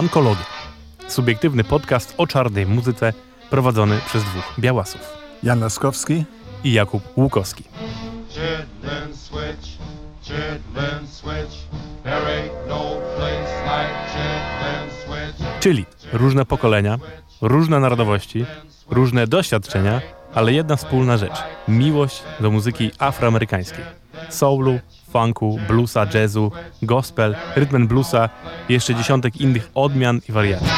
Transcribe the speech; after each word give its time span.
Fankologia. 0.00 0.44
Subiektywny 1.08 1.64
podcast 1.64 2.14
o 2.18 2.26
czarnej 2.26 2.66
muzyce 2.66 3.12
prowadzony 3.50 3.98
przez 4.06 4.22
dwóch 4.22 4.54
białasów. 4.58 5.00
Jan 5.42 5.60
Laskowski 5.60 6.24
i 6.64 6.72
Jakub 6.72 7.02
Łukowski. 7.16 7.64
Chitlin 8.28 9.16
switch, 9.16 9.68
chitlin 10.22 11.08
switch. 11.08 11.56
There 12.02 12.26
ain't 12.26 12.68
no 12.68 12.94
like. 13.16 13.50
Czyli 15.60 15.86
różne 16.12 16.44
pokolenia, 16.44 16.98
różne 17.40 17.80
narodowości, 17.80 18.46
różne 18.90 19.26
doświadczenia, 19.26 20.00
ale 20.34 20.52
jedna 20.52 20.76
wspólna 20.76 21.16
rzecz. 21.16 21.42
Miłość 21.68 22.22
do 22.40 22.50
muzyki 22.50 22.90
afroamerykańskiej. 22.98 23.84
Soulu, 24.28 24.78
funku, 25.12 25.60
bluesa, 25.68 26.06
jazzu, 26.14 26.52
gospel, 26.82 27.36
rytm 27.56 27.86
bluesa 27.86 28.28
i 28.68 28.72
jeszcze 28.72 28.94
dziesiątek 28.94 29.40
innych 29.40 29.70
odmian 29.74 30.20
i 30.28 30.32
wariacji. 30.32 30.68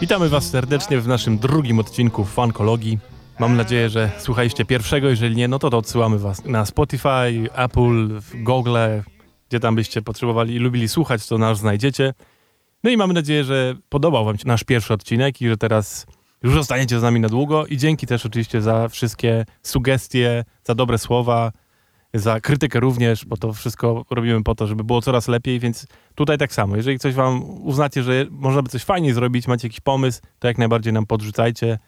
Witamy 0.00 0.28
Was 0.28 0.50
serdecznie 0.50 1.00
w 1.00 1.08
naszym 1.08 1.38
drugim 1.38 1.78
odcinku 1.78 2.24
Funkologii. 2.24 2.98
Mam 3.38 3.56
nadzieję, 3.56 3.88
że 3.88 4.10
słuchaliście 4.18 4.64
pierwszego. 4.64 5.08
Jeżeli 5.08 5.36
nie, 5.36 5.48
no 5.48 5.58
to, 5.58 5.70
to 5.70 5.78
odsyłamy 5.78 6.18
Was 6.18 6.44
na 6.44 6.66
Spotify, 6.66 7.48
Apple, 7.54 8.20
Google, 8.34 8.76
gdzie 9.48 9.60
tam 9.60 9.74
byście 9.74 10.02
potrzebowali 10.02 10.54
i 10.54 10.58
lubili 10.58 10.88
słuchać, 10.88 11.26
to 11.26 11.38
nas 11.38 11.58
znajdziecie. 11.58 12.14
No 12.84 12.90
i 12.90 12.96
mamy 12.96 13.14
nadzieję, 13.14 13.44
że 13.44 13.74
podobał 13.88 14.24
Wam 14.24 14.38
się 14.38 14.48
nasz 14.48 14.64
pierwszy 14.64 14.94
odcinek 14.94 15.42
i 15.42 15.48
że 15.48 15.56
teraz 15.56 16.06
już 16.42 16.54
zostaniecie 16.54 17.00
z 17.00 17.02
nami 17.02 17.20
na 17.20 17.28
długo. 17.28 17.66
I 17.66 17.76
dzięki 17.76 18.06
też 18.06 18.26
oczywiście 18.26 18.62
za 18.62 18.88
wszystkie 18.88 19.44
sugestie, 19.62 20.44
za 20.64 20.74
dobre 20.74 20.98
słowa, 20.98 21.52
za 22.14 22.40
krytykę 22.40 22.80
również, 22.80 23.24
bo 23.24 23.36
to 23.36 23.52
wszystko 23.52 24.04
robimy 24.10 24.42
po 24.42 24.54
to, 24.54 24.66
żeby 24.66 24.84
było 24.84 25.02
coraz 25.02 25.28
lepiej, 25.28 25.60
więc 25.60 25.86
tutaj 26.14 26.38
tak 26.38 26.52
samo. 26.52 26.76
Jeżeli 26.76 26.98
coś 26.98 27.14
Wam 27.14 27.44
uznacie, 27.44 28.02
że 28.02 28.26
można 28.30 28.62
by 28.62 28.68
coś 28.68 28.84
fajniej 28.84 29.12
zrobić, 29.12 29.48
macie 29.48 29.68
jakiś 29.68 29.80
pomysł, 29.80 30.20
to 30.38 30.48
jak 30.48 30.58
najbardziej 30.58 30.92
nam 30.92 31.06
podrzucajcie. 31.06 31.78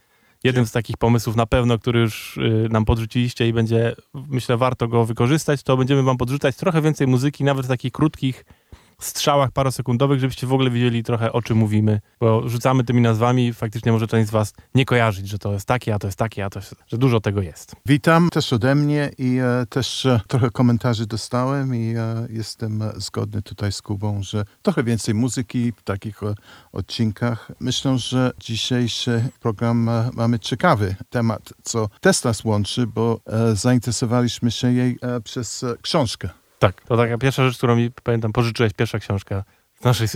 Jeden 0.44 0.66
z 0.66 0.72
takich 0.72 0.96
pomysłów 0.96 1.36
na 1.36 1.46
pewno, 1.46 1.78
który 1.78 2.00
już 2.00 2.36
y, 2.36 2.68
nam 2.70 2.84
podrzuciliście 2.84 3.48
i 3.48 3.52
będzie, 3.52 3.94
myślę, 4.14 4.56
warto 4.56 4.88
go 4.88 5.04
wykorzystać, 5.04 5.62
to 5.62 5.76
będziemy 5.76 6.02
wam 6.02 6.16
podrzucać 6.16 6.56
trochę 6.56 6.82
więcej 6.82 7.06
muzyki, 7.06 7.44
nawet 7.44 7.66
takich 7.66 7.92
krótkich 7.92 8.44
strzałach 9.00 9.50
parosekundowych, 9.50 10.20
żebyście 10.20 10.46
w 10.46 10.52
ogóle 10.52 10.70
wiedzieli 10.70 11.02
trochę 11.02 11.32
o 11.32 11.42
czym 11.42 11.58
mówimy, 11.58 12.00
bo 12.20 12.48
rzucamy 12.48 12.84
tymi 12.84 13.00
nazwami, 13.00 13.52
faktycznie 13.52 13.92
może 13.92 14.06
część 14.06 14.28
z 14.28 14.30
was 14.30 14.52
nie 14.74 14.84
kojarzyć, 14.84 15.28
że 15.28 15.38
to 15.38 15.52
jest 15.52 15.66
takie, 15.66 15.94
a 15.94 15.98
to 15.98 16.06
jest 16.06 16.18
takie, 16.18 16.44
a 16.44 16.50
to 16.50 16.58
jest, 16.58 16.74
że 16.86 16.98
dużo 16.98 17.20
tego 17.20 17.42
jest. 17.42 17.76
Witam 17.86 18.30
też 18.30 18.52
ode 18.52 18.74
mnie 18.74 19.10
i 19.18 19.38
e, 19.38 19.66
też 19.66 20.06
e, 20.06 20.20
trochę 20.28 20.50
komentarzy 20.50 21.06
dostałem 21.06 21.74
i 21.74 21.94
e, 21.96 22.26
jestem 22.30 22.82
zgodny 22.96 23.42
tutaj 23.42 23.72
z 23.72 23.82
Kubą, 23.82 24.22
że 24.22 24.44
trochę 24.62 24.82
więcej 24.82 25.14
muzyki 25.14 25.72
w 25.72 25.82
takich 25.82 26.22
e, 26.22 26.34
odcinkach. 26.72 27.52
Myślę, 27.60 27.98
że 27.98 28.30
dzisiejszy 28.40 29.28
program 29.40 29.88
e, 29.88 30.10
mamy 30.14 30.38
ciekawy 30.38 30.96
temat, 31.10 31.52
co 31.62 31.88
też 32.00 32.22
nas 32.24 32.44
łączy, 32.44 32.86
bo 32.86 33.20
e, 33.26 33.56
zainteresowaliśmy 33.56 34.50
się 34.50 34.72
jej 34.72 34.98
przez 35.24 35.64
książkę. 35.82 36.28
Tak, 36.58 36.82
to 36.82 36.96
taka 36.96 37.18
pierwsza 37.18 37.44
rzecz, 37.44 37.58
którą 37.58 37.76
mi, 37.76 37.90
pamiętam, 38.02 38.32
pożyczyłeś, 38.32 38.72
pierwsza 38.72 38.98
książka 38.98 39.44
z 39.80 39.84
naszej 39.84 40.08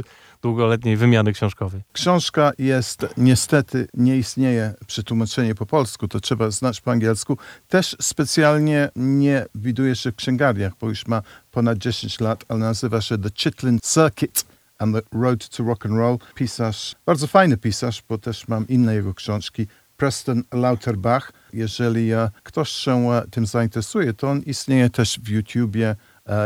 długoletniej 0.43 0.97
wymiany 0.97 1.33
książkowej. 1.33 1.83
Książka 1.93 2.53
jest, 2.59 3.07
niestety 3.17 3.89
nie 3.95 4.17
istnieje 4.17 4.75
przetłumaczenie 4.87 5.55
po 5.55 5.67
polsku, 5.67 6.09
to 6.09 6.21
trzeba 6.21 6.51
znać 6.51 6.81
po 6.81 6.91
angielsku. 6.91 7.39
Też 7.69 7.97
specjalnie 8.01 8.89
nie 8.97 9.47
widuje 9.55 9.97
się 9.97 10.13
w 10.13 10.17
księgarniach, 10.17 10.73
bo 10.81 10.89
już 10.89 11.07
ma 11.07 11.23
ponad 11.51 11.79
10 11.79 12.21
lat, 12.21 12.45
ale 12.49 12.59
nazywa 12.59 13.01
się 13.01 13.19
The 13.19 13.31
Chitlin 13.35 13.79
Circuit 13.95 14.45
and 14.79 14.97
the 14.97 15.19
Road 15.19 15.49
to 15.49 15.65
Rock 15.65 15.87
and 15.87 15.95
Roll. 15.95 16.19
Pisarz, 16.35 16.95
bardzo 17.07 17.27
fajny 17.27 17.57
pisarz, 17.57 18.03
bo 18.09 18.19
też 18.19 18.49
mam 18.49 18.69
inne 18.69 18.95
jego 18.95 19.15
książki. 19.15 19.67
Preston 19.97 20.43
Lauterbach. 20.53 21.33
Jeżeli 21.53 22.13
e, 22.13 22.31
ktoś 22.43 22.69
się 22.69 23.13
e, 23.13 23.23
tym 23.31 23.47
zainteresuje, 23.47 24.13
to 24.13 24.31
on 24.31 24.41
istnieje 24.41 24.91
też 24.91 25.21
w 25.23 25.29
YouTubie 25.29 25.97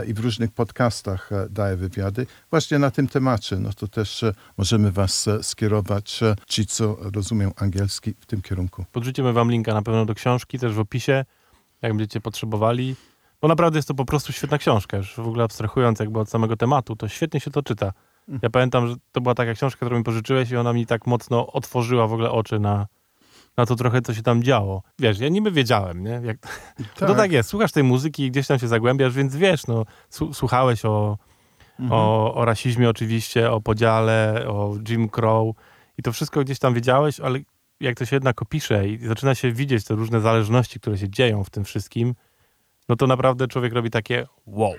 i 0.09 0.15
w 0.15 0.19
różnych 0.19 0.53
podcastach 0.53 1.33
e, 1.33 1.47
daje 1.51 1.77
wywiady 1.77 2.27
właśnie 2.51 2.79
na 2.79 2.91
tym 2.91 3.09
temacie. 3.09 3.57
No 3.57 3.73
to 3.73 3.89
też 3.89 4.23
e, 4.23 4.33
możemy 4.59 4.93
was 4.93 5.29
e, 5.29 5.43
skierować, 5.43 6.23
e, 6.23 6.35
ci 6.47 6.67
co 6.67 6.97
rozumieją 7.15 7.51
angielski, 7.57 8.15
w 8.21 8.27
tym 8.27 8.43
kierunku. 8.43 8.85
Podrzucimy 8.93 9.33
wam 9.33 9.51
linka 9.51 9.75
na 9.75 9.83
pewno 9.83 10.07
do 10.07 10.15
książki, 10.15 10.59
też 10.59 10.73
w 10.73 10.79
opisie, 10.79 11.25
jak 11.83 11.93
będziecie 11.93 12.21
potrzebowali. 12.21 12.97
Bo 13.41 13.49
naprawdę 13.49 13.79
jest 13.79 13.89
to 13.89 13.95
po 13.95 14.05
prostu 14.05 14.33
świetna 14.33 14.59
książka, 14.59 14.97
już 14.97 15.15
w 15.15 15.19
ogóle 15.19 15.45
abstrahując 15.45 16.01
jakby 16.01 16.19
od 16.19 16.31
samego 16.31 16.57
tematu, 16.57 16.97
to 16.97 17.09
świetnie 17.09 17.41
się 17.41 17.51
to 17.51 17.63
czyta. 17.63 17.93
Ja 18.43 18.51
pamiętam, 18.51 18.89
że 18.89 18.95
to 19.13 19.21
była 19.21 19.35
taka 19.35 19.55
książka, 19.55 19.87
którą 19.87 19.99
mi 19.99 20.05
pożyczyłeś 20.05 20.51
i 20.51 20.57
ona 20.57 20.73
mi 20.73 20.87
tak 20.87 21.07
mocno 21.07 21.53
otworzyła 21.53 22.07
w 22.07 22.13
ogle 22.13 22.31
oczy 22.31 22.59
na, 22.59 22.87
na 23.57 23.67
to 23.67 23.77
trochę, 23.77 24.03
co 24.03 24.15
się 24.15 24.23
tam 24.23 24.43
działo. 24.43 24.83
Wiesz, 24.99 25.19
ja 25.19 25.29
niby 25.29 25.51
wiedziałem, 25.51 26.05
nie? 26.05 26.21
Jak, 26.25 26.37
To 26.95 27.15
tak 27.25 27.33
jest, 27.33 27.49
słuchasz 27.49 27.73
tej 27.73 27.85
muzyki 27.85 28.23
i 28.23 28.31
gdzieś 28.31 28.47
tam 28.47 28.59
się 28.59 28.69
zagłębiasz, 28.69 29.15
więc 29.15 29.37
wiesz, 29.37 29.67
no, 29.67 29.85
słuchałeś 30.33 30.85
o, 30.85 31.19
o, 31.91 32.35
o 32.35 32.45
rasizmie 32.45 32.91
oczywiście, 32.91 33.51
o 33.51 33.61
podziale, 33.61 34.45
o 34.49 34.75
Jim 34.89 35.09
Crow 35.09 35.57
i 35.99 36.03
to 36.03 36.13
wszystko 36.13 36.45
gdzieś 36.45 36.59
tam 36.59 36.75
wiedziałeś, 36.75 37.21
ale 37.21 37.39
jak 37.81 37.99
to 37.99 38.07
się 38.07 38.17
jednak 38.17 38.43
opisze 38.43 38.89
i 38.89 39.07
zaczyna 39.07 39.35
się 39.35 39.53
widzieć 39.53 39.85
te 39.85 39.95
różne 39.95 40.21
zależności, 40.21 40.81
które 40.81 40.99
się 40.99 41.09
dzieją 41.09 41.45
w 41.45 41.51
tym 41.51 41.65
wszystkim, 41.65 42.15
no 42.89 42.97
to 42.97 43.07
naprawdę 43.07 43.49
człowiek 43.49 43.73
robi 43.73 43.91
takie 43.91 44.27
wow. 44.47 44.75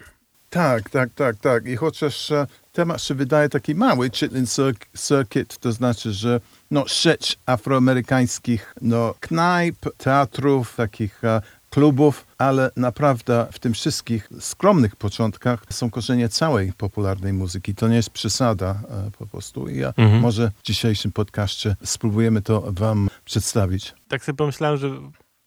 Tak, 0.49 0.89
tak, 0.89 1.09
tak, 1.13 1.35
tak. 1.35 1.65
I 1.65 1.75
chociaż 1.75 2.31
e, 2.31 2.47
temat 2.77 3.03
się 3.03 3.15
wydaje 3.15 3.49
taki 3.49 3.75
mały, 3.75 4.09
Chitlin 4.09 4.45
Cir- 4.45 4.85
Circuit, 5.07 5.57
to 5.57 5.71
znaczy, 5.71 6.13
że 6.13 6.39
no, 6.71 6.88
sieć 6.88 7.39
afroamerykańskich 7.45 8.73
no, 8.81 9.13
knajp, 9.19 9.75
teatrów, 9.97 10.75
takich 10.75 11.23
e, 11.23 11.41
klubów, 11.69 12.25
ale 12.38 12.71
naprawdę 12.75 13.47
w 13.51 13.59
tym 13.59 13.73
wszystkich 13.73 14.29
skromnych 14.39 14.95
początkach 14.95 15.63
są 15.69 15.89
korzenie 15.89 16.29
całej 16.29 16.73
popularnej 16.73 17.33
muzyki. 17.33 17.75
To 17.75 17.88
nie 17.88 17.95
jest 17.95 18.09
przesada 18.09 18.71
e, 19.07 19.11
po 19.17 19.27
prostu. 19.27 19.67
I 19.69 19.77
ja 19.77 19.94
Mhm. 19.97 20.21
może 20.21 20.51
w 20.57 20.63
dzisiejszym 20.63 21.11
podcaście 21.11 21.75
spróbujemy 21.83 22.41
to 22.41 22.63
wam 22.71 23.09
przedstawić. 23.25 23.94
Tak 24.07 24.25
sobie 24.25 24.35
pomyślałem, 24.38 24.77
że 24.77 24.89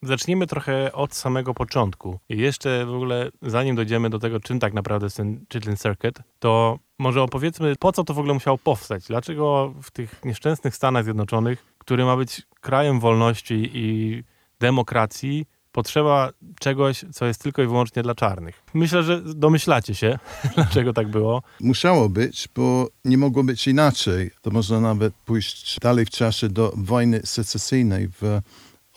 zacznijmy 0.02 0.46
trochę 0.46 0.92
od 0.92 1.14
samego 1.14 1.54
początku. 1.54 2.18
Jeszcze 2.28 2.86
w 2.86 2.94
ogóle, 2.94 3.30
zanim 3.42 3.76
dojdziemy 3.76 4.10
do 4.10 4.18
tego, 4.18 4.40
czym 4.40 4.60
tak 4.60 4.74
naprawdę 4.74 5.06
jest 5.06 5.16
ten 5.16 5.44
Chitlin 5.52 5.76
Circuit, 5.76 6.18
to 6.38 6.78
może 6.98 7.22
opowiedzmy, 7.22 7.76
po 7.76 7.92
co 7.92 8.04
to 8.04 8.14
w 8.14 8.18
ogóle 8.18 8.34
musiało 8.34 8.58
powstać? 8.58 9.04
Dlaczego 9.06 9.74
w 9.82 9.90
tych 9.90 10.24
nieszczęsnych 10.24 10.76
Stanach 10.76 11.04
Zjednoczonych, 11.04 11.66
który 11.78 12.04
ma 12.04 12.16
być 12.16 12.42
krajem 12.60 13.00
wolności 13.00 13.70
i 13.74 14.22
demokracji, 14.60 15.46
potrzeba 15.72 16.30
czegoś, 16.60 17.04
co 17.12 17.26
jest 17.26 17.42
tylko 17.42 17.62
i 17.62 17.66
wyłącznie 17.66 18.02
dla 18.02 18.14
czarnych? 18.14 18.62
Myślę, 18.74 19.02
że 19.02 19.22
domyślacie 19.22 19.94
się, 19.94 20.18
dlaczego 20.54 20.92
tak 20.92 21.08
było. 21.08 21.42
Musiało 21.60 22.08
być, 22.08 22.48
bo 22.56 22.88
nie 23.04 23.18
mogło 23.18 23.44
być 23.44 23.68
inaczej. 23.68 24.30
To 24.42 24.50
można 24.50 24.80
nawet 24.80 25.14
pójść 25.14 25.78
dalej 25.80 26.06
w 26.06 26.10
czasie 26.10 26.48
do 26.48 26.72
wojny 26.76 27.20
secesyjnej 27.24 28.08
w 28.08 28.40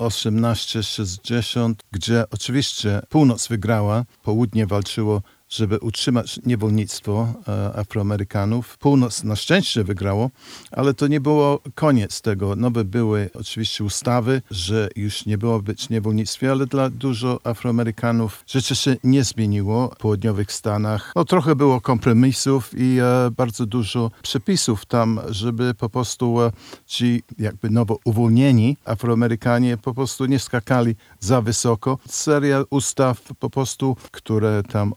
1860, 0.10 1.84
gdzie 1.92 2.24
oczywiście 2.32 3.02
północ 3.10 3.48
wygrała, 3.48 4.06
południe 4.24 4.68
walczyło, 4.68 5.22
żeby 5.54 5.80
utrzymać 5.80 6.40
niewolnictwo 6.46 7.28
e, 7.48 7.78
Afroamerykanów. 7.78 8.78
Północ 8.78 9.24
na 9.24 9.36
szczęście 9.36 9.84
wygrało, 9.84 10.30
ale 10.72 10.94
to 10.94 11.08
nie 11.08 11.22
było 11.22 11.60
koniec 11.76 12.22
tego. 12.22 12.56
Nowe 12.56 12.84
były 12.84 13.30
oczywiście 13.34 13.84
ustawy, 13.84 14.42
że 14.52 14.90
już 14.96 15.26
nie 15.26 15.38
było 15.38 15.62
być 15.62 15.90
niewolnictwie, 15.90 16.52
ale 16.52 16.66
dla 16.66 16.90
dużo 16.90 17.40
Afroamerykanów 17.44 18.44
rzeczy 18.48 18.76
się 18.76 18.96
nie 19.04 19.24
zmieniło 19.24 19.90
w 19.96 19.98
południowych 19.98 20.52
Stanach. 20.52 21.12
No 21.16 21.26
trochę 21.26 21.56
było 21.56 21.82
kompromisów 21.82 22.72
i 22.78 22.98
e, 23.00 23.32
bardzo 23.32 23.66
dużo 23.66 24.12
przepisów 24.22 24.86
tam, 24.86 25.20
żeby 25.30 25.74
po 25.74 25.90
prostu 25.90 26.42
e, 26.42 26.52
ci 26.86 27.24
jakby 27.40 27.70
nowo 27.70 28.00
uwolnieni 28.06 28.78
Afroamerykanie 28.86 29.78
po 29.78 29.94
prostu 29.94 30.26
nie 30.26 30.40
skakali 30.40 30.96
za 31.20 31.42
wysoko. 31.42 31.98
Seria 32.10 32.64
ustaw 32.70 33.22
po 33.40 33.50
prostu, 33.50 33.96
które 34.12 34.64
tam 34.64 34.94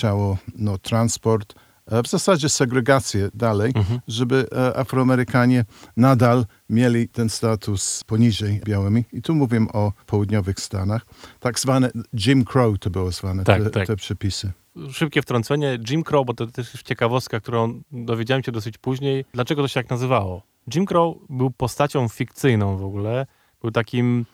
ograniczało 0.00 0.38
no, 0.58 0.78
transport, 0.78 1.54
e, 1.86 2.02
w 2.02 2.08
zasadzie 2.08 2.48
segregację 2.48 3.28
dalej, 3.34 3.72
żeby 4.08 4.46
e, 4.52 4.76
Afroamerykanie 4.76 5.64
nadal 5.96 6.46
mieli 6.68 7.08
ten 7.08 7.28
status 7.30 8.04
poniżej 8.04 8.60
białymi. 8.64 9.04
I 9.12 9.22
tu 9.22 9.34
mówię 9.34 9.66
o 9.72 9.92
południowych 10.06 10.60
Stanach. 10.60 11.06
Tak 11.40 11.58
zwane 11.60 11.90
Jim 12.26 12.44
Crow 12.44 12.78
to 12.78 12.90
było 12.90 13.10
zwane, 13.10 13.44
Tak, 13.44 13.62
te, 13.62 13.70
tak. 13.70 13.86
te 13.86 13.96
przepisy. 13.96 14.52
Szybkie 14.92 15.22
wtrącenie. 15.22 15.78
Jim 15.90 16.02
Crow, 16.02 16.26
bo 16.26 16.34
to 16.34 16.46
też 16.46 16.74
jest 16.74 16.86
ciekawostka, 16.86 17.40
którą 17.40 17.82
dowiedziałem 17.92 18.42
się 18.42 18.52
dosyć 18.52 18.78
później. 18.78 19.24
Dlaczego 19.32 19.62
to 19.62 19.68
się 19.68 19.80
tak 19.80 19.90
nazywało? 19.90 20.42
Jim 20.74 20.86
Crow 20.86 21.16
był 21.28 21.50
postacią 21.50 22.08
fikcyjną 22.08 22.76
w 22.76 22.84
ogóle. 22.84 23.26
Był 23.62 23.70
takim 23.70 24.26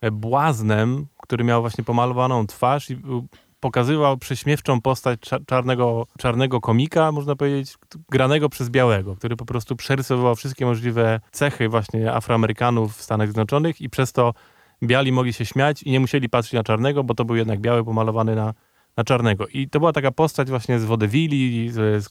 e, 0.00 0.10
błaznem, 0.10 1.06
który 1.22 1.44
miał 1.44 1.60
właśnie 1.60 1.84
pomalowaną 1.84 2.46
twarz 2.46 2.90
i 2.90 2.96
był, 2.96 3.26
pokazywał 3.60 4.18
prześmiewczą 4.18 4.80
postać 4.80 5.20
cza- 5.20 5.44
czarnego, 5.46 6.06
czarnego 6.18 6.60
komika, 6.60 7.12
można 7.12 7.36
powiedzieć, 7.36 7.74
granego 8.08 8.48
przez 8.48 8.70
białego, 8.70 9.16
który 9.16 9.36
po 9.36 9.44
prostu 9.44 9.76
przerysowywał 9.76 10.36
wszystkie 10.36 10.66
możliwe 10.66 11.20
cechy 11.32 11.68
właśnie 11.68 12.12
Afroamerykanów 12.12 12.96
w 12.96 13.02
Stanach 13.02 13.28
Zjednoczonych 13.28 13.80
i 13.80 13.90
przez 13.90 14.12
to 14.12 14.34
biali 14.82 15.12
mogli 15.12 15.32
się 15.32 15.46
śmiać 15.46 15.82
i 15.82 15.90
nie 15.90 16.00
musieli 16.00 16.28
patrzeć 16.28 16.52
na 16.52 16.62
czarnego, 16.62 17.04
bo 17.04 17.14
to 17.14 17.24
był 17.24 17.36
jednak 17.36 17.60
biały 17.60 17.84
pomalowany 17.84 18.36
na, 18.36 18.54
na 18.96 19.04
czarnego. 19.04 19.46
I 19.46 19.68
to 19.68 19.78
była 19.78 19.92
taka 19.92 20.10
postać 20.10 20.48
właśnie 20.48 20.78
z 20.78 20.84
Wodewili, 20.84 21.70
z, 21.70 22.04
z, 22.04 22.10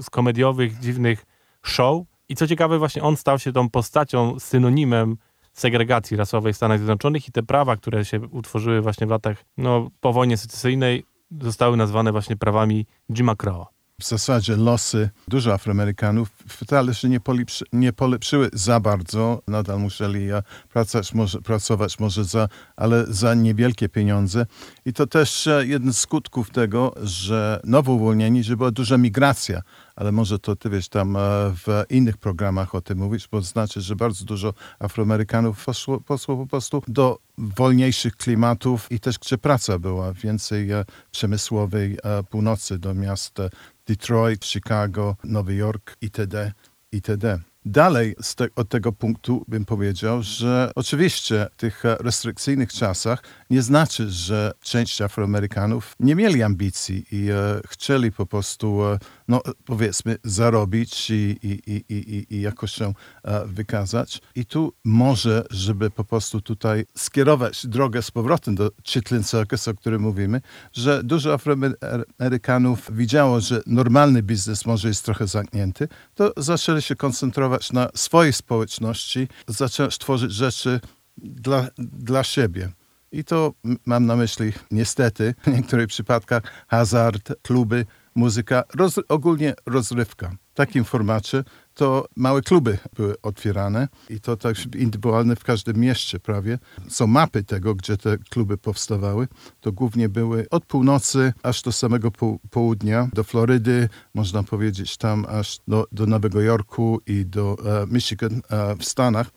z 0.00 0.10
komediowych, 0.10 0.78
dziwnych 0.78 1.26
show. 1.62 2.02
I 2.28 2.36
co 2.36 2.46
ciekawe, 2.46 2.78
właśnie 2.78 3.02
on 3.02 3.16
stał 3.16 3.38
się 3.38 3.52
tą 3.52 3.70
postacią, 3.70 4.40
synonimem 4.40 5.16
segregacji 5.52 6.16
rasowej 6.16 6.52
w 6.52 6.56
Stanach 6.56 6.78
Zjednoczonych 6.78 7.28
i 7.28 7.32
te 7.32 7.42
prawa, 7.42 7.76
które 7.76 8.04
się 8.04 8.20
utworzyły 8.20 8.80
właśnie 8.80 9.06
w 9.06 9.10
latach 9.10 9.44
no, 9.56 9.90
po 10.00 10.12
wojnie 10.12 10.36
secesyjnej, 10.36 11.04
zostały 11.40 11.76
nazwane 11.76 12.12
właśnie 12.12 12.36
prawami 12.36 12.86
Jima 13.12 13.36
Crowa. 13.36 13.66
w 14.00 14.08
zasadzie 14.08 14.56
losy 14.56 15.10
dużo 15.28 15.52
Afroamerykanów 15.52 16.28
wcale 16.48 16.94
się 16.94 17.08
nie, 17.08 17.20
polepszy, 17.20 17.64
nie 17.72 17.92
polepszyły 17.92 18.50
za 18.52 18.80
bardzo. 18.80 19.42
Nadal 19.48 19.80
musieli 19.80 20.32
e, 20.32 20.42
pracować 20.68 21.14
może, 21.14 21.40
pracować 21.42 21.98
może 21.98 22.24
za, 22.24 22.48
ale 22.76 23.04
za 23.08 23.34
niewielkie 23.34 23.88
pieniądze. 23.88 24.46
I 24.84 24.92
to 24.92 25.06
też 25.06 25.46
e, 25.46 25.66
jeden 25.66 25.92
z 25.92 25.98
skutków 25.98 26.50
tego, 26.50 26.94
że 27.02 27.60
nowo 27.64 27.92
uwolnieni, 27.92 28.44
że 28.44 28.56
była 28.56 28.70
duża 28.70 28.98
migracja. 28.98 29.62
Ale 29.96 30.12
może 30.12 30.38
to 30.38 30.56
ty 30.56 30.70
wiesz 30.70 30.88
tam 30.88 31.16
e, 31.16 31.20
w 31.66 31.84
innych 31.90 32.16
programach 32.16 32.74
o 32.74 32.80
tym 32.80 32.98
mówić, 32.98 33.28
bo 33.28 33.42
znaczy, 33.42 33.80
że 33.80 33.96
bardzo 33.96 34.24
dużo 34.24 34.54
Afroamerykanów 34.78 35.64
poszło, 35.64 36.00
poszło 36.00 36.36
po 36.36 36.46
prostu 36.46 36.82
do 36.88 37.18
wolniejszych 37.38 38.16
klimatów 38.16 38.86
i 38.90 39.00
też 39.00 39.18
gdzie 39.18 39.38
praca 39.38 39.78
była, 39.78 40.12
więcej 40.12 40.70
e, 40.70 40.84
przemysłowej 41.10 41.98
e, 42.02 42.22
północy 42.22 42.78
do 42.78 42.94
miast 42.94 43.38
Detroit, 43.86 44.44
Chicago, 44.44 45.16
Nowy 45.24 45.54
Jork 45.54 45.96
itd. 46.00 46.52
itd. 46.92 47.40
Dalej 47.64 48.16
te, 48.36 48.48
od 48.56 48.68
tego 48.68 48.92
punktu 48.92 49.44
bym 49.48 49.64
powiedział, 49.64 50.22
że 50.22 50.72
oczywiście 50.74 51.46
w 51.52 51.56
tych 51.56 51.84
restrykcyjnych 51.84 52.72
czasach 52.72 53.22
nie 53.50 53.62
znaczy, 53.62 54.10
że 54.10 54.52
część 54.60 55.02
Afroamerykanów 55.02 55.94
nie 56.00 56.14
mieli 56.14 56.42
ambicji 56.42 57.04
i 57.12 57.30
e, 57.30 57.60
chcieli 57.68 58.12
po 58.12 58.26
prostu, 58.26 58.84
e, 58.84 58.98
no 59.30 59.40
powiedzmy, 59.64 60.16
zarobić 60.24 61.10
i, 61.10 61.14
i, 61.42 61.60
i, 61.66 61.84
i, 61.94 62.34
i- 62.36 62.40
jakoś 62.40 62.72
się 62.72 62.94
e, 63.24 63.46
wykazać. 63.46 64.20
I 64.34 64.44
tu 64.46 64.72
może, 64.84 65.44
żeby 65.50 65.90
po 65.90 66.04
prostu 66.04 66.40
tutaj 66.40 66.86
skierować 66.96 67.66
drogę 67.66 68.02
z 68.02 68.10
powrotem 68.10 68.54
do 68.54 68.70
Chitlin 68.84 69.24
Circus, 69.24 69.68
o 69.68 69.74
którym 69.74 70.02
mówimy, 70.02 70.40
że 70.72 71.04
dużo 71.04 71.32
Afroamerykanów 71.34 72.96
widziało, 72.96 73.40
że 73.40 73.60
normalny 73.66 74.22
biznes 74.22 74.66
może 74.66 74.88
jest 74.88 75.04
trochę 75.04 75.26
zamknięty, 75.26 75.88
to 76.14 76.32
zaczęli 76.36 76.82
się 76.82 76.96
koncentrować 76.96 77.72
na 77.72 77.88
swojej 77.94 78.32
społeczności, 78.32 79.28
zaczęli 79.48 79.90
tworzyć 79.90 80.32
rzeczy 80.32 80.80
dla, 81.18 81.66
dla 81.78 82.24
siebie. 82.24 82.68
I 83.12 83.24
to 83.24 83.52
mam 83.86 84.06
na 84.06 84.16
myśli 84.16 84.52
niestety 84.70 85.34
w 85.42 85.46
niektórych 85.46 85.86
przypadkach 85.88 86.42
hazard, 86.68 87.32
kluby, 87.42 87.86
muzyka, 88.14 88.62
roz, 88.74 89.00
ogólnie 89.08 89.54
rozrywka. 89.66 90.36
W 90.52 90.54
takim 90.54 90.84
formacie 90.84 91.44
to 91.74 92.06
małe 92.16 92.42
kluby 92.42 92.78
były 92.96 93.20
otwierane 93.22 93.88
i 94.10 94.20
to 94.20 94.36
tak 94.36 94.56
indywidualne 94.74 95.36
w 95.36 95.44
każdym 95.44 95.76
mieście 95.76 96.20
prawie. 96.20 96.58
Są 96.88 97.06
mapy 97.06 97.44
tego, 97.44 97.74
gdzie 97.74 97.96
te 97.96 98.18
kluby 98.18 98.58
powstawały. 98.58 99.28
To 99.60 99.72
głównie 99.72 100.08
były 100.08 100.46
od 100.50 100.64
północy 100.64 101.32
aż 101.42 101.62
do 101.62 101.72
samego 101.72 102.10
południa, 102.50 103.08
do 103.12 103.24
Florydy, 103.24 103.88
można 104.14 104.42
powiedzieć 104.42 104.96
tam 104.96 105.26
aż 105.28 105.58
do, 105.68 105.86
do 105.92 106.06
Nowego 106.06 106.40
Jorku 106.40 107.00
i 107.06 107.26
do 107.26 107.56
e, 107.82 107.86
Michigan 107.86 108.42
e, 108.50 108.76
w 108.76 108.84
Stanach 108.84 109.30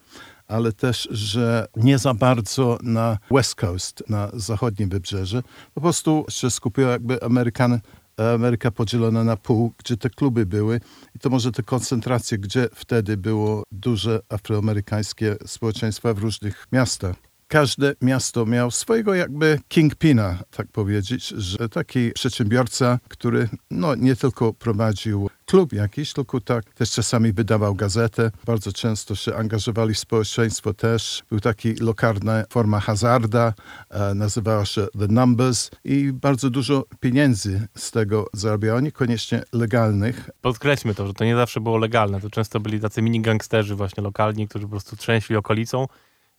ale 0.48 0.74
też, 0.74 1.08
że 1.12 1.68
nie 1.76 1.98
za 1.98 2.14
bardzo 2.14 2.78
na 2.84 3.18
West 3.32 3.56
Coast, 3.56 4.04
na 4.10 4.30
zachodnim 4.34 4.90
wybrzeże. 4.90 5.44
Po 5.74 5.82
prostu 5.82 6.26
się 6.30 6.50
skupiła 6.50 6.92
jakby 6.92 7.24
Amerykan, 7.24 7.80
Ameryka 8.18 8.72
podzielona 8.72 9.24
na 9.24 9.38
pół, 9.38 9.74
gdzie 9.78 9.98
te 9.98 10.10
kluby 10.10 10.46
były 10.46 10.82
i 11.16 11.20
to 11.20 11.30
może 11.30 11.52
te 11.52 11.64
koncentracje, 11.64 12.38
gdzie 12.38 12.70
wtedy 12.74 13.18
było 13.18 13.64
duże 13.72 14.22
afroamerykańskie 14.30 15.36
społeczeństwa 15.46 16.14
w 16.14 16.18
różnych 16.18 16.68
miastach. 16.72 17.16
Każde 17.54 17.94
miasto 18.02 18.46
miał 18.46 18.72
swojego 18.72 19.14
jakby 19.14 19.60
kingpina, 19.68 20.38
tak 20.52 20.68
powiedzieć, 20.68 21.28
że 21.28 21.70
taki 21.70 22.12
przedsiębiorca, 22.12 23.00
który 23.10 23.50
no, 23.72 23.96
nie 23.96 24.16
tylko 24.16 24.54
prowadził 24.54 25.30
klub 25.46 25.74
jakiś, 25.74 26.14
tylko 26.14 26.42
tak 26.42 26.74
też 26.74 26.92
czasami 26.92 27.34
wydawał 27.34 27.76
gazetę. 27.76 28.32
Bardzo 28.46 28.72
często 28.72 29.16
się 29.16 29.36
angażowali 29.36 29.94
w 29.94 30.00
społeczeństwo 30.00 30.74
też. 30.74 31.24
Był 31.30 31.40
taki 31.40 31.74
lokalna 31.74 32.44
forma 32.50 32.80
hazarda, 32.80 33.54
e, 33.90 34.14
nazywała 34.14 34.66
się 34.66 34.88
The 35.00 35.08
Numbers 35.08 35.70
i 35.84 36.12
bardzo 36.14 36.50
dużo 36.50 36.86
pieniędzy 37.00 37.68
z 37.78 37.92
tego 37.92 38.28
zarabiało, 38.34 38.80
niekoniecznie 38.80 39.44
legalnych, 39.52 40.30
Podkreślmy 40.42 40.96
to, 40.96 41.08
że 41.08 41.14
to 41.14 41.26
nie 41.26 41.36
zawsze 41.36 41.62
było 41.62 41.78
legalne. 41.78 42.22
To 42.22 42.30
często 42.30 42.60
byli 42.60 42.80
tacy 42.80 43.02
mini 43.02 43.22
gangsterzy 43.22 43.76
właśnie 43.76 44.04
lokalni, 44.04 44.48
którzy 44.48 44.66
po 44.66 44.72
prostu 44.72 44.96
trzęśli 44.96 45.36
okolicą 45.36 45.88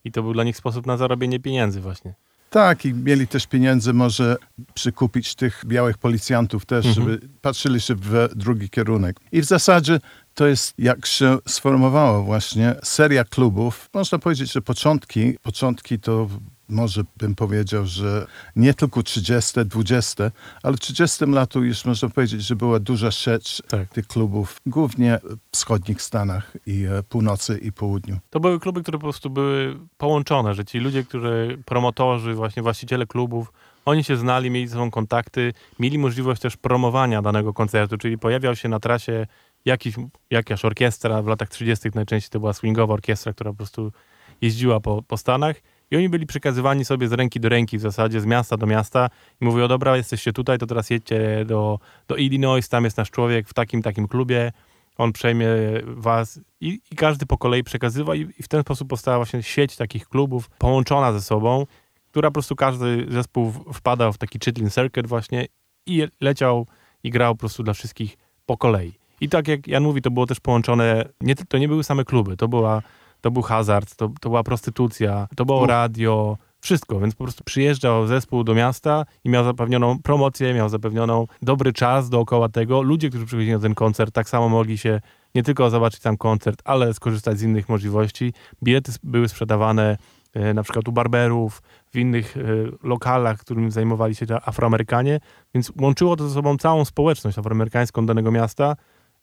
i 0.05 0.13
to 0.13 0.23
był 0.23 0.33
dla 0.33 0.45
nich 0.45 0.57
sposób 0.57 0.87
na 0.87 0.97
zarobienie 0.97 1.41
pieniędzy 1.41 1.81
właśnie. 1.81 2.15
Tak, 2.51 2.85
i 2.85 2.95
mieli 2.95 3.27
też 3.29 3.47
pieniądze 3.47 3.93
może 3.93 4.37
przykupić 4.75 5.35
tych 5.35 5.63
białych 5.67 5.99
policjantów 5.99 6.67
też, 6.67 6.87
żeby 6.87 7.21
patrzyli 7.43 7.81
się 7.81 7.95
w 7.95 8.29
drugi 8.35 8.71
kierunek. 8.71 9.21
I 9.33 9.41
w 9.41 9.45
zasadzie 9.45 10.01
to 10.35 10.47
jest, 10.47 10.75
jak 10.79 11.07
się 11.07 11.39
sformułowało 11.49 12.23
właśnie, 12.23 12.75
seria 12.83 13.25
klubów. 13.25 13.91
Można 13.95 14.19
powiedzieć, 14.19 14.53
że 14.53 14.63
początki, 14.63 15.39
początki 15.43 15.99
to 15.99 16.29
może 16.69 17.03
bym 17.17 17.35
powiedział, 17.35 17.87
że 17.87 18.27
nie 18.57 18.75
tylko 18.75 19.03
30, 19.03 19.65
20, 19.65 20.31
ale 20.63 20.77
w 20.77 20.81
30 20.81 21.25
latu 21.25 21.65
już 21.65 21.85
można 21.85 22.09
powiedzieć, 22.09 22.43
że 22.43 22.57
była 22.57 22.81
duża 22.81 23.11
sieć 23.11 23.63
Tak. 23.69 23.89
tych 23.89 24.07
klubów, 24.07 24.61
głównie 24.67 25.21
w 25.25 25.57
wschodnich 25.57 26.03
Stanach 26.03 26.57
i 26.67 26.85
e, 26.85 27.03
północy 27.03 27.59
i 27.59 27.73
południu. 27.73 28.19
To 28.31 28.41
były 28.41 28.61
kluby, 28.61 28.83
które 28.83 28.99
po 28.99 29.03
prostu 29.03 29.31
były 29.31 29.79
połączone, 29.99 30.55
że 30.55 30.65
ci 30.65 30.79
ludzie, 30.79 31.05
którzy, 31.05 31.59
promotorzy, 31.65 32.35
właśnie 32.35 32.63
właściciele 32.63 33.07
klubów, 33.07 33.53
oni 33.85 34.05
się 34.05 34.17
znali, 34.17 34.51
mieli 34.51 34.67
ze 34.67 34.73
sobą 34.75 34.91
kontakty, 34.91 35.53
mieli 35.79 35.99
możliwość 35.99 36.43
też 36.43 36.57
promowania 36.57 37.23
danego 37.23 37.53
koncertu, 37.53 37.99
czyli 37.99 38.19
pojawiał 38.19 38.57
się 38.57 38.69
na 38.69 38.81
trasie 38.81 39.27
jakiś, 39.65 39.95
jakaś 40.31 40.65
orkiestra, 40.65 41.23
w 41.23 41.27
latach 41.27 41.49
30. 41.49 41.89
najczęściej 41.95 42.31
to 42.31 42.41
była 42.41 42.53
swingowa 42.53 42.95
orkiestra, 42.95 43.33
która 43.33 43.51
po 43.51 43.57
prostu 43.57 43.93
jeździła 44.41 44.81
po, 44.81 45.03
po 45.03 45.17
Stanach 45.17 45.57
i 45.95 45.97
oni 45.97 46.09
byli 46.09 46.27
przekazywani 46.27 46.85
sobie 46.85 47.09
z 47.09 47.13
ręki 47.13 47.41
do 47.41 47.49
ręki 47.49 47.79
w 47.79 47.81
zasadzie, 47.81 48.21
z 48.21 48.27
miasta 48.27 48.57
do 48.57 48.67
miasta 48.67 49.09
i 49.41 49.45
mówią, 49.45 49.69
dobra, 49.69 49.97
jesteście 49.97 50.33
tutaj, 50.33 50.59
to 50.59 50.67
teraz 50.67 50.91
jedźcie 50.91 51.45
do, 51.45 51.79
do 52.09 52.17
Illinois, 52.17 52.69
tam 52.69 52.85
jest 52.85 52.97
nasz 52.97 53.11
człowiek 53.11 53.49
w 53.49 53.55
takim, 53.55 53.83
takim 53.83 54.09
klubie, 54.09 54.53
on 54.99 55.13
przejmie 55.13 55.49
was 55.87 56.41
i, 56.61 56.81
i 56.93 56.97
każdy 56.97 57.27
po 57.27 57.39
kolei 57.39 57.65
przekazywa 57.65 58.15
i, 58.15 58.21
i 58.21 58.43
w 58.43 58.49
ten 58.49 58.63
sposób 58.63 58.89
powstała 58.89 59.17
właśnie 59.17 59.43
sieć 59.43 59.77
takich 59.77 60.09
klubów 60.09 60.51
połączona 60.51 61.13
ze 61.13 61.21
sobą, 61.21 61.67
która 62.11 62.29
po 62.29 62.33
prostu 62.33 62.57
każdy 62.57 63.07
zespół 63.09 63.53
wpadał 63.53 64.13
w 64.13 64.19
taki 64.19 64.39
chitlin 64.45 64.71
circuit 64.71 65.07
właśnie 65.07 65.47
i 65.87 66.09
leciał 66.21 66.67
i 67.03 67.11
grał 67.11 67.35
po 67.35 67.39
prostu 67.39 67.63
dla 67.63 67.75
wszystkich 67.75 68.17
po 68.47 68.57
kolei. 68.57 68.93
I 69.21 69.29
tak 69.29 69.49
jak 69.49 69.67
Jan 69.67 69.83
mówi, 69.83 70.03
to 70.03 70.11
było 70.11 70.27
też 70.27 70.41
połączone, 70.41 71.05
nie, 71.21 71.35
to 71.35 71.59
nie 71.59 71.69
były 71.69 71.85
same 71.85 72.05
kluby, 72.05 72.37
to, 72.37 72.49
była, 72.49 72.83
to 73.25 73.31
był 73.31 73.43
hazard, 73.43 73.97
to, 73.97 74.09
to 74.21 74.29
była 74.29 74.43
prostytucja, 74.43 75.29
to 75.37 75.45
było 75.45 75.63
U. 75.63 75.67
radio, 75.67 76.37
wszystko, 76.61 77.01
więc 77.01 77.15
po 77.15 77.25
prostu 77.25 77.45
przyjeżdżał 77.45 78.07
zespół 78.07 78.45
do 78.45 78.55
miasta 78.55 79.05
i 79.25 79.29
miał 79.29 79.45
zapewnioną 79.45 79.99
promocję, 80.03 80.55
miał 80.55 80.69
zapewnioną 80.69 81.27
dobry 81.43 81.73
czas 81.73 82.11
dookoła 82.11 82.49
tego. 82.49 82.83
Ludzie, 82.83 83.09
którzy 83.09 83.27
przychodzili 83.27 83.53
na 83.53 83.59
ten 83.59 83.75
koncert, 83.75 84.15
tak 84.15 84.29
samo 84.29 84.49
mogli 84.49 84.79
się 84.79 85.01
nie 85.35 85.43
tylko 85.43 85.71
zobaczyć 85.71 86.01
tam 86.01 86.17
koncert, 86.17 86.63
ale 86.65 86.95
skorzystać 86.95 87.39
z 87.39 87.43
innych 87.43 87.69
możliwości. 87.69 88.33
Bilety 88.63 88.93
były 89.03 89.29
sprzedawane 89.29 89.97
e, 90.35 90.55
na 90.55 90.63
przykład 90.63 90.89
u 90.89 90.93
barberów, 90.93 91.63
w 91.93 91.97
innych 91.97 92.37
e, 92.37 92.41
lokalach, 92.89 93.39
którym 93.39 93.71
zajmowali 93.71 94.15
się 94.15 94.27
Afroamerykanie, 94.45 95.21
więc 95.55 95.73
łączyło 95.81 96.17
to 96.17 96.29
ze 96.29 96.35
sobą 96.35 96.57
całą 96.57 96.85
społeczność 96.85 97.39
afroamerykańską 97.39 98.07
danego 98.07 98.31
miasta 98.31 98.77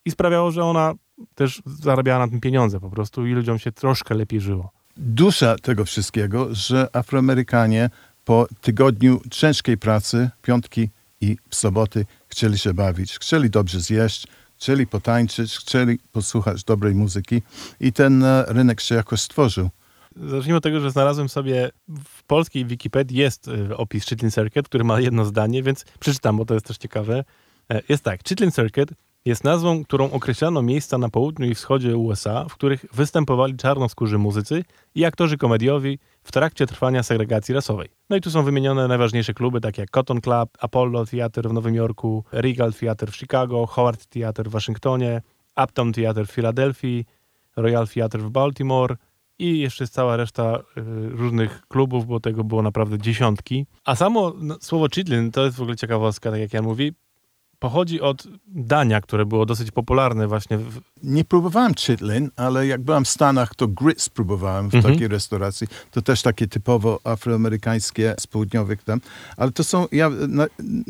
i 0.05 0.11
sprawiało, 0.11 0.51
że 0.51 0.63
ona 0.63 0.93
też 1.35 1.61
zarabiała 1.65 2.25
na 2.25 2.31
tym 2.31 2.39
pieniądze 2.39 2.79
po 2.79 2.89
prostu 2.89 3.27
i 3.27 3.31
ludziom 3.33 3.59
się 3.59 3.71
troszkę 3.71 4.15
lepiej 4.15 4.41
żyło. 4.41 4.71
dusza 4.97 5.55
tego 5.61 5.85
wszystkiego, 5.85 6.47
że 6.55 6.87
Afroamerykanie 6.95 7.89
po 8.25 8.47
tygodniu 8.61 9.21
ciężkiej 9.31 9.77
pracy, 9.77 10.29
piątki 10.41 10.89
i 11.21 11.37
soboty, 11.49 12.05
chcieli 12.27 12.57
się 12.57 12.73
bawić, 12.73 13.17
chcieli 13.19 13.49
dobrze 13.49 13.79
zjeść, 13.79 14.27
chcieli 14.57 14.87
potańczyć, 14.87 15.57
chcieli 15.57 15.99
posłuchać 16.11 16.63
dobrej 16.63 16.95
muzyki 16.95 17.41
i 17.79 17.93
ten 17.93 18.23
e, 18.23 18.45
rynek 18.47 18.81
się 18.81 18.95
jakoś 18.95 19.21
stworzył. 19.21 19.69
Zacznijmy 20.15 20.57
od 20.57 20.63
tego, 20.63 20.79
że 20.79 20.91
znalazłem 20.91 21.29
sobie 21.29 21.69
w 22.05 22.23
polskiej 22.23 22.65
Wikipedii 22.65 23.17
jest 23.17 23.47
y, 23.47 23.77
opis 23.77 24.05
Chitlin 24.05 24.31
Circuit, 24.31 24.67
który 24.67 24.83
ma 24.83 24.99
jedno 24.99 25.25
zdanie, 25.25 25.63
więc 25.63 25.85
przeczytam, 25.99 26.37
bo 26.37 26.45
to 26.45 26.53
jest 26.53 26.65
też 26.65 26.77
ciekawe. 26.77 27.23
E, 27.71 27.81
Jest 27.89 28.03
tak, 28.03 28.23
Chitlin 28.27 28.51
Circuit 28.51 28.89
jest 29.25 29.43
nazwą, 29.43 29.83
którą 29.83 30.11
określano 30.11 30.61
miejsca 30.61 30.97
na 30.97 31.09
południu 31.09 31.45
i 31.45 31.55
wschodzie 31.55 31.97
USA, 31.97 32.45
w 32.49 32.53
których 32.53 32.85
występowali 32.93 33.57
czarnoskórzy 33.57 34.17
muzycy 34.17 34.63
i 34.95 35.05
aktorzy 35.05 35.37
komediowi 35.37 35.99
w 36.23 36.31
trakcie 36.31 36.67
trwania 36.67 37.03
segregacji 37.03 37.55
rasowej. 37.55 37.89
No 38.09 38.15
i 38.15 38.21
tu 38.21 38.31
są 38.31 38.43
wymienione 38.43 38.87
najważniejsze 38.87 39.33
kluby, 39.33 39.61
takie 39.61 39.81
jak 39.81 39.89
Cotton 39.89 40.21
Club, 40.21 40.49
Apollo 40.59 41.05
Theater 41.05 41.49
w 41.49 41.53
Nowym 41.53 41.75
Jorku, 41.75 42.23
Regal 42.31 42.73
Theater 42.73 43.11
w 43.11 43.15
Chicago, 43.15 43.65
Howard 43.65 44.05
Theater 44.05 44.49
w 44.49 44.51
Waszyngtonie, 44.51 45.21
Uptown 45.63 45.93
Theater 45.93 46.27
w 46.27 46.31
Filadelfii, 46.31 47.05
Royal 47.55 47.87
Theater 47.87 48.21
w 48.21 48.29
Baltimore 48.29 48.95
i 49.39 49.59
jeszcze 49.59 49.83
jest 49.83 49.93
cała 49.93 50.17
reszta 50.17 50.57
y, 50.57 50.63
różnych 51.09 51.61
klubów, 51.67 52.05
bo 52.07 52.19
tego 52.19 52.43
było 52.43 52.61
naprawdę 52.61 52.97
dziesiątki. 52.97 53.65
A 53.85 53.95
samo 53.95 54.33
no, 54.37 54.57
słowo 54.61 54.87
chitlin, 54.89 55.31
to 55.31 55.45
jest 55.45 55.57
w 55.57 55.61
ogóle 55.61 55.77
ciekawostka, 55.77 56.31
tak 56.31 56.39
jak 56.39 56.53
Jan 56.53 56.63
mówi, 56.63 56.93
pochodzi 57.61 58.01
od 58.01 58.27
dania, 58.47 59.01
które 59.01 59.25
było 59.25 59.45
dosyć 59.45 59.71
popularne 59.71 60.27
właśnie 60.27 60.57
w, 60.57 60.79
Nie 61.03 61.25
próbowałem 61.25 61.73
chitlin, 61.75 62.29
ale 62.35 62.67
jak 62.67 62.81
byłem 62.81 63.05
w 63.05 63.09
Stanach, 63.09 63.55
to 63.55 63.67
grits 63.67 64.09
próbowałem 64.09 64.69
w 64.69 64.75
Mhm. 64.75 64.93
takiej 64.93 65.07
restauracji. 65.07 65.67
To 65.91 66.01
też 66.01 66.21
takie 66.21 66.47
typowo 66.47 66.99
afroamerykańskie 67.03 68.15
z 68.19 68.27
południowych 68.27 68.83
tam. 68.83 69.01
Ale 69.37 69.51
to 69.51 69.63
są... 69.63 69.87
Ja, 69.91 70.09
na, 70.09 70.47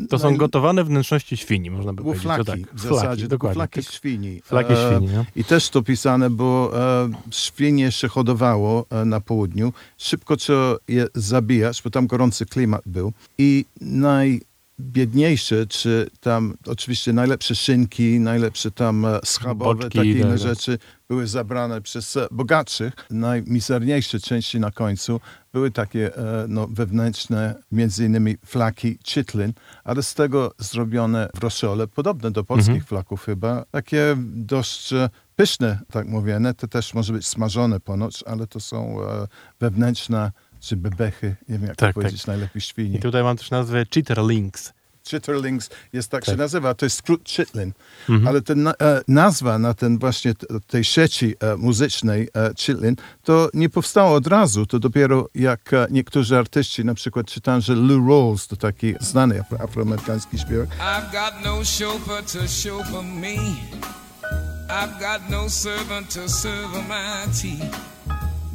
To 0.08 0.18
są 0.18 0.30
na- 0.30 0.36
gotowane 0.36 0.84
wnętrzności 0.84 1.36
świni, 1.36 1.70
można 1.70 1.92
by 1.92 2.02
powiedzieć. 2.02 2.26
Tak. 2.46 2.58
w 2.74 2.80
zasadzie, 2.80 3.28
dokładnie. 3.28 3.54
buflaki 3.54 3.84
Tak. 3.84 3.94
świni. 3.94 4.40
Flaki 4.44 4.72
E, 4.72 4.76
świni, 4.76 5.08
no. 5.14 5.24
I 5.36 5.44
też 5.44 5.68
to 5.70 5.82
pisane, 5.82 6.30
bo 6.30 6.72
e, 7.04 7.10
świnie 7.30 7.92
się 7.92 8.08
hodowało 8.08 8.86
e, 8.90 9.04
na 9.04 9.20
południu. 9.20 9.72
Szybko 9.98 10.36
trzeba 10.36 10.76
je 10.88 11.06
zabijać, 11.14 11.82
bo 11.82 11.90
tam 11.90 12.06
gorący 12.06 12.46
klimat 12.46 12.82
był. 12.86 13.12
I 13.38 13.64
najbiedniejsze, 14.78 15.66
czy 15.66 16.10
tam 16.20 16.54
oczywiście 16.66 17.12
najlepsze 17.12 17.54
szynki, 17.54 18.20
najlepsze 18.20 18.70
tam 18.70 19.04
e, 19.04 19.20
schabowe, 19.24 19.74
Boczki, 19.74 19.98
takie 19.98 20.10
inne 20.10 20.20
tak, 20.22 20.30
tak. 20.30 20.38
rzeczy 20.38 20.78
były 21.08 21.26
zabrane 21.26 21.80
przez 21.80 22.16
e, 22.16 22.28
bogatszych. 22.30 22.92
Najmizerniejsze 23.10 24.20
części 24.20 24.60
na 24.60 24.70
końcu 24.70 25.20
były 25.52 25.70
takie 25.70 26.16
e, 26.16 26.46
no, 26.48 26.68
wewnętrzne, 26.68 27.54
między 27.72 28.04
innymi 28.06 28.36
flaki 28.46 28.98
chitlin, 29.04 29.52
ale 29.84 30.02
z 30.02 30.14
tego 30.14 30.52
zrobione 30.58 31.28
w 31.34 31.38
roszole, 31.38 31.86
podobne 31.86 32.30
do 32.30 32.44
polskich 32.44 32.68
Mhm. 32.68 32.86
flaków 32.86 33.24
chyba, 33.24 33.64
takie 33.70 34.16
dość 34.26 34.90
pyszne, 35.36 35.78
tak 35.90 36.06
mówione, 36.08 36.54
to 36.54 36.68
też 36.68 36.94
może 36.94 37.12
być 37.12 37.26
smażone 37.26 37.80
ponoć, 37.80 38.24
ale 38.26 38.46
to 38.46 38.60
są 38.60 38.96
wewnętrzne, 39.60 40.32
czy 40.62 40.76
bebechy, 40.76 41.36
nie 41.48 41.58
wiem 41.58 41.66
jak 41.68 41.76
Tak, 41.76 41.94
to 41.94 42.00
powiedzieć 42.00 42.26
najlepiej 42.26 42.62
świni. 42.62 42.96
I 42.96 43.00
tutaj 43.00 43.22
mam 43.22 43.36
też 43.36 43.50
nazwę 43.50 43.86
Chitterlings. 43.86 44.72
Chitterlings 45.04 45.70
jest 45.92 46.10
tak, 46.10 46.24
Tak. 46.24 46.34
się 46.34 46.38
nazywa, 46.38 46.74
to 46.74 46.86
jest 46.86 46.96
skrót 46.98 47.28
chitlin, 47.28 47.72
Mhm. 48.08 48.28
ale 48.28 48.42
ten 48.42 48.68
e, 48.68 48.74
nazwa 49.08 49.58
na 49.58 49.74
ten 49.74 49.98
właśnie 49.98 50.34
tej 50.66 50.84
sieci 50.84 51.34
e, 51.40 51.56
muzycznej 51.56 52.28
e, 52.36 52.50
chitlin, 52.56 52.96
to 53.22 53.48
nie 53.54 53.68
powstało 53.68 54.14
od 54.14 54.26
razu, 54.26 54.66
to 54.66 54.78
dopiero 54.78 55.28
jak 55.34 55.72
e, 55.72 55.86
niektórzy 55.90 56.38
artyści, 56.38 56.84
na 56.84 56.94
przykład 56.94 57.26
czytałem, 57.26 57.60
że 57.60 57.74
Lou 57.74 58.08
Rawls, 58.08 58.46
to 58.48 58.56
taki 58.56 58.94
znany 59.00 59.40
afro, 59.40 59.60
afroamerykański 59.60 60.38
śpiewak, 60.38 60.68
I've 60.68 61.12
got 61.12 61.44
no 61.44 61.50
chauffeur 61.56 62.22
to 62.24 62.38
chauffeur 62.38 63.04
me. 63.04 63.36
I've 64.68 64.98
got 65.00 65.30
no 65.30 65.50
servant 65.50 66.14
to 66.14 66.28
serve 66.28 66.72
my 66.88 67.32
tea. 67.42 67.58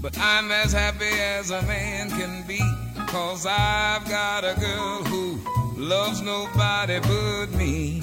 But 0.02 0.18
I'm 0.18 0.52
as 0.52 0.74
happy 0.74 1.20
as 1.40 1.52
a 1.52 1.62
man 1.62 2.10
can 2.10 2.44
be. 2.48 2.60
Cause 3.08 3.46
I've 3.46 4.08
got 4.10 4.44
a 4.44 4.54
girl 4.60 5.04
who 5.04 5.40
loves 5.78 6.22
nobody 6.22 7.00
but 7.00 7.58
me. 7.58 8.02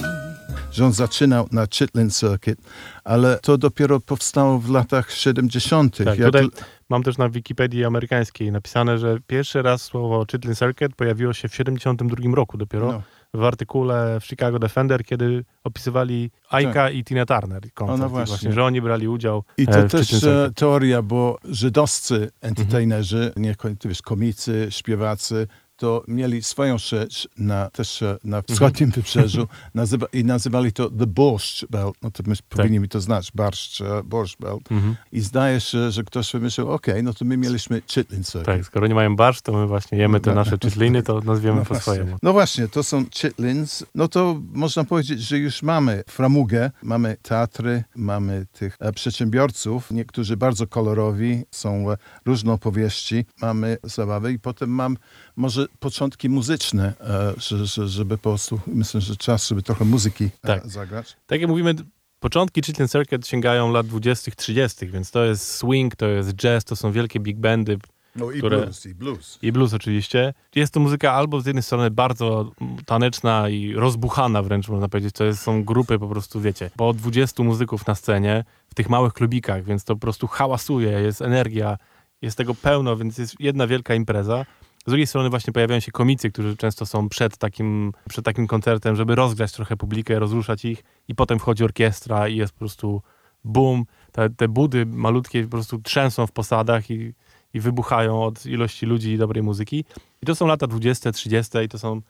że 0.73 0.85
on 0.85 0.93
zaczynał 0.93 1.49
na 1.53 1.67
Chitlin 1.67 2.11
Circuit, 2.11 2.59
ale 3.05 3.39
to 3.43 3.59
dopiero 3.59 4.01
powstało 4.01 4.59
w 4.59 4.71
latach 4.71 5.13
70. 5.13 5.97
Tak, 5.97 6.07
jak 6.07 6.27
tutaj 6.27 6.49
mam 6.89 7.03
też 7.03 7.19
na 7.19 7.29
Wikipedii 7.29 7.85
amerykańskiej 7.85 8.53
napisane, 8.53 8.99
że 8.99 9.19
pierwszy 9.27 9.63
raz 9.63 9.83
słowo 9.83 10.27
Chitlin 10.31 10.55
Circuit 10.55 10.97
pojawiło 10.97 11.33
się 11.33 11.49
w 11.49 11.55
72 11.55 12.35
roku 12.35 12.59
dopiero 12.59 12.93
No. 12.93 13.03
W 13.35 13.45
artykule 13.45 14.21
w 14.21 14.25
Chicago 14.25 14.59
Defender, 14.59 15.05
kiedy 15.05 15.45
opisywali 15.65 16.31
Aika 16.51 16.91
i 16.91 17.05
Tina 17.05 17.27
Turner 17.27 17.73
koncert. 17.75 17.99
no 17.99 18.07
I 18.07 18.09
właśnie. 18.09 18.33
właśnie, 18.33 18.53
że 18.53 18.65
oni 18.65 18.81
brali 18.81 19.09
udział 19.09 19.45
I 19.59 19.63
e, 19.63 19.67
to 19.67 19.89
w 19.89 19.91
też 19.91 20.25
e, 20.25 20.51
teoria, 20.55 21.03
bo 21.03 21.39
żydowscy 21.45 22.31
entertainerzy, 22.41 23.33
nie 23.37 23.55
ty 23.79 23.89
wiesz, 23.89 24.03
komicy, 24.03 24.67
śpiewacy, 24.71 25.47
to 25.85 26.05
mieli 26.09 26.43
swoją 26.43 26.79
rzecz 26.79 27.29
na, 27.39 27.71
też 27.71 28.03
e, 28.03 28.19
na 28.25 28.43
wschodnim 28.43 28.91
wybrzeżu 28.91 29.49
nazywa, 29.75 30.07
i 30.13 30.25
nazywali 30.25 30.73
to 30.73 30.91
The 30.91 31.07
Borscht 31.07 31.67
Belt. 31.71 31.97
No 32.03 32.11
to 32.11 32.23
my 32.27 32.35
powinni 32.49 32.81
mi 32.81 32.89
to 32.89 33.01
znać, 33.01 33.33
barszcz, 33.35 33.81
e, 33.81 34.03
Borscht 34.05 34.41
Belt. 34.41 34.73
Mhm. 34.73 34.97
I 35.13 35.21
zdaje 35.21 35.61
się, 35.61 35.91
że 35.91 36.05
ktoś 36.05 36.33
wymyślił, 36.33 36.71
okej, 36.71 37.03
no 37.03 37.15
to 37.15 37.25
my 37.25 37.37
mieliśmy 37.37 37.83
Chitlin. 37.87 38.23
Tak, 38.45 38.65
skoro 38.65 38.87
nie 38.87 38.95
mają 38.95 39.17
barsz, 39.17 39.43
to 39.43 39.53
my 39.53 39.67
właśnie 39.67 39.99
jemy 39.99 40.21
te 40.21 40.31
No. 40.31 40.37
nasze 40.37 40.59
chitliny, 40.59 41.03
to 41.03 41.21
nazwiemy 41.21 41.59
po 41.59 41.65
właśnie. 41.65 41.83
swojemu. 41.83 42.17
No 42.23 42.33
właśnie, 42.33 42.69
to 42.69 42.83
są 42.83 43.05
chitlins. 43.11 43.85
No 43.95 44.09
to 44.09 44.41
można 44.53 44.85
powiedzieć, 44.85 45.21
że 45.21 45.39
już 45.39 45.63
mamy 45.63 46.05
framugę, 46.09 46.71
mamy 46.83 47.17
teatry, 47.23 47.85
mamy 47.97 48.47
tych 48.53 48.77
e, 48.81 48.93
przedsiębiorców, 48.93 49.91
niektórzy 49.91 50.37
bardzo 50.37 50.67
kolorowi, 50.67 51.43
są 51.51 51.87
różne 52.27 52.53
opowieści, 52.53 53.27
mamy 53.43 53.77
zabawy 53.83 54.33
i 54.33 54.39
potem 54.39 54.71
mam 54.71 54.97
może 55.37 55.67
początki 55.81 56.29
muzyczne, 56.29 56.93
e, 57.01 57.35
że, 57.41 57.67
że, 57.67 57.89
żeby 57.89 58.19
po 58.19 58.31
prostu, 58.31 58.61
myślę, 58.67 59.01
że 59.01 59.17
czas, 59.17 59.49
żeby 59.49 59.63
trochę 59.63 59.85
muzyki 59.85 60.31
Tak. 60.41 60.67
e, 60.67 60.69
zagrać. 60.69 61.17
Tak 61.27 61.41
jak 61.41 61.51
mówimy, 61.51 61.75
początki 62.21 62.63
Chitlin 62.63 62.89
Circuit 62.89 63.27
sięgają 63.27 63.73
lat 63.73 63.87
20., 63.87 64.33
30., 64.37 64.87
więc 64.87 65.11
to 65.11 65.25
jest 65.25 65.51
swing, 65.51 65.97
to 65.97 66.07
jest 66.07 66.35
jazz, 66.35 66.65
to 66.65 66.77
są 66.77 66.93
wielkie 66.93 67.21
big 67.21 67.37
bandy 67.39 67.79
No 68.17 68.31
i 68.31 68.39
Które- 68.39 68.57
blues, 68.63 68.87
i 68.87 68.95
blues. 68.95 69.39
i 69.43 69.53
blues 69.53 69.75
oczywiście. 69.75 70.35
Jest 70.55 70.75
to 70.75 70.81
muzyka 70.81 71.13
albo 71.13 71.41
z 71.41 71.47
jednej 71.47 71.63
strony 71.63 71.91
bardzo 71.91 72.53
taneczna 72.87 73.49
i 73.49 73.73
rozbuchana 73.75 74.43
wręcz 74.43 74.69
można 74.69 74.89
powiedzieć, 74.89 75.15
to 75.15 75.25
jest, 75.25 75.43
są 75.43 75.65
grupy 75.65 75.99
po 75.99 76.09
prostu, 76.09 76.41
wiecie, 76.41 76.71
po 76.77 76.93
20 76.93 77.43
muzyków 77.43 77.87
na 77.87 77.95
scenie 77.95 78.45
w 78.69 78.75
tych 78.75 78.89
małych 78.89 79.13
klubikach, 79.13 79.65
więc 79.65 79.85
to 79.85 79.95
po 79.95 80.01
prostu 80.01 80.27
hałasuje, 80.27 80.91
jest 80.91 81.23
energia, 81.23 81.79
jest 82.23 82.37
tego 82.37 82.55
pełno, 82.55 82.97
więc 82.97 83.19
jest 83.19 83.35
jedna 83.41 83.67
wielka 83.67 83.95
impreza. 83.95 84.47
Z 84.87 84.91
drugiej 84.91 85.07
strony 85.07 85.31
właśnie 85.31 85.53
pojawiają 85.53 85.81
się 85.81 85.93
komicy, 85.93 86.31
którzy 86.31 86.57
często 86.57 86.87
są 86.87 87.09
przed 87.09 87.37
takim, 87.37 87.93
przed 88.09 88.25
takim 88.25 88.47
koncertem, 88.47 88.97
żeby 88.97 89.15
rozgrać 89.15 89.53
trochę 89.53 89.77
publikę, 89.77 90.19
rozruszać 90.19 90.65
ich 90.65 90.85
i 91.09 91.15
potem 91.15 91.39
wchodzi 91.39 91.65
orkiestra 91.65 92.29
i 92.29 92.37
jest 92.37 92.53
po 92.53 92.59
prostu 92.59 93.03
boom. 93.45 93.85
Te, 94.13 94.31
te 94.31 94.49
budy 94.49 94.87
malutkie 94.87 95.45
po 95.45 95.51
prostu 95.51 95.79
trzęsą 95.79 96.27
w 96.27 96.33
posadach 96.33 96.91
i, 96.91 97.13
i 97.55 97.61
wybuchają 97.61 98.23
od 98.25 98.47
ilości 98.47 98.87
ludzi 98.87 99.13
i 99.13 99.19
dobrej 99.19 99.43
muzyki. 99.43 99.85
I 100.23 100.27
to 100.27 100.35
są 100.35 100.47
lata 100.47 100.67
20, 100.67 101.13
30 101.13 101.59
i 101.59 101.69
to 101.69 101.79
są 101.79 102.01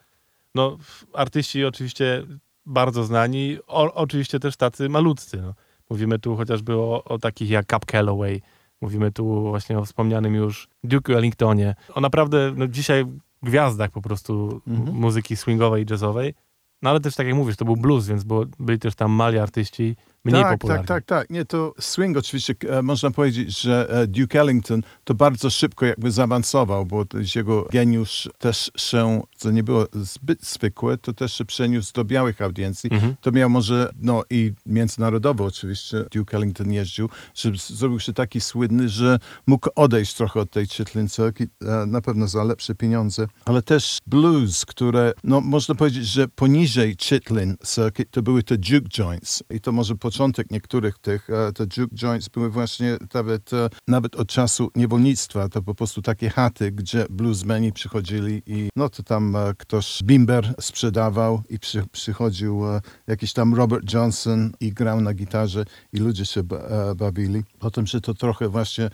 no, 0.54 0.78
artyści 1.12 1.64
oczywiście 1.64 2.26
bardzo 2.66 3.04
znani, 3.04 3.58
o, 3.66 3.94
oczywiście 3.94 4.40
też 4.40 4.56
tacy 4.56 4.88
malutcy. 4.88 5.42
No. 5.42 5.54
Mówimy 5.90 6.18
tu 6.18 6.36
chociażby 6.36 6.74
o, 6.74 7.04
o 7.04 7.18
takich 7.18 7.50
jak 7.50 7.66
Cap 7.66 7.86
Calloway, 7.86 8.42
mówimy 8.80 9.12
tu 9.12 9.40
właśnie 9.40 9.78
o 9.78 9.84
wspomnianym 9.84 10.34
już 10.34 10.68
Duke 10.84 11.16
Ellingtonie. 11.16 11.74
O 11.94 12.00
naprawdę 12.00 12.52
no, 12.56 12.66
dzisiaj 12.68 13.04
gwiazdach 13.42 13.90
po 13.90 14.02
prostu 14.02 14.60
Mhm. 14.66 14.96
muzyki 14.96 15.36
swingowej 15.36 15.82
i 15.82 15.86
jazzowej. 15.90 16.34
No 16.82 16.90
ale 16.90 17.00
też 17.00 17.14
tak 17.14 17.26
jak 17.26 17.36
mówisz, 17.36 17.56
to 17.56 17.64
był 17.64 17.76
blues, 17.76 18.06
więc 18.08 18.24
było, 18.24 18.44
byli 18.58 18.78
też 18.78 18.94
tam 18.94 19.10
mali 19.12 19.38
artyści 19.38 19.96
mniej 20.24 20.42
tak, 20.42 20.52
popularni. 20.52 20.86
tak, 20.86 21.04
tak, 21.04 21.20
tak. 21.20 21.30
Nie, 21.30 21.44
to 21.44 21.74
swing 21.80 22.16
oczywiście, 22.16 22.54
e, 22.68 22.82
można 22.82 23.10
powiedzieć, 23.10 23.60
że 23.60 23.86
e, 23.90 24.06
Duke 24.06 24.40
Ellington 24.40 24.82
to 25.04 25.14
bardzo 25.14 25.50
szybko 25.50 25.86
jakby 25.86 26.10
zaawansował, 26.10 26.86
bo 26.86 27.04
jego 27.34 27.68
geniusz 27.72 28.28
też 28.38 28.70
się, 28.76 29.22
co 29.36 29.50
nie 29.50 29.62
było 29.62 29.86
zbyt 29.92 30.44
zwykłe, 30.44 30.98
to 30.98 31.12
też 31.12 31.32
się 31.32 31.44
przeniósł 31.44 31.92
do 31.92 32.04
białych 32.04 32.42
audiencji. 32.42 32.92
Mhm. 32.92 33.14
To 33.20 33.32
miał 33.32 33.50
może, 33.50 33.90
no 34.00 34.22
i 34.30 34.52
międzynarodowo 34.66 35.44
oczywiście 35.44 36.04
Duke 36.12 36.36
Ellington 36.36 36.72
jeździł, 36.72 37.08
że 37.34 37.50
zrobił 37.56 38.00
się 38.00 38.12
taki 38.12 38.40
słynny, 38.40 38.88
że 38.88 39.18
mógł 39.46 39.68
odejść 39.74 40.14
trochę 40.14 40.40
od 40.40 40.50
tej 40.50 40.66
Chitlin 40.66 41.08
Circuit, 41.08 41.50
e, 41.62 41.86
na 41.86 42.00
pewno 42.00 42.28
za 42.28 42.44
lepsze 42.44 42.74
pieniądze, 42.74 43.26
ale 43.44 43.62
też 43.62 43.98
blues, 44.06 44.64
które, 44.64 45.12
no 45.24 45.40
można 45.40 45.74
powiedzieć, 45.74 46.06
że 46.06 46.28
poniżej 46.28 46.96
Chitlin 47.00 47.56
Circuit 47.66 48.10
to 48.10 48.22
były 48.22 48.42
te 48.42 48.54
juke 48.54 48.88
joints 48.88 49.42
i 49.50 49.60
to 49.60 49.72
może 49.72 49.94
początki 49.94 50.13
początek 50.14 50.50
niektórych 50.50 50.98
tych, 50.98 51.30
e, 51.30 51.52
te 51.52 51.64
juke 51.76 51.96
joints 51.96 52.28
były 52.28 52.50
właśnie 52.50 52.96
nawet, 53.14 53.52
e, 53.52 53.68
nawet 53.88 54.16
od 54.16 54.28
czasu 54.28 54.70
niewolnictwa, 54.76 55.48
to 55.48 55.62
po 55.62 55.74
prostu 55.74 56.02
takie 56.02 56.30
chaty, 56.30 56.72
gdzie 56.72 57.06
bluesmeni 57.10 57.72
przychodzili 57.72 58.42
i 58.46 58.68
no 58.76 58.88
to 58.88 59.02
tam 59.02 59.36
e, 59.36 59.54
ktoś 59.58 60.02
bimber 60.02 60.54
sprzedawał 60.60 61.42
i 61.48 61.58
przy, 61.58 61.86
przychodził 61.92 62.62
jakiś 63.06 63.32
tam 63.32 63.54
Robert 63.54 63.92
Johnson 63.92 64.52
i 64.60 64.72
grał 64.72 65.00
na 65.00 65.14
gitarze 65.14 65.64
i 65.92 65.98
ludzie 65.98 66.26
się 66.26 66.42
ba, 66.42 66.94
bawili. 66.94 67.42
Potem, 67.58 67.86
że 67.86 68.00
to 68.00 68.14
trochę 68.14 68.48
właśnie 68.48 68.90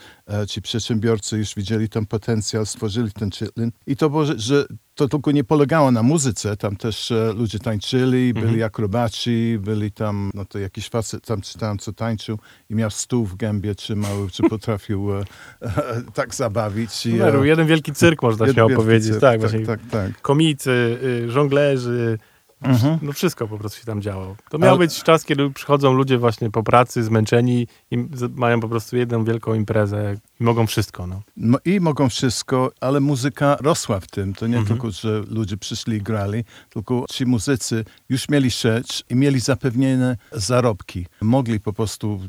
ci 0.48 0.62
przedsiębiorcy 0.62 1.38
już 1.38 1.54
widzieli 1.54 1.88
ten 1.88 2.06
potencjał, 2.06 2.66
stworzyli 2.66 3.12
ten 3.12 3.30
chitlin 3.30 3.72
i 3.86 3.96
to 3.96 4.10
było, 4.10 4.24
że 4.36 4.66
to 5.00 5.08
tylko 5.08 5.32
nie 5.32 5.44
polegało 5.44 5.90
na 5.90 6.02
muzyce, 6.02 6.56
tam 6.56 6.76
też 6.76 7.10
e, 7.10 7.32
ludzie 7.32 7.58
tańczyli, 7.58 8.34
byli 8.34 8.62
akrobaci, 8.62 9.58
byli 9.60 9.92
tam, 9.92 10.30
no 10.34 10.44
to 10.44 10.58
jakiś 10.58 10.88
facet 10.88 11.26
tam 11.26 11.40
czytałem, 11.40 11.78
co 11.78 11.92
tańczył 11.92 12.38
i 12.70 12.74
miał 12.74 12.90
stół 12.90 13.26
w 13.26 13.36
gębie 13.36 13.74
trzymał, 13.74 14.28
czy 14.32 14.42
potrafił 14.42 15.16
e, 15.16 15.20
e, 15.62 16.02
tak 16.14 16.34
zabawić. 16.34 17.06
I, 17.06 17.14
Numeru, 17.14 17.44
jeden 17.44 17.66
wielki 17.66 17.92
cyrk, 17.92 18.22
można 18.22 18.46
Jed- 18.46 18.52
śmiało 18.52 18.68
wielki 18.68 18.84
powiedzieć. 18.84 19.10
cyrk, 19.10 19.20
tak, 19.20 19.32
tak, 19.32 19.40
właśnie 19.40 19.66
tak, 19.66 19.80
tak. 19.90 20.20
komicy, 20.22 20.98
y, 21.02 21.30
żonglerzy, 21.30 22.18
Mhm. 22.62 22.98
no 23.02 23.12
wszystko 23.12 23.48
po 23.48 23.58
prostu 23.58 23.78
się 23.80 23.84
tam 23.86 24.02
działo. 24.02 24.36
To 24.50 24.58
miał 24.58 24.70
Ale- 24.70 24.78
być 24.78 25.02
czas, 25.02 25.24
kiedy 25.24 25.50
przychodzą 25.50 25.92
ludzie 25.92 26.18
właśnie 26.18 26.50
po 26.50 26.62
pracy, 26.62 27.04
zmęczeni 27.04 27.66
i 27.90 27.96
mają 28.34 28.60
po 28.60 28.68
prostu 28.68 28.96
jedną 28.96 29.24
wielką 29.24 29.54
imprezę 29.54 30.16
i 30.40 30.44
mogą 30.44 30.66
wszystko, 30.66 31.06
no. 31.06 31.22
No 31.36 31.58
I 31.64 31.80
mogą 31.80 32.08
wszystko, 32.08 32.70
ale 32.80 33.00
muzyka 33.00 33.56
rosła 33.60 34.00
w 34.00 34.06
tym. 34.06 34.34
To 34.34 34.46
nie 34.46 34.58
Mhm. 34.58 34.66
tylko, 34.78 34.90
że 34.90 35.20
ludzie 35.28 35.56
przyszli 35.56 35.96
i 35.96 36.02
grali, 36.02 36.44
tylko 36.70 37.04
ci 37.10 37.26
muzycy 37.26 37.84
już 38.08 38.28
mieli 38.28 38.50
sieć 38.50 39.04
i 39.10 39.14
mieli 39.14 39.40
zapewnione 39.40 40.16
zarobki. 40.32 41.06
Mogli 41.22 41.60
po 41.60 41.72
prostu 41.72 42.20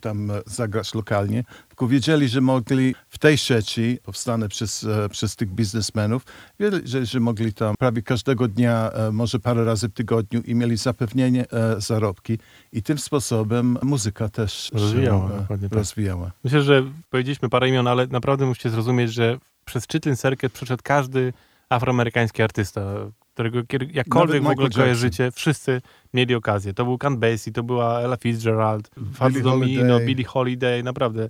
tam 0.00 0.32
zagrać 0.46 0.94
lokalnie, 0.94 1.44
tylko 1.80 1.92
wiedzieli, 1.92 2.28
że 2.28 2.40
mogli 2.40 2.94
w 3.08 3.18
tej 3.18 3.38
sieci, 3.38 3.98
powstane 4.02 4.48
przez, 4.48 4.84
e, 4.84 5.08
przez 5.08 5.36
tych 5.36 5.48
biznesmenów, 5.48 6.22
wiedzieli, 6.60 6.88
że, 6.88 7.06
że 7.06 7.20
mogli 7.20 7.52
tam 7.52 7.74
prawie 7.78 8.02
każdego 8.02 8.48
dnia, 8.48 8.90
e, 8.90 9.12
może 9.12 9.38
parę 9.38 9.64
razy 9.64 9.88
w 9.88 9.92
tygodniu 9.92 10.40
i 10.40 10.54
mieli 10.54 10.76
zapewnienie 10.76 11.50
e, 11.50 11.80
zarobki. 11.80 12.38
I 12.72 12.82
tym 12.82 12.98
sposobem 12.98 13.78
muzyka 13.82 14.28
też 14.28 14.70
Rozwijała, 14.72 15.30
się 15.30 15.36
dokładnie 15.36 15.68
tak. 15.68 15.78
rozwijała. 15.78 16.30
Myślę, 16.44 16.62
że 16.62 16.82
powiedzieliśmy 17.10 17.48
parę 17.48 17.68
imion, 17.68 17.86
ale 17.86 18.06
naprawdę 18.06 18.46
musicie 18.46 18.70
zrozumieć, 18.70 19.12
że 19.12 19.38
przez 19.64 19.86
Chitlin 19.88 20.16
Circuit 20.16 20.52
przeszedł 20.52 20.82
każdy 20.84 21.32
afroamerykański 21.68 22.42
artysta, 22.42 22.80
którego 23.40 23.88
jakkolwiek 23.92 24.36
w 24.36 24.40
Michael 24.40 24.52
ogóle 24.52 24.70
kojarzycie, 24.70 25.30
wszyscy 25.30 25.82
mieli 26.14 26.34
okazję. 26.34 26.74
To 26.74 26.84
był 26.84 26.98
Count 26.98 27.18
Basie, 27.18 27.52
to 27.52 27.62
była 27.62 28.00
Ella 28.00 28.16
Fitzgerald, 28.16 28.90
Fats 29.14 29.34
Billie 29.34 29.42
Domino, 29.42 29.82
Holiday. 29.82 30.06
Billie 30.06 30.24
Holiday, 30.24 30.82
naprawdę. 30.82 31.28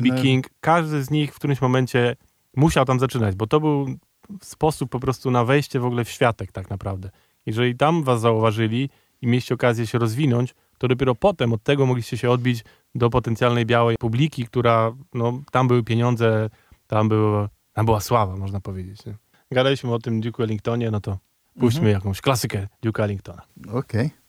B.B. 0.00 0.22
King. 0.22 0.46
Każdy 0.60 1.02
z 1.02 1.10
nich 1.10 1.32
w 1.34 1.36
którymś 1.36 1.60
momencie 1.60 2.16
musiał 2.56 2.84
tam 2.84 3.00
zaczynać, 3.00 3.34
bo 3.34 3.46
to 3.46 3.60
był 3.60 3.86
sposób 4.42 4.90
po 4.90 5.00
prostu 5.00 5.30
na 5.30 5.44
wejście 5.44 5.80
w 5.80 5.84
ogóle 5.84 6.04
w 6.04 6.10
światek 6.10 6.52
tak 6.52 6.70
naprawdę. 6.70 7.10
Jeżeli 7.46 7.76
tam 7.76 8.02
was 8.02 8.20
zauważyli 8.20 8.90
i 9.22 9.26
mieliście 9.26 9.54
okazję 9.54 9.86
się 9.86 9.98
rozwinąć, 9.98 10.54
to 10.78 10.88
dopiero 10.88 11.14
potem 11.14 11.52
od 11.52 11.62
tego 11.62 11.86
mogliście 11.86 12.18
się 12.18 12.30
odbić 12.30 12.64
do 12.94 13.10
potencjalnej 13.10 13.66
białej 13.66 13.96
publiki, 13.96 14.46
która, 14.46 14.92
no, 15.14 15.40
tam 15.52 15.68
były 15.68 15.82
pieniądze, 15.82 16.50
tam, 16.86 17.08
było, 17.08 17.48
tam 17.72 17.86
była 17.86 18.00
sława, 18.00 18.36
można 18.36 18.60
powiedzieć. 18.60 19.06
Nie? 19.06 19.14
Gadaliśmy 19.50 19.94
o 19.94 19.98
tym 19.98 20.20
Duke 20.20 20.42
Ellingtonie, 20.42 20.90
no 20.90 21.00
to 21.00 21.18
puśćmy 21.60 21.90
jakąś 21.90 22.20
klasykę 22.20 22.68
Duke'a 22.84 23.02
Ellingtona. 23.02 23.42
Okej. 23.72 24.10
Thank 24.10 24.23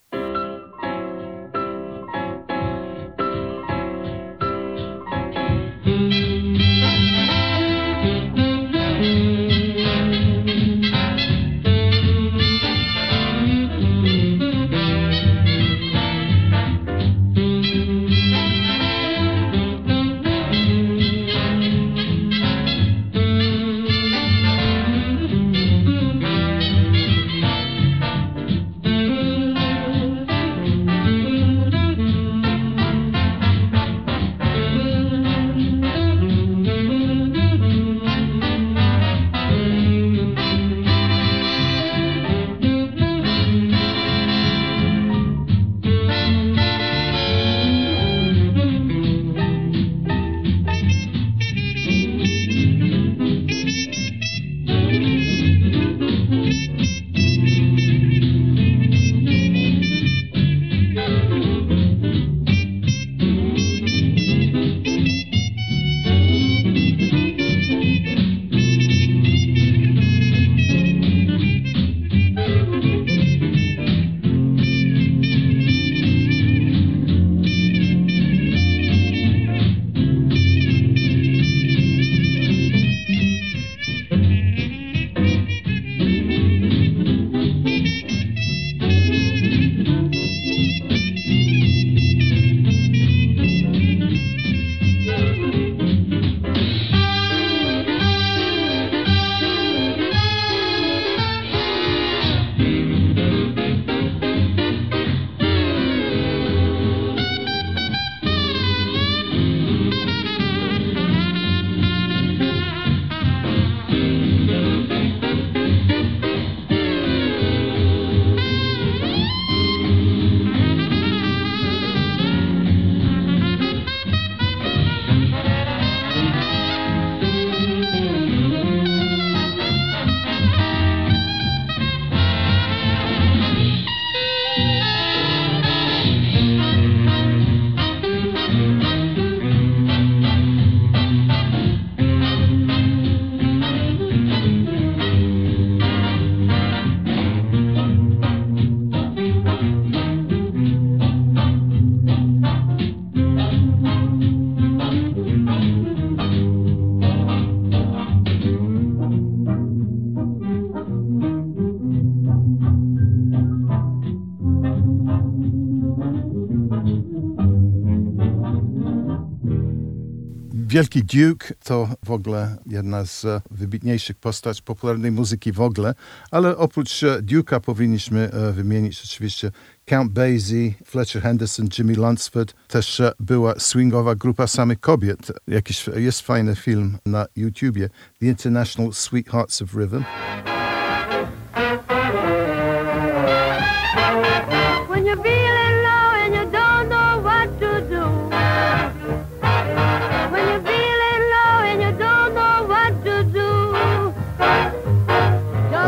Wielki 170.75 171.03
Duke 171.03 171.53
to 171.63 171.89
w 172.03 172.11
ogóle 172.11 172.57
jedna 172.65 173.05
z 173.05 173.25
e, 173.25 173.41
wybitniejszych 173.51 174.17
postać 174.17 174.61
popularnej 174.61 175.11
muzyki 175.11 175.51
w 175.51 175.61
ogóle, 175.61 175.93
ale 176.31 176.57
oprócz 176.57 177.03
e, 177.03 177.21
Duke'a 177.21 177.59
powinniśmy 177.59 178.31
e, 178.31 178.51
wymienić 178.51 179.01
oczywiście 179.05 179.51
Count 179.85 180.11
Basie, 180.11 180.73
Fletcher 180.85 181.21
Henderson, 181.21 181.67
Jimmy 181.77 181.93
Lunsford. 181.93 182.53
Też 182.67 183.01
była 183.19 183.59
swingowa 183.59 184.15
grupa 184.15 184.47
samych 184.47 184.79
kobiet. 184.79 185.31
Jakiś, 185.47 185.85
jest 185.95 186.21
fajny 186.21 186.55
film 186.55 186.97
na 187.05 187.25
YouTubie, 187.35 187.89
The 188.19 188.25
International 188.25 188.93
Sweethearts 188.93 189.61
of 189.61 189.73
Rhythm. 189.75 190.03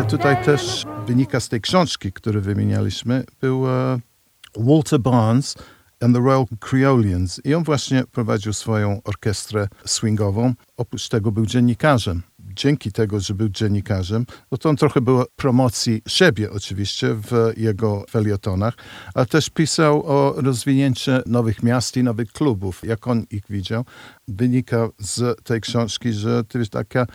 Tutaj 0.10 0.43
też 0.43 0.86
wynika 1.08 1.39
z 1.39 1.50
tej 1.50 1.62
książki, 1.62 2.12
którą 2.12 2.41
wymienialiśmy, 2.41 3.24
był 3.41 3.70
e, 3.70 4.00
Walter 4.58 5.00
Barnes 5.00 5.56
and 6.02 6.15
the 6.15 6.22
Royal 6.22 6.46
Creolians. 6.60 7.41
I 7.46 7.54
on 7.54 7.63
właśnie 7.63 8.04
prowadził 8.12 8.54
swoją 8.54 9.02
orkiestrę 9.04 9.67
swingową. 9.86 10.54
Oprócz 10.78 11.10
tego 11.10 11.32
był 11.32 11.46
dziennikarzem. 11.46 12.22
Dzięki 12.39 12.91
tego, 12.91 13.20
że 13.20 13.34
był 13.34 13.50
dziennikarzem, 13.50 14.26
no 14.52 14.58
to 14.58 14.70
on 14.70 14.76
trochę 14.76 15.02
był 15.02 15.24
promocji 15.36 16.02
siebie 16.08 16.52
oczywiście 16.52 17.13
w 17.13 17.52
jego 17.58 18.06
felietonach, 18.10 18.74
ale 19.13 19.26
też 19.26 19.50
pisał 19.50 20.04
o 20.06 20.34
rozwinięciu 20.38 21.12
nowych 21.26 21.63
miast 21.63 21.98
i 21.98 22.04
nowych 22.04 22.32
klubów, 22.32 22.82
jak 22.84 23.08
on 23.08 23.26
ich 23.32 23.43
widział. 23.50 23.86
Wynika 24.28 24.89
z 25.00 25.43
tej 25.43 25.62
książki, 25.62 26.13
że 26.13 26.43
to 26.43 26.60
jest 26.60 26.72
taka 26.72 27.08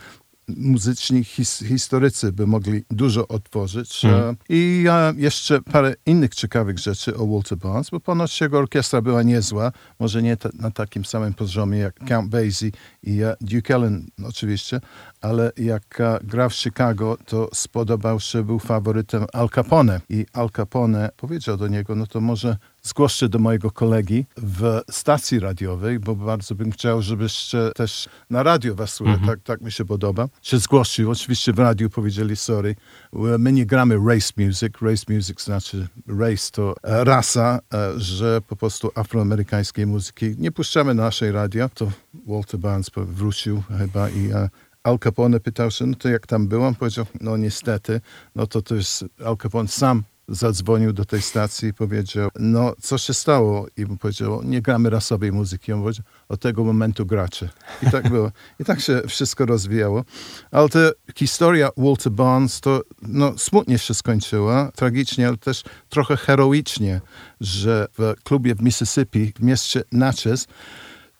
muzyczni 0.47 1.23
his, 1.23 1.63
historycy 1.67 2.31
by 2.31 2.47
mogli 2.47 2.83
dużo 2.91 3.27
otworzyć. 3.27 4.05
E, 4.05 4.35
I 4.49 4.85
jeszcze 5.15 5.61
parę 5.61 5.95
innych 6.05 6.35
ciekawych 6.35 6.79
rzeczy 6.79 7.17
o 7.17 7.27
Walter 7.27 7.57
Barnes, 7.57 7.89
bo 7.89 7.99
ponoć 7.99 8.41
jego 8.41 8.59
orkiestra 8.59 9.01
była 9.01 9.23
niezła, 9.23 9.71
może 9.99 10.21
nie 10.21 10.37
ta, 10.37 10.49
na 10.53 10.71
takim 10.71 11.05
samym 11.05 11.33
poziomie 11.33 11.77
jak 11.77 11.99
Count 12.07 12.29
Basie 12.29 12.71
i 13.03 13.19
Duke 13.41 13.75
Ellin 13.75 14.07
oczywiście, 14.25 14.81
ale 15.21 15.51
jak 15.57 16.01
e, 16.01 16.19
grał 16.23 16.49
w 16.49 16.55
Chicago, 16.55 17.17
to 17.25 17.49
spodobał 17.53 18.19
się, 18.19 18.43
był 18.43 18.59
faworytem 18.59 19.25
Al 19.33 19.49
Capone. 19.49 20.01
I 20.09 20.25
Al 20.33 20.49
Capone 20.49 21.09
powiedział 21.17 21.57
do 21.57 21.67
niego, 21.67 21.95
no 21.95 22.07
to 22.07 22.21
może 22.21 22.57
zgłoś 22.83 23.13
się 23.13 23.29
do 23.29 23.39
mojego 23.39 23.71
kolegi 23.71 24.25
w 24.37 24.81
stacji 24.91 25.39
radiowej, 25.39 25.99
bo 25.99 26.15
bardzo 26.15 26.55
bym 26.55 26.71
chciał, 26.71 27.01
żebyście 27.01 27.71
też 27.75 28.09
na 28.29 28.43
radio 28.43 28.75
was 28.75 28.93
słuchali, 28.93 29.27
tak, 29.27 29.39
tak 29.43 29.61
mi 29.61 29.71
się 29.71 29.85
podoba. 29.85 30.27
Się 30.41 30.57
zgłosił, 30.57 31.11
oczywiście 31.11 31.53
w 31.53 31.59
radiu 31.59 31.89
powiedzieli, 31.89 32.35
sorry, 32.35 32.75
my 33.13 33.51
nie 33.51 33.65
gramy 33.65 33.95
race 34.07 34.33
music, 34.37 34.73
race 34.81 35.13
music 35.13 35.43
znaczy 35.43 35.87
race 36.07 36.51
to 36.51 36.75
rasa, 36.83 37.59
e, 37.73 37.99
że 37.99 38.41
po 38.47 38.55
prostu 38.55 38.91
afroamerykańskiej 38.95 39.87
muzyki 39.87 40.35
nie 40.37 40.51
puszczamy 40.51 40.93
na 40.93 41.03
naszej 41.03 41.31
radio. 41.31 41.69
To 41.69 41.91
Walter 42.27 42.59
Barnes 42.59 42.91
wrócił 42.95 43.63
chyba 43.77 44.09
i 44.09 44.31
e, 44.31 44.49
Al 44.83 44.99
Capone 44.99 45.39
pytał 45.39 45.71
się, 45.71 45.85
no 45.85 45.95
to 45.95 46.09
jak 46.09 46.27
tam 46.27 46.47
byłam? 46.47 46.75
Powiedział, 46.75 47.05
no 47.21 47.37
niestety, 47.37 48.01
no 48.35 48.47
to 48.47 48.61
to 48.61 48.75
jest 48.75 49.05
Al 49.25 49.37
Capone 49.37 49.67
sam 49.67 50.03
zadzwonił 50.27 50.93
do 50.93 51.05
tej 51.05 51.21
stacji 51.21 51.69
i 51.69 51.73
powiedział, 51.73 52.29
no 52.39 52.73
co 52.81 52.97
się 52.97 53.13
stało? 53.13 53.67
I 53.77 53.85
mu 53.85 53.97
powiedział, 53.97 54.43
nie 54.43 54.61
gramy 54.61 54.89
rasowej 54.89 55.31
muzyki. 55.31 55.73
On 55.73 55.81
powiedział, 55.81 56.05
od 56.29 56.41
tego 56.41 56.63
momentu 56.63 57.05
gracze. 57.05 57.49
I 57.87 57.91
tak 57.91 58.09
było. 58.09 58.31
I 58.59 58.65
tak 58.65 58.81
się 58.81 59.01
wszystko 59.07 59.45
rozwijało. 59.45 60.03
Ale 60.51 60.69
ta 60.69 60.79
historia 61.15 61.69
Walter 61.77 62.11
Barnes 62.11 62.61
to 62.61 62.81
no, 63.01 63.37
smutnie 63.37 63.79
się 63.79 63.93
skończyła, 63.93 64.71
tragicznie, 64.75 65.27
ale 65.27 65.37
też 65.37 65.63
trochę 65.89 66.17
heroicznie, 66.17 67.01
że 67.41 67.87
w 67.97 68.13
klubie 68.23 68.55
w 68.55 68.61
Mississippi, 68.61 69.33
w 69.39 69.43
mieście 69.43 69.83
Natchez, 69.91 70.47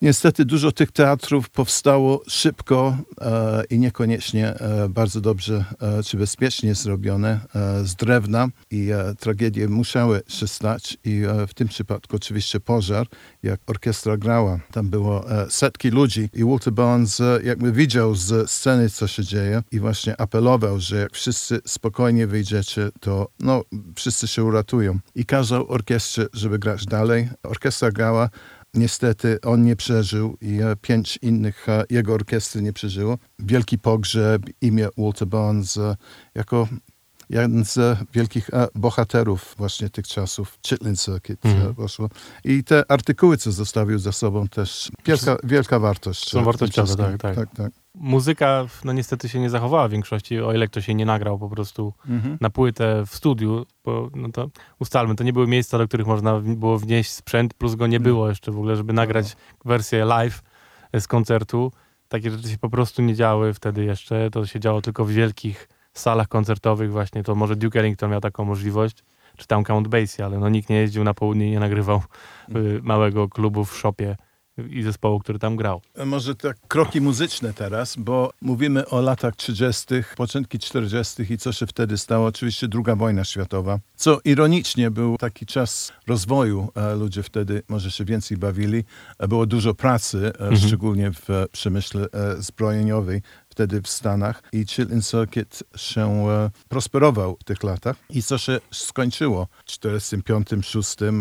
Niestety 0.03 0.45
dużo 0.45 0.71
tych 0.71 0.91
teatrów 0.91 1.49
powstało 1.49 2.21
szybko 2.27 2.97
e, 3.21 3.63
i 3.69 3.79
niekoniecznie 3.79 4.47
e, 4.47 4.89
bardzo 4.89 5.21
dobrze 5.21 5.65
e, 5.81 6.03
czy 6.03 6.17
bezpiecznie 6.17 6.75
zrobione 6.75 7.39
e, 7.55 7.85
z 7.85 7.95
drewna 7.95 8.47
i 8.71 8.89
e, 8.91 9.15
tragedie 9.19 9.67
musiały 9.67 10.21
się 10.27 10.47
stać 10.47 10.97
i 11.03 11.23
e, 11.23 11.47
w 11.47 11.53
tym 11.53 11.67
przypadku 11.67 12.15
oczywiście 12.15 12.59
pożar, 12.59 13.07
jak 13.43 13.59
orkiestra 13.67 14.17
grała. 14.17 14.59
Tam 14.71 14.89
było 14.89 15.25
setki 15.49 15.89
ludzi 15.89 16.29
i 16.33 16.43
Walter 16.43 16.73
Barnes 16.73 17.21
jakby 17.43 17.71
widział 17.71 18.15
z 18.15 18.51
sceny, 18.51 18.89
co 18.89 19.07
się 19.07 19.23
dzieje 19.23 19.63
i 19.71 19.79
właśnie 19.79 20.21
apelował, 20.21 20.79
że 20.79 20.95
jak 20.95 21.13
wszyscy 21.13 21.61
spokojnie 21.65 22.27
wyjdziecie, 22.27 22.89
to 22.99 23.27
no, 23.39 23.61
wszyscy 23.95 24.27
się 24.27 24.43
uratują. 24.43 24.99
I 25.15 25.25
kazał 25.25 25.71
orkiestrze, 25.71 26.27
żeby 26.33 26.59
grać 26.59 26.85
dalej. 26.85 27.29
Orkiestra 27.43 27.91
grała, 27.91 28.29
Niestety 28.73 29.41
on 29.41 29.63
nie 29.63 29.75
przeżył 29.75 30.37
i 30.41 30.61
e, 30.61 30.75
pięć 30.75 31.19
innych 31.21 31.69
e, 31.69 31.83
jego 31.89 32.13
orkiestry 32.13 32.61
nie 32.61 32.73
przeżyło. 32.73 33.17
Wielki 33.39 33.79
pogrzeb, 33.79 34.41
imię 34.61 34.87
Walter 34.97 35.27
Barnes 35.27 35.77
e, 35.77 35.95
jako 36.35 36.67
jeden 37.29 37.65
z 37.65 37.97
wielkich 38.13 38.49
e, 38.53 38.67
bohaterów 38.75 39.55
właśnie 39.57 39.89
tych 39.89 40.07
czasów, 40.07 40.59
Chitlin 40.67 40.95
Circuit 40.95 41.45
e, 41.45 41.73
poszło. 41.73 42.09
I 42.43 42.63
te 42.63 42.91
artykuły, 42.91 43.37
co 43.37 43.51
zostawił 43.51 43.99
za 43.99 44.11
sobą 44.11 44.47
też, 44.47 44.91
wielka, 45.05 45.37
wielka 45.43 45.79
wartość. 45.79 46.29
Są 46.29 46.39
e, 46.39 46.43
wartościowe, 46.43 46.95
tak, 46.95 47.21
tak. 47.21 47.35
tak, 47.35 47.55
tak. 47.55 47.71
Muzyka, 47.95 48.65
no 48.83 48.93
niestety 48.93 49.29
się 49.29 49.39
nie 49.39 49.49
zachowała 49.49 49.87
w 49.87 49.91
większości, 49.91 50.41
o 50.41 50.53
ile 50.53 50.67
ktoś 50.67 50.85
się 50.85 50.93
nie 50.93 51.05
nagrał 51.05 51.39
po 51.39 51.49
prostu 51.49 51.93
na 52.41 52.49
płytę 52.49 53.03
w 53.07 53.15
studiu, 53.15 53.65
bo 53.85 54.09
no 54.15 54.29
to 54.31 54.49
ustalmy, 54.79 55.15
to 55.15 55.23
nie 55.23 55.33
były 55.33 55.47
miejsca, 55.47 55.77
do 55.77 55.87
których 55.87 56.07
można 56.07 56.39
było 56.39 56.79
wnieść 56.79 57.11
sprzęt, 57.11 57.53
plus 57.53 57.75
go 57.75 57.87
nie 57.87 57.99
było 57.99 58.29
jeszcze 58.29 58.51
w 58.51 58.57
ogóle, 58.57 58.75
żeby 58.75 58.93
nagrać 58.93 59.35
wersję 59.65 60.05
live 60.05 60.43
z 60.99 61.07
koncertu. 61.07 61.71
Takie 62.07 62.31
rzeczy 62.31 62.49
się 62.49 62.57
po 62.57 62.69
prostu 62.69 63.01
nie 63.01 63.15
działy 63.15 63.53
wtedy 63.53 63.83
jeszcze, 63.83 64.29
to 64.29 64.45
się 64.45 64.59
działo 64.59 64.81
tylko 64.81 65.05
w 65.05 65.11
wielkich 65.11 65.67
salach 65.99 66.27
koncertowych 66.27 66.91
właśnie, 66.91 67.23
to 67.23 67.35
może 67.35 67.55
Duke 67.55 67.79
Ellington 67.79 68.11
miał 68.11 68.21
taką 68.21 68.45
możliwość, 68.45 69.03
czy 69.37 69.47
tam 69.47 69.63
Count 69.63 69.87
Basie, 69.87 70.25
ale 70.25 70.39
no 70.39 70.49
nikt 70.49 70.69
nie 70.69 70.75
jeździł 70.75 71.03
na 71.03 71.13
południe 71.13 71.47
i 71.47 71.51
nie 71.51 71.59
nagrywał 71.59 72.01
y, 72.55 72.79
małego 72.83 73.29
klubu 73.29 73.65
w 73.65 73.77
shopie 73.77 74.15
i 74.69 74.83
zespołu, 74.83 75.19
który 75.19 75.39
tam 75.39 75.55
grał. 75.55 75.81
E, 75.95 76.05
Może 76.05 76.35
tak 76.35 76.57
kroki 76.67 77.01
muzyczne 77.01 77.53
teraz, 77.53 77.95
bo 77.95 78.33
mówimy 78.41 78.87
o 78.89 79.01
latach 79.01 79.35
30., 79.35 79.85
początki 80.17 80.59
40. 80.59 81.33
i 81.33 81.37
co 81.37 81.51
się 81.51 81.67
wtedy 81.67 81.97
stało. 81.97 82.27
Oczywiście 82.27 82.67
druga 82.67 82.95
wojna 82.95 83.23
światowa, 83.23 83.79
co 83.95 84.19
ironicznie 84.25 84.91
był 84.91 85.17
taki 85.17 85.45
czas 85.45 85.91
rozwoju. 86.07 86.69
E, 86.75 86.95
Ludzie 86.95 87.23
wtedy 87.23 87.63
może 87.69 87.91
się 87.91 88.05
więcej 88.05 88.37
bawili. 88.37 88.83
E, 89.19 89.27
Było 89.27 89.45
dużo 89.45 89.73
pracy, 89.73 90.31
e, 90.51 90.57
szczególnie 90.57 91.11
w 91.11 91.27
przemyśle 91.51 92.07
zbrojeniowej 92.37 93.21
wtedy 93.53 93.81
w 93.81 93.87
Stanach 93.87 94.43
i 94.51 94.65
Chitlin 94.65 95.01
Circuit 95.01 95.63
się 95.75 96.29
e, 96.29 96.49
prosperował 96.69 97.37
w 97.39 97.43
tych 97.43 97.63
latach. 97.63 97.95
I 98.09 98.23
co 98.23 98.37
się 98.37 98.59
skończyło 98.71 99.47
w 99.57 99.63
45, 99.63 100.47
6 100.61 101.01
e, 101.01 101.11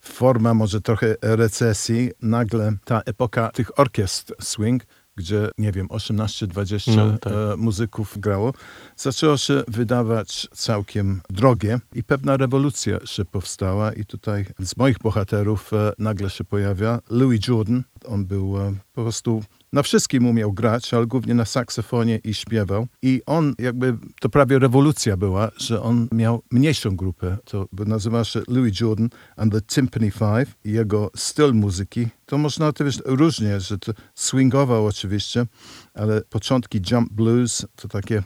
forma 0.00 0.54
może 0.54 0.80
trochę 0.80 1.16
recesji, 1.22 2.10
nagle 2.22 2.72
ta 2.84 3.00
epoka 3.06 3.50
tych 3.54 3.78
orkiestr 3.78 4.34
swing, 4.40 4.82
gdzie, 5.16 5.48
nie 5.58 5.72
wiem, 5.72 5.88
18-20 5.88 6.96
No, 6.96 7.18
tak. 7.18 7.32
e, 7.32 7.56
muzyków 7.56 8.18
grało, 8.18 8.52
zaczęło 8.96 9.36
się 9.36 9.62
wydawać 9.68 10.48
całkiem 10.52 11.20
drogie 11.30 11.80
i 11.94 12.02
pewna 12.02 12.36
rewolucja 12.36 12.98
się 13.04 13.24
powstała 13.24 13.92
i 13.92 14.04
tutaj 14.04 14.46
z 14.58 14.76
moich 14.76 14.98
bohaterów 14.98 15.72
e, 15.72 15.92
nagle 15.98 16.30
się 16.30 16.44
pojawia 16.44 16.98
Louis 17.10 17.48
Jordan. 17.48 17.82
On 18.04 18.24
był 18.26 18.58
e, 18.60 18.74
po 19.00 19.04
prostu 19.04 19.42
na 19.72 19.82
wszystkim 19.82 20.26
umiał 20.26 20.52
grać, 20.52 20.94
ale 20.94 21.06
głównie 21.06 21.34
na 21.34 21.44
saksofonie 21.44 22.20
i 22.24 22.34
śpiewał. 22.34 22.86
I 23.02 23.22
on 23.26 23.54
jakby, 23.58 23.96
to 24.20 24.28
prawie 24.28 24.58
rewolucja 24.58 25.16
była, 25.16 25.50
że 25.56 25.82
on 25.82 26.08
miał 26.12 26.42
mniejszą 26.50 26.96
grupę. 26.96 27.36
To 27.44 27.68
nazywa 27.86 28.24
się 28.24 28.42
Louis 28.48 28.80
Jordan 28.80 29.08
and 29.36 29.52
the 29.52 29.60
Timpani 29.60 30.10
Five. 30.10 30.54
I 30.64 30.72
jego 30.72 31.10
styl 31.16 31.54
muzyki, 31.54 32.08
to 32.26 32.38
można 32.38 32.72
wiesz, 32.80 32.98
różnie, 33.04 33.60
że 33.60 33.78
to 33.78 33.92
swingował 34.14 34.86
oczywiście, 34.86 35.46
ale 35.94 36.22
początki 36.22 36.80
jump 36.90 37.12
blues, 37.12 37.66
to 37.76 37.88
takie 37.88 38.22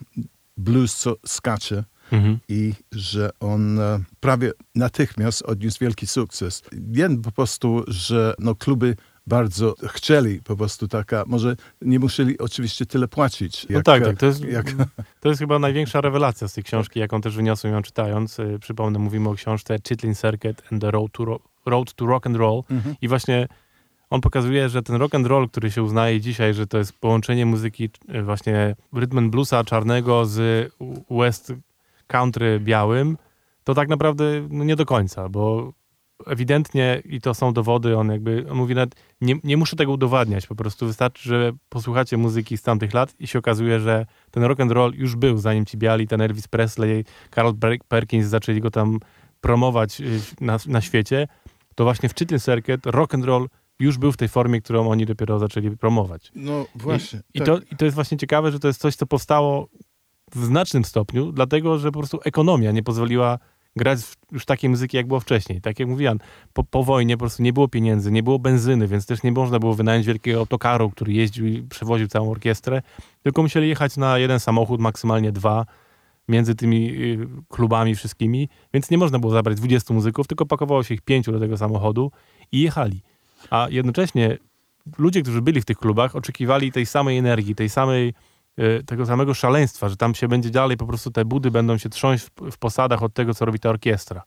blues, 0.57 0.97
co 0.97 1.17
skacze 1.27 1.85
Mhm. 2.13 2.39
i 2.49 2.73
że 2.93 3.31
on 3.41 3.79
e, 3.79 4.01
prawie 4.21 4.53
natychmiast 4.75 5.43
odniósł 5.43 5.79
wielki 5.81 6.07
sukces. 6.07 6.63
Wiem 6.73 7.23
po 7.23 7.33
prostu, 7.33 7.85
że 7.87 8.35
no, 8.39 8.55
kluby 8.55 8.97
bardzo 9.27 9.75
chcieli 9.89 10.43
po 10.43 10.57
prostu 10.57 10.89
taka, 10.89 11.25
może 11.27 11.57
nie 11.83 11.99
musieli 11.99 12.39
oczywiście 12.39 12.87
tyle 12.87 13.09
płacić. 13.09 13.67
No 13.71 13.83
tak, 13.83 14.03
e, 14.03 14.05
tak, 14.05 14.19
to 14.19 14.27
jest, 14.27 14.45
jak, 14.45 14.67
to 15.21 15.29
jest 15.29 15.41
chyba 15.41 15.59
największa 15.59 16.01
rewelacja 16.01 16.49
z 16.49 16.53
tej 16.55 16.65
książki, 16.65 17.01
jaką 17.01 17.21
też 17.21 17.37
wyniosłem 17.37 17.73
ją 17.73 17.83
czytając. 17.83 18.39
Y, 18.39 18.59
Przypomnę, 18.61 18.99
mówimy 18.99 19.29
o 19.29 19.35
książce 19.35 19.77
Chitlin 19.89 20.15
Circuit 20.15 20.63
and 20.73 20.83
the 20.83 20.91
Road 20.91 21.13
to, 21.13 21.25
Ro- 21.25 21.41
Road 21.67 21.95
to 21.95 22.07
Rock 22.07 22.27
and 22.27 22.37
Roll 22.37 22.63
Mhm. 22.71 22.95
i 23.01 23.09
właśnie 23.09 23.49
on 24.11 24.21
pokazuje, 24.21 24.69
że 24.69 24.83
ten 24.83 24.97
rock 24.97 25.15
and 25.15 25.27
roll, 25.27 25.49
który 25.49 25.71
się 25.71 25.83
uznaje 25.83 26.21
dzisiaj, 26.21 26.55
że 26.55 26.67
to 26.67 26.79
jest 26.79 26.93
połączenie 26.93 27.47
muzyki 27.47 27.91
e, 28.09 28.23
właśnie 28.23 28.77
and 29.17 29.31
bluesa 29.31 29.65
czarnego 29.65 30.27
z 30.27 30.73
west 31.11 31.53
country 32.07 32.61
białym, 32.61 33.17
to 33.65 33.75
tak 33.75 33.89
naprawdę 33.89 34.25
no, 34.51 34.65
nie 34.65 34.77
do 34.77 34.87
końca, 34.87 35.29
bo 35.29 35.73
ewidentnie, 36.27 37.03
i 37.05 37.21
to 37.21 37.35
są 37.35 37.53
dowody, 37.53 37.99
on 37.99 38.11
jakby, 38.11 38.47
on 38.51 38.57
mówi 38.57 38.75
nawet, 38.75 38.95
nie, 39.21 39.35
nie 39.45 39.57
muszę 39.57 39.77
tego 39.77 39.93
udowadniać, 39.93 40.47
po 40.47 40.55
prostu 40.55 40.87
wystarczy, 40.87 41.29
że 41.29 41.53
posłuchacie 41.69 42.17
muzyki 42.17 42.57
z 42.57 42.63
tamtych 42.63 42.95
lat 42.95 43.15
i 43.19 43.27
się 43.27 43.39
okazuje, 43.39 43.81
że 43.81 44.07
ten 44.31 44.43
rock 44.43 44.61
and 44.61 44.73
roll 44.73 44.93
już 44.95 45.17
był, 45.17 45.39
zanim 45.39 45.67
ci 45.67 45.79
biali, 45.79 46.09
ten 46.09 46.21
Elvis 46.21 46.49
Presley, 46.49 47.05
Carl 47.35 47.51
Perkins 47.89 48.27
zaczęli 48.27 48.61
go 48.61 48.71
tam 48.71 48.99
promować 49.41 50.01
y, 50.01 50.21
na, 50.41 50.59
na 50.67 50.81
świecie, 50.81 51.29
to 51.75 51.85
właśnie 51.85 52.09
w 52.09 52.15
Chitlin 52.15 52.41
Circuit 52.41 52.87
rock 52.87 53.15
and 53.15 53.25
roll 53.25 53.49
już 53.79 53.99
był 53.99 54.13
w 54.13 54.17
tej 54.17 54.29
formie, 54.29 54.61
którą 54.61 54.91
oni 54.91 55.07
dopiero 55.07 55.39
zaczęli 55.39 55.77
promować. 55.77 56.33
No 56.35 56.67
właśnie. 56.75 57.21
I, 57.35 57.39
tak. 57.39 57.49
i, 57.49 57.51
to, 57.51 57.59
I 57.73 57.77
to 57.77 57.85
jest 57.85 57.95
właśnie 57.95 58.19
ciekawe, 58.19 58.53
że 58.53 58.59
to 58.59 58.69
jest 58.69 58.81
coś, 58.81 58.97
co 58.97 59.07
powstało 59.07 59.69
w 60.35 60.45
znacznym 60.45 60.85
stopniu, 60.85 61.33
dlatego, 61.33 61.79
że 61.79 61.93
po 61.93 61.99
prostu 61.99 62.21
ekonomia 62.25 62.73
nie 62.73 62.83
pozwoliła 62.83 63.39
grać 63.77 64.01
już 64.33 64.45
takiej 64.45 64.71
muzyki, 64.71 64.97
jak 64.97 65.07
było 65.07 65.21
wcześniej. 65.21 65.61
Tak 65.61 65.79
jak 65.79 65.89
mówiłem, 65.89 66.19
po, 66.53 66.65
po 66.65 66.85
wojnie 66.85 67.17
po 67.17 67.21
prostu 67.21 67.43
nie 67.43 67.53
było 67.53 67.69
pieniędzy, 67.69 68.13
nie 68.13 68.23
było 68.23 68.39
benzyny, 68.39 68.89
więc 68.89 69.07
też 69.07 69.23
nie 69.23 69.33
można 69.33 69.59
było 69.59 69.75
wynająć 69.75 70.07
wielkiego 70.07 70.39
autokaru, 70.39 70.91
który 70.91 71.13
jeździł 71.13 71.47
i 71.47 71.63
przewoził 71.63 72.09
całą 72.09 72.31
orkiestrę, 72.31 72.83
tylko 73.23 73.43
musieli 73.43 73.69
jechać 73.69 73.97
na 73.97 74.19
jeden 74.19 74.41
samochód, 74.41 74.81
maksymalnie 74.81 75.33
dwa, 75.33 75.67
między 76.29 76.55
tymi 76.55 76.91
y, 76.91 77.29
klubami 77.49 77.95
wszystkimi, 77.95 78.49
więc 78.75 78.91
nie 78.91 78.99
można 78.99 79.19
było 79.19 79.33
zabrać 79.33 79.57
20 79.57 79.95
muzyków, 79.95 80.27
tylko 80.27 80.47
pakowało 80.47 80.83
się 80.83 80.95
ich 80.95 81.01
pięciu 81.01 81.33
do 81.33 81.41
tego 81.41 81.57
samochodu 81.57 82.13
i 82.53 82.61
jechali. 82.61 83.03
A 83.51 83.67
jednocześnie 83.71 84.39
ludzie, 84.99 85.23
którzy 85.23 85.43
byli 85.43 85.61
w 85.61 85.65
tych 85.65 85.79
klubach, 85.79 86.17
oczekiwali 86.17 86.73
tej 86.73 86.87
samej 86.87 87.19
energii, 87.19 87.55
tej 87.55 87.69
samej 87.69 88.15
tego 88.87 89.07
samego 89.07 89.35
szaleństwa, 89.35 89.89
że 89.89 89.97
tam 89.97 90.15
się 90.15 90.29
będzie 90.29 90.51
dalej, 90.51 90.77
po 90.77 90.87
prostu 90.87 91.11
te 91.11 91.25
budy 91.25 91.51
będą 91.51 91.79
się 91.79 91.89
trząść 91.89 92.25
w, 92.25 92.51
w 92.51 92.59
posadach 92.59 93.03
od 93.03 93.15
tego, 93.15 93.35
co 93.35 93.45
robi 93.45 93.59
ta 93.59 93.69
orkiestra. 93.69 94.23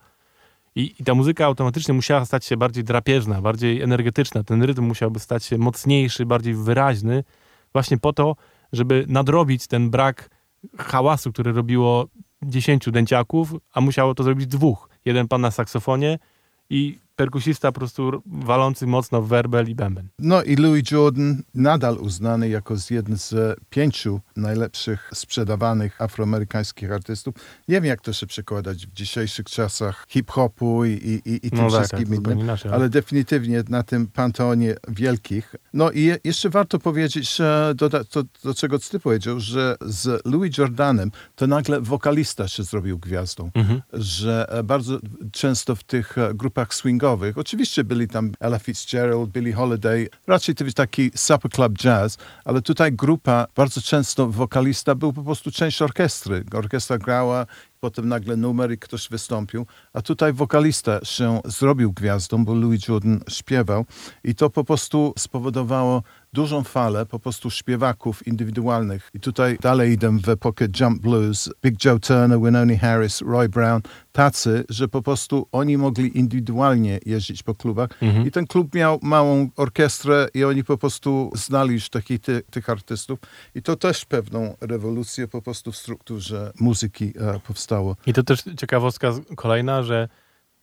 I, 0.75 0.95
I, 0.99 1.03
ta 1.03 1.13
muzyka 1.13 1.45
automatycznie 1.45 1.93
musiała 1.93 2.25
stać 2.25 2.45
się 2.45 2.57
bardziej 2.57 2.83
drapieżna, 2.83 3.41
bardziej 3.41 3.81
energetyczna. 3.81 4.43
Ten 4.43 4.63
rytm 4.63 4.83
musiałby 4.83 5.19
stać 5.19 5.45
się 5.45 5.57
mocniejszy, 5.57 6.25
bardziej 6.25 6.53
wyraźny, 6.53 7.23
właśnie 7.73 7.97
po 7.97 8.13
to, 8.13 8.35
żeby 8.73 9.05
nadrobić 9.07 9.67
ten 9.67 9.89
brak 9.89 10.29
hałasu, 10.77 11.31
który 11.31 11.53
robiło 11.53 12.07
dziesięciu 12.43 12.91
dęciaków, 12.91 13.53
a 13.73 13.81
musiało 13.81 14.15
to 14.15 14.23
zrobić 14.23 14.47
dwóch. 14.47 14.89
Jeden 15.05 15.27
pan 15.27 15.41
na 15.41 15.51
saksofonie 15.51 16.19
i 16.69 16.99
perkusista 17.17 17.71
po 17.71 17.79
prostu 17.79 18.23
walący 18.25 18.87
mocno 18.87 19.21
w 19.21 19.27
werbel 19.27 19.69
i 19.69 19.75
bęben. 19.75 20.07
No 20.19 20.43
i 20.43 20.55
Louis 20.55 20.91
Jordan 20.91 21.43
nadal 21.53 21.97
uznany 21.97 22.49
jako 22.49 22.75
jeden 22.89 23.17
z 23.17 23.59
pięciu 23.69 24.21
najlepszych 24.35 25.09
sprzedawanych 25.13 26.01
afroamerykańskich 26.01 26.91
artystów. 26.91 27.35
Nie 27.67 27.75
wiem, 27.75 27.85
jak 27.85 28.01
to 28.01 28.13
się 28.13 28.27
przekładać 28.27 28.87
w 28.87 28.93
dzisiejszych 28.93 29.45
czasach 29.45 30.05
hip-hopu 30.07 30.85
i, 30.85 30.91
i, 31.25 31.47
i, 31.47 31.51
tym 31.51 31.59
no 31.59 31.71
tak, 31.71 31.79
wszystkim 31.79 32.07
tak, 32.07 32.17
innym, 32.17 32.39
inaczej, 32.39 32.71
ale 32.71 32.89
definitywnie 32.89 33.63
na 33.69 33.83
tym 33.83 34.07
panteonie 34.07 34.75
wielkich. 34.87 35.55
No 35.73 35.91
i 35.91 36.01
je, 36.01 36.17
jeszcze 36.23 36.49
warto 36.49 36.79
powiedzieć, 36.79 37.37
do, 37.75 37.89
do, 37.89 38.03
do 38.43 38.53
czego 38.53 38.79
ty 38.79 38.99
powiedział, 38.99 39.39
że 39.39 39.75
z 39.81 40.25
Louis 40.25 40.57
Jordanem 40.57 41.11
to 41.35 41.47
nagle 41.47 41.81
wokalista 41.81 42.47
się 42.47 42.63
zrobił 42.63 42.99
gwiazdą, 42.99 43.51
Mhm. 43.53 43.81
że 43.93 44.61
bardzo 44.63 44.99
często 45.31 45.75
w 45.75 45.83
tych 45.83 46.15
grupach 46.33 46.73
swingowych 46.73 47.06
Oczywiście 47.35 47.83
byli 47.83 48.07
tam 48.07 48.31
Ella 48.39 48.59
Fitzgerald, 48.59 49.29
Billie 49.29 49.53
Holiday, 49.53 50.07
raczej 50.27 50.55
to 50.55 50.63
był 50.63 50.73
taki 50.73 51.11
supper 51.15 51.51
club 51.51 51.73
jazz, 51.77 52.17
ale 52.45 52.61
tutaj 52.61 52.91
grupa, 52.91 53.47
bardzo 53.55 53.81
często 53.81 54.27
wokalista 54.27 54.95
był 54.95 55.13
po 55.13 55.23
prostu 55.23 55.51
część 55.51 55.81
orkiestry. 55.81 56.43
Orkiestra 56.53 56.97
grała, 56.97 57.45
potem 57.79 58.07
nagle 58.07 58.37
numer 58.37 58.71
i 58.71 58.77
ktoś 58.77 59.09
wystąpił, 59.09 59.65
a 59.93 60.01
tutaj 60.01 60.33
wokalista 60.33 60.99
się 61.03 61.39
zrobił 61.45 61.93
gwiazdą, 61.93 62.45
bo 62.45 62.55
Louis 62.55 62.87
Jordan 62.87 63.19
śpiewał 63.29 63.85
i 64.23 64.35
to 64.35 64.49
po 64.49 64.63
prostu 64.63 65.13
spowodowało 65.17 66.03
dużą 66.33 66.63
falę 66.63 67.05
po 67.05 67.19
prostu 67.19 67.49
śpiewaków 67.49 68.27
indywidualnych. 68.27 69.09
I 69.13 69.19
tutaj 69.19 69.57
dalej 69.61 69.91
idę 69.91 70.17
w 70.19 70.29
epokę 70.29 70.65
jump 70.79 71.01
blues. 71.01 71.49
Big 71.63 71.85
Joe 71.85 71.99
Turner, 71.99 72.39
Winoni 72.39 72.77
Harris, 72.77 73.21
Roy 73.21 73.49
Brown, 73.49 73.81
tacy, 74.11 74.63
że 74.69 74.87
po 74.87 75.01
prostu 75.01 75.47
oni 75.51 75.77
mogli 75.77 76.17
indywidualnie 76.19 76.99
jeździć 77.05 77.43
po 77.43 77.55
klubach. 77.55 77.89
Mhm. 78.01 78.27
I 78.27 78.31
ten 78.31 78.47
klub 78.47 78.75
miał 78.75 78.99
małą 79.01 79.49
orkiestrę 79.55 80.27
i 80.33 80.43
oni 80.43 80.63
po 80.63 80.77
prostu 80.77 81.31
znali 81.35 81.73
już 81.73 81.89
takich 81.89 82.21
ty, 82.21 82.41
tych 82.51 82.69
artystów. 82.69 83.19
I 83.55 83.61
to 83.61 83.75
też 83.75 84.05
pewną 84.05 84.55
rewolucję 84.61 85.27
po 85.27 85.41
prostu 85.41 85.71
w 85.71 85.77
strukturze 85.77 86.51
muzyki 86.59 87.13
e, 87.19 87.39
powstało. 87.39 87.66
I 88.07 88.13
to 88.13 88.23
też 88.23 88.43
ciekawostka 88.57 89.13
kolejna, 89.35 89.83
że 89.83 90.09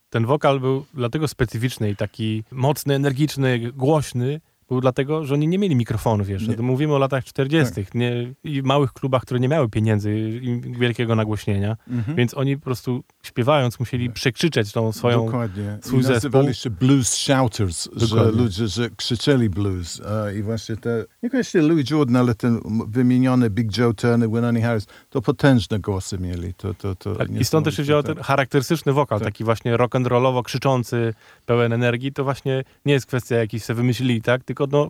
ten 0.09 0.25
wokal 0.25 0.59
był 0.59 0.85
dlatego 0.93 1.27
specyficzny 1.27 1.89
i 1.89 1.95
taki 1.95 2.43
mocny, 2.51 2.95
energiczny, 2.95 3.59
głośny, 3.59 4.41
był 4.69 4.81
dlatego, 4.81 5.25
że 5.25 5.33
oni 5.33 5.47
nie 5.47 5.57
mieli 5.59 5.75
mikrofonów 5.75 6.29
jeszcze. 6.29 6.47
Nie. 6.51 6.55
To 6.57 6.63
Mówimy 6.63 6.93
o 6.93 6.97
latach 6.97 7.23
40. 7.23 7.73
Nie, 7.93 8.33
i 8.43 8.61
małych 8.63 8.93
klubach, 8.93 9.21
które 9.21 9.39
nie 9.39 9.47
miały 9.47 9.69
pieniędzy 9.69 10.19
i 10.19 10.61
wielkiego 10.79 11.15
nagłośnienia, 11.15 11.77
więc 12.15 12.33
oni 12.33 12.57
po 12.57 12.63
prostu 12.65 13.03
śpiewając 13.23 13.79
musieli 13.79 14.09
przekrzyczeć 14.09 14.71
tą 14.71 14.91
swoją... 14.91 15.25
Dokładnie. 15.25 15.77
swój 15.81 15.99
I 15.99 16.03
nazywali 16.03 16.47
zespół. 16.47 16.63
się 16.63 16.69
blues 16.69 17.13
shouters, 17.15 17.89
że 17.95 18.07
Dokładnie. 18.07 18.41
ludzie, 18.41 18.67
że 18.67 18.89
krzyczeli 18.89 19.49
blues. 19.49 20.01
I 20.39 20.43
właśnie 20.43 20.77
te, 20.77 21.05
niekoniecznie 21.23 21.61
Louis 21.61 21.89
Jordan, 21.89 22.15
ale 22.15 22.35
ten 22.35 22.59
wymieniony 22.87 23.49
Big 23.49 23.77
Joe 23.77 23.93
Turner, 23.93 24.29
Winoni 24.29 24.61
Harris, 24.61 24.85
to 25.09 25.21
potężne 25.21 25.79
głosy 25.79 26.17
mieli. 26.19 26.53
To, 26.53 26.73
to, 26.73 26.95
to 26.95 27.15
Tak, 27.15 27.29
I 27.29 27.45
stąd 27.45 27.65
też 27.65 27.75
się 27.75 27.83
wziął 27.83 28.03
ten 28.03 28.17
charakterystyczny 28.17 28.93
wokal, 28.93 29.19
Tak. 29.19 29.25
taki 29.27 29.43
właśnie 29.43 29.75
rock'n'rollowo 29.75 30.43
krzyczący, 30.43 31.13
pełen 31.45 31.73
energii. 31.73 32.13
To 32.13 32.23
właśnie 32.23 32.63
nie 32.85 32.93
jest 32.93 33.05
kwestia 33.05 33.35
jakiejś 33.35 33.63
sobie 33.63 33.77
wymyślili, 33.77 34.21
tak? 34.21 34.43
Tylko 34.55 34.77
no, 34.77 34.89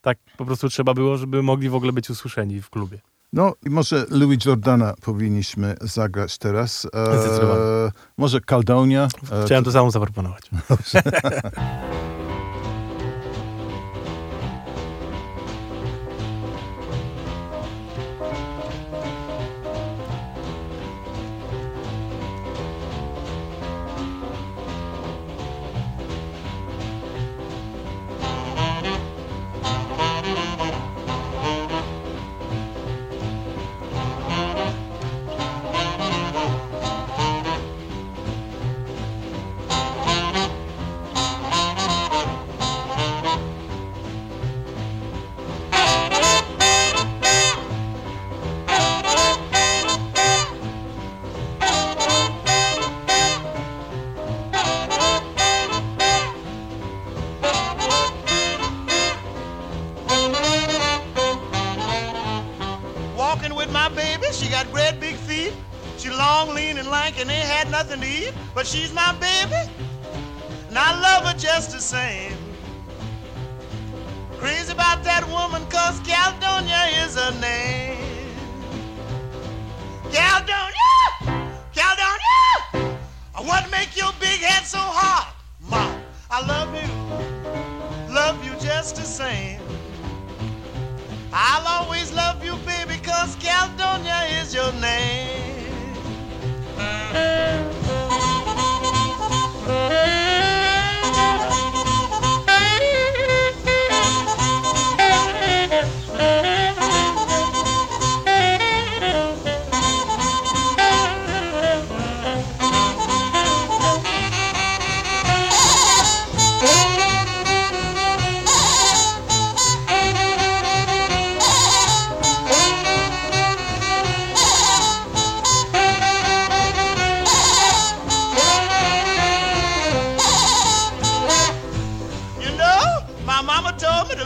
tak 0.00 0.18
po 0.36 0.44
prostu 0.44 0.68
trzeba 0.68 0.94
było, 0.94 1.16
żeby 1.16 1.42
mogli 1.42 1.68
w 1.68 1.74
ogóle 1.74 1.92
być 1.92 2.10
usłyszeni 2.10 2.62
w 2.62 2.70
klubie. 2.70 2.98
No 3.32 3.52
i 3.66 3.70
może 3.70 4.06
Louis 4.10 4.44
Jordana 4.44 4.94
powinniśmy 5.02 5.74
zagrać 5.80 6.38
teraz. 6.38 6.86
E, 6.94 7.92
może 8.16 8.40
Caldonia. 8.40 9.08
E, 9.32 9.44
Chciałem 9.44 9.64
to 9.64 9.72
samo 9.72 9.90
zaproponować. 9.90 10.50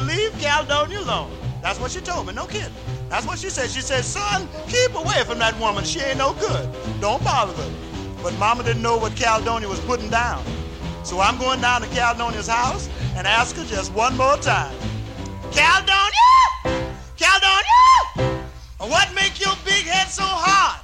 leave 0.06 0.32
Caledonia 0.40 1.00
alone. 1.00 1.30
That's 1.62 1.80
what 1.80 1.90
she 1.90 2.00
told 2.00 2.26
me, 2.26 2.32
no 2.32 2.46
kidding. 2.46 2.72
That's 3.08 3.26
what 3.26 3.38
she 3.38 3.48
said. 3.50 3.70
She 3.70 3.80
said, 3.80 4.04
son, 4.04 4.48
keep 4.68 4.94
away 4.94 5.24
from 5.24 5.38
that 5.38 5.58
woman. 5.58 5.84
She 5.84 6.00
ain't 6.00 6.18
no 6.18 6.34
good. 6.34 6.68
Don't 7.00 7.22
bother 7.24 7.52
her. 7.52 7.70
But 8.22 8.36
mama 8.38 8.62
didn't 8.62 8.82
know 8.82 8.96
what 8.96 9.16
Caledonia 9.16 9.68
was 9.68 9.80
putting 9.80 10.10
down. 10.10 10.44
So 11.04 11.20
I'm 11.20 11.38
going 11.38 11.60
down 11.60 11.82
to 11.82 11.88
Caledonia's 11.88 12.48
house 12.48 12.88
and 13.16 13.26
ask 13.26 13.56
her 13.56 13.64
just 13.64 13.92
one 13.92 14.16
more 14.16 14.36
time. 14.36 14.76
Caledonia! 15.52 16.92
Caledonia! 17.16 18.44
What 18.78 19.14
make 19.14 19.40
your 19.40 19.54
big 19.64 19.84
head 19.84 20.08
so 20.08 20.24
hard? 20.24 20.83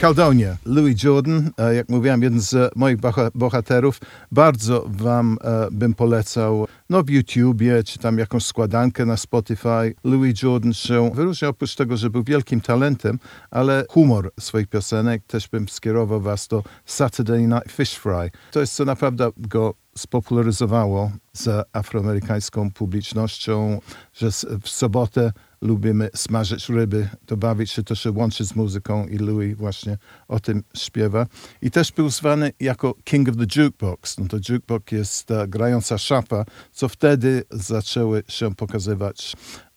Caledonia, 0.00 0.56
Louis 0.66 1.02
Jordan, 1.02 1.50
e, 1.58 1.74
jak 1.74 1.88
mówiłem, 1.88 2.22
jeden 2.22 2.40
z 2.40 2.72
moich 2.76 2.96
boha- 2.96 3.30
bohaterów. 3.34 4.00
Bardzo 4.32 4.84
wam 4.88 5.38
e, 5.44 5.68
bym 5.70 5.94
polecał, 5.94 6.66
no 6.90 7.02
w 7.02 7.10
YouTubie, 7.10 7.84
czy 7.84 7.98
tam 7.98 8.18
jakąś 8.18 8.44
składankę 8.46 9.06
na 9.06 9.16
Spotify. 9.16 9.94
Louis 10.04 10.42
Jordan 10.42 10.72
się 10.74 11.10
wyróżnia 11.14 11.48
oprócz 11.48 11.74
tego, 11.74 11.96
że 11.96 12.10
był 12.10 12.24
wielkim 12.24 12.60
talentem, 12.60 13.18
ale 13.50 13.84
humor 13.90 14.30
swoich 14.40 14.66
piosenek 14.68 15.22
też 15.26 15.48
bym 15.48 15.68
skierował 15.68 16.20
was 16.20 16.48
do 16.48 16.62
Saturday 16.84 17.46
Night 17.46 17.72
Fish 17.72 17.94
Fry. 17.94 18.30
To 18.52 18.60
jest 18.60 18.74
co 18.74 18.84
naprawdę 18.84 19.30
go 19.36 19.74
spopularyzowało 19.98 21.10
z 21.32 21.66
afroamerykańską 21.72 22.70
publicznością, 22.70 23.80
że 24.14 24.30
w 24.62 24.68
sobotę 24.68 25.32
lubimy 25.60 26.10
smażyć 26.14 26.68
ryby, 26.68 27.08
to 27.26 27.36
bawić 27.36 27.70
się, 27.70 27.82
to 27.82 27.94
się 27.94 28.10
łączy 28.10 28.44
z 28.44 28.56
muzyką 28.56 29.06
i 29.06 29.18
Louis 29.18 29.56
właśnie 29.56 29.98
o 30.28 30.40
tym 30.40 30.62
śpiewa. 30.76 31.26
I 31.62 31.70
też 31.70 31.92
był 31.92 32.10
zwany 32.10 32.52
jako 32.60 32.94
King 33.04 33.28
of 33.28 33.36
the 33.36 33.60
Jukebox. 33.60 34.18
No 34.18 34.26
to 34.28 34.36
jukebox 34.48 34.92
jest 34.92 35.30
e, 35.30 35.48
grająca 35.48 35.98
szafa, 35.98 36.44
co 36.72 36.88
wtedy 36.88 37.44
zaczęły 37.50 38.22
się 38.28 38.54
pokazywać 38.54 39.36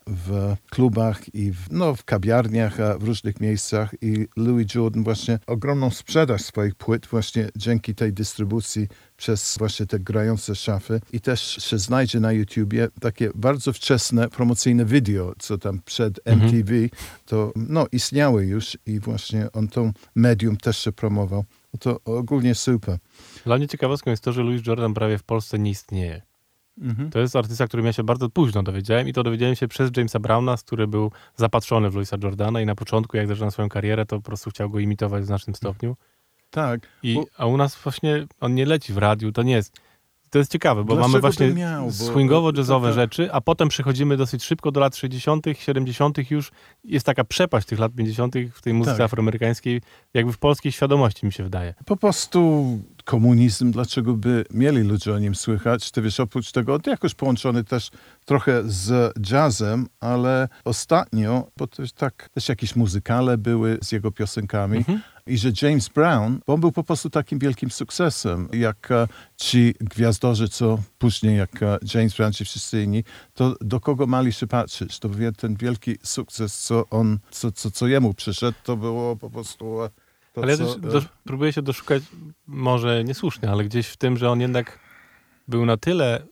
w 0.09 0.55
klubach 0.69 1.35
i 1.35 1.51
w, 1.51 1.71
no, 1.71 1.95
w 1.95 2.03
kawiarniach, 2.03 2.79
a 2.79 2.97
w 2.97 3.03
różnych 3.03 3.39
miejscach 3.39 3.95
i 4.01 4.27
Louis 4.37 4.75
Jordan 4.75 5.03
właśnie 5.03 5.39
ogromną 5.47 5.89
sprzedaż 5.89 6.41
swoich 6.41 6.75
płyt 6.75 7.07
właśnie 7.07 7.49
dzięki 7.55 7.95
tej 7.95 8.13
dystrybucji 8.13 8.87
przez 9.19 9.58
właśnie 9.58 9.86
te 9.86 9.99
grające 9.99 10.55
szafy 10.55 11.01
i 11.13 11.21
też 11.21 11.41
się 11.41 11.77
znajdzie 11.77 12.19
na 12.19 12.32
YouTubie 12.32 12.88
takie 13.01 13.29
bardzo 13.36 13.73
wczesne 13.73 14.29
promocyjne 14.29 14.86
video, 14.86 15.34
co 15.39 15.58
tam 15.58 15.82
przed 15.86 16.19
MTV 16.25 16.73
to 17.25 17.51
no, 17.55 17.86
istniały 17.91 18.45
już 18.45 18.77
i 18.86 18.99
właśnie 18.99 19.51
on 19.51 19.67
tą 19.67 19.91
medium 20.15 20.58
też 20.58 20.77
się 20.77 20.91
promował. 20.91 21.45
No 21.73 21.79
to 21.79 21.99
ogólnie 22.05 22.55
super. 22.55 22.97
Dla 23.45 23.58
mnie 23.58 23.67
ciekawostką 23.67 24.12
jest 24.12 24.23
to, 24.23 24.32
że 24.32 24.43
Louis 24.43 24.67
Jordan 24.67 24.93
prawie 24.93 25.17
w 25.17 25.23
Polsce 25.23 25.60
nie 25.60 25.71
istnieje. 25.71 26.21
To 27.12 27.19
jest 27.19 27.36
artysta, 27.36 27.67
którym 27.67 27.86
ja 27.86 27.93
się 27.93 28.03
bardzo 28.03 28.29
późno 28.29 28.63
dowiedziałem 28.63 29.08
i 29.08 29.13
to 29.13 29.23
dowiedziałem 29.23 29.55
się 29.55 29.67
przez 29.67 29.91
Jamesa 29.97 30.19
Browna, 30.19 30.58
który 30.58 30.88
był 30.88 31.12
zapatrzony 31.36 31.89
w 31.89 31.95
Louisa 31.95 32.17
Jordana 32.23 32.62
i 32.62 32.65
na 32.65 32.75
początku, 32.75 33.17
jak 33.17 33.27
zaczynał 33.27 33.51
swoją 33.51 33.69
karierę, 33.69 34.05
to 34.05 34.15
po 34.15 34.21
prostu 34.21 34.49
chciał 34.49 34.69
go 34.69 34.79
imitować 34.79 35.23
w 35.23 35.25
znacznym 35.25 35.55
stopniu. 35.55 35.95
Tak. 36.49 36.81
I, 37.03 37.13
Bo- 37.15 37.25
a 37.38 37.45
u 37.45 37.57
nas 37.57 37.75
właśnie 37.75 38.27
on 38.39 38.55
nie 38.55 38.65
leci 38.65 38.93
w 38.93 38.97
radiu, 38.97 39.31
to 39.31 39.43
nie 39.43 39.53
jest. 39.53 39.73
To 40.29 40.39
jest 40.39 40.51
ciekawe, 40.51 40.83
bo 40.83 40.93
Dlaczego 40.95 41.07
mamy 41.07 41.21
właśnie 41.21 41.47
miał? 41.53 41.88
Swingowo-jazzowe 41.91 42.81
to- 42.88 42.88
to- 42.88 42.93
rzeczy, 42.93 43.33
a 43.33 43.41
potem 43.41 43.69
przechodzimy 43.69 44.17
dosyć 44.17 44.43
szybko 44.43 44.71
do 44.71 44.79
lat 44.79 44.95
60., 44.95 45.45
70. 45.59 46.31
już. 46.31 46.51
Jest 46.83 47.05
taka 47.05 47.23
przepaść 47.23 47.67
tych 47.67 47.79
lat 47.79 47.91
50. 47.95 48.35
w 48.53 48.62
tej 48.62 48.73
muzyce 48.73 48.97
Tak. 48.97 49.05
afroamerykańskiej, 49.05 49.81
jakby 50.13 50.33
w 50.33 50.38
polskiej 50.38 50.71
świadomości, 50.71 51.25
mi 51.25 51.33
się 51.33 51.43
wydaje. 51.43 51.73
Po 51.85 51.97
prostu 51.97 52.65
komunizm, 53.05 53.71
dlaczego 53.71 54.13
by 54.13 54.45
mieli 54.53 54.81
ludzie 54.81 55.13
o 55.13 55.19
nim 55.19 55.35
słychać? 55.35 55.91
Ty 55.91 56.01
wiesz, 56.01 56.19
oprócz 56.19 56.51
tego, 56.51 56.79
jakoś 56.85 57.13
połączony 57.15 57.63
też 57.63 57.89
trochę 58.25 58.62
z 58.65 59.13
jazzem, 59.31 59.88
ale 59.99 60.47
ostatnio, 60.65 61.47
bo 61.57 61.67
też 61.67 61.91
tak, 61.91 62.29
też 62.33 62.49
jakieś 62.49 62.75
muzykale 62.75 63.38
były 63.38 63.77
z 63.81 63.91
jego 63.91 64.12
piosenkami 64.12 64.85
i 65.29 65.37
że 65.37 65.51
James 65.61 65.89
Brown, 65.89 66.39
bo 66.47 66.53
on 66.53 66.61
był 66.61 66.71
po 66.71 66.83
prostu 66.83 67.09
takim 67.09 67.39
wielkim 67.39 67.71
sukcesem, 67.71 68.49
jak 68.53 68.91
e, 68.91 69.07
ci 69.37 69.73
gwiazdorzy, 69.81 70.49
co 70.49 70.79
później, 70.97 71.37
jak 71.37 71.63
e, 71.63 71.77
James 71.95 72.15
Brown, 72.17 72.33
ci 72.33 72.45
wszyscy 72.45 72.83
inni, 72.83 73.03
to 73.33 73.55
do 73.61 73.79
kogo 73.79 74.07
mali 74.07 74.33
się 74.33 74.47
patrzeć? 74.47 74.99
To 74.99 75.09
wie- 75.09 75.31
ten 75.31 75.55
wielki 75.55 75.95
sukces, 76.03 76.59
co 76.59 76.85
on, 76.89 77.19
co, 77.31 77.51
co, 77.51 77.71
co 77.71 77.87
jemu 77.87 78.13
przyszedł, 78.13 78.57
to 78.63 78.77
było 78.77 79.15
po 79.15 79.29
prostu... 79.29 79.83
e, 79.83 79.89
To, 80.33 80.41
ale 80.43 80.51
ja 80.51 80.57
też 80.57 80.75
do, 80.77 81.01
próbuję 81.23 81.53
się 81.53 81.61
doszukać, 81.61 82.03
może 82.47 83.03
niesłusznie, 83.03 83.49
ale 83.51 83.63
gdzieś 83.63 83.87
w 83.87 83.97
tym, 83.97 84.17
że 84.17 84.29
on 84.31 84.41
jednak 84.41 84.79
był 85.47 85.65
na 85.65 85.77
tyle 85.77 86.23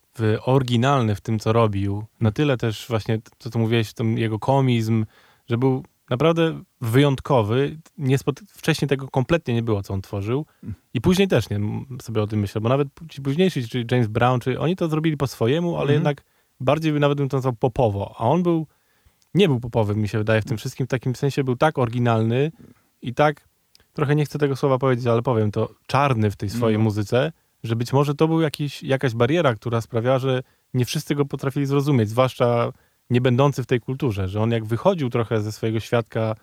oryginalny 0.45 1.15
w 1.15 1.21
tym, 1.21 1.39
co 1.39 1.53
robił, 1.53 2.05
na 2.21 2.31
tyle 2.31 2.57
też 2.57 2.85
właśnie, 2.89 3.19
co 3.39 3.59
mówiłeś, 3.59 3.93
ten 3.93 4.17
jego 4.17 4.39
komizm, 4.39 5.05
że 5.49 5.57
był 5.57 5.83
naprawdę 6.09 6.61
wyjątkowy. 6.81 7.77
Nie 7.97 8.17
spot- 8.17 8.41
wcześniej 8.47 8.89
tego 8.89 9.07
kompletnie 9.07 9.53
nie 9.53 9.63
było, 9.63 9.83
co 9.83 9.93
on 9.93 10.01
tworzył. 10.01 10.45
I 10.93 11.01
później 11.01 11.27
też 11.27 11.49
nie 11.49 11.59
sobie 12.01 12.21
o 12.21 12.27
tym 12.27 12.39
myślę, 12.39 12.61
bo 12.61 12.69
nawet 12.69 12.87
ci 13.09 13.21
późniejsi, 13.21 13.67
czy 13.67 13.85
James 13.91 14.07
Brown, 14.07 14.39
czy 14.39 14.59
oni 14.59 14.75
to 14.75 14.87
zrobili 14.87 15.17
po 15.17 15.27
swojemu, 15.27 15.69
ale 15.75 15.81
Mhm. 15.81 15.93
jednak 15.95 16.23
bardziej 16.59 16.93
nawet 16.93 17.17
bym 17.17 17.29
to 17.29 17.37
nazwał 17.37 17.53
popowo. 17.53 18.15
A 18.17 18.23
on 18.23 18.43
był, 18.43 18.67
nie 19.33 19.47
był 19.47 19.59
popowy, 19.59 19.95
mi 19.95 20.07
się 20.07 20.17
wydaje, 20.17 20.41
w 20.41 20.45
tym 20.45 20.57
wszystkim 20.57 20.85
w 20.87 20.89
takim 20.89 21.15
sensie 21.15 21.43
był 21.43 21.55
tak 21.55 21.77
oryginalny 21.77 22.51
i 23.01 23.13
tak, 23.13 23.47
trochę 23.93 24.15
nie 24.15 24.25
chcę 24.25 24.39
tego 24.39 24.55
słowa 24.55 24.77
powiedzieć, 24.77 25.07
ale 25.07 25.21
powiem 25.21 25.51
to, 25.51 25.69
czarny 25.87 26.31
w 26.31 26.35
tej 26.35 26.49
swojej 26.49 26.77
No. 26.77 26.83
muzyce, 26.83 27.31
że 27.63 27.75
być 27.75 27.93
może 27.93 28.15
to 28.15 28.27
był 28.27 28.41
jakiś, 28.41 28.83
jakaś 28.83 29.13
bariera, 29.13 29.55
która 29.55 29.81
sprawiała, 29.81 30.19
że 30.19 30.43
nie 30.73 30.85
wszyscy 30.85 31.15
go 31.15 31.25
potrafili 31.25 31.65
zrozumieć, 31.65 32.09
zwłaszcza 32.09 32.71
nie 33.09 33.21
będący 33.21 33.63
w 33.63 33.65
tej 33.65 33.79
kulturze, 33.79 34.27
że 34.27 34.41
on 34.41 34.51
jak 34.51 34.65
wychodził 34.65 35.09
trochę 35.09 35.41
ze 35.41 35.51
swojego 35.51 35.79
świadka 35.79 36.35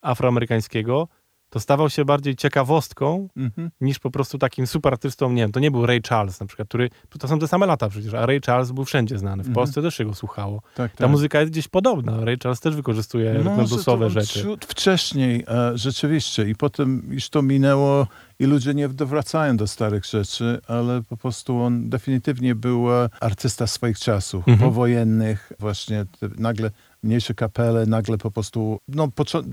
afroamerykańskiego, 0.00 1.08
to 1.50 1.60
stawał 1.60 1.90
się 1.90 2.04
bardziej 2.04 2.36
ciekawostką 2.36 3.28
Mhm. 3.36 3.70
niż 3.80 3.98
po 3.98 4.10
prostu 4.10 4.38
takim 4.38 4.66
super 4.66 4.92
artystą, 4.92 5.32
nie 5.32 5.42
wiem, 5.42 5.52
to 5.52 5.60
nie 5.60 5.70
był 5.70 5.86
Ray 5.86 6.00
Charles 6.08 6.40
na 6.40 6.46
przykład, 6.46 6.68
który, 6.68 6.90
to 7.18 7.28
są 7.28 7.38
te 7.38 7.48
same 7.48 7.66
lata 7.66 7.88
przecież, 7.88 8.14
a 8.14 8.26
Ray 8.26 8.40
Charles 8.46 8.70
był 8.72 8.84
wszędzie 8.84 9.18
znany, 9.18 9.42
w 9.42 9.46
Mhm. 9.46 9.54
Polsce 9.54 9.82
też 9.82 9.94
się 9.94 10.04
go 10.04 10.14
słuchało. 10.14 10.62
Tak, 10.74 10.92
Ta 10.92 10.98
tak. 10.98 11.10
muzyka 11.10 11.40
jest 11.40 11.52
gdzieś 11.52 11.68
podobna, 11.68 12.24
Ray 12.24 12.36
Charles 12.42 12.60
też 12.60 12.76
wykorzystuje 12.76 13.32
rytmobluesowe 13.32 14.04
to 14.06 14.10
rzeczy. 14.10 14.44
Wcześniej, 14.68 15.44
e, 15.48 15.78
rzeczywiście. 15.78 16.48
I 16.48 16.54
potem 16.54 17.02
już 17.10 17.28
to 17.30 17.42
minęło 17.42 18.06
i 18.38 18.44
ludzie 18.46 18.74
nie 18.74 18.88
wracają 18.88 19.56
do 19.56 19.66
starych 19.66 20.04
rzeczy, 20.04 20.60
ale 20.68 21.02
po 21.02 21.16
prostu 21.16 21.60
on 21.62 21.88
definitywnie 21.90 22.54
był 22.54 22.92
e, 22.92 23.08
artysta 23.20 23.66
swoich 23.66 23.98
czasów, 23.98 24.48
Mhm. 24.48 24.58
powojennych, 24.58 25.52
właśnie 25.58 26.04
te, 26.20 26.28
nagle 26.38 26.70
mniejsze 27.02 27.34
kapele, 27.34 27.86
nagle 27.86 28.18
po 28.18 28.30
prostu, 28.30 28.78
no 28.88 29.08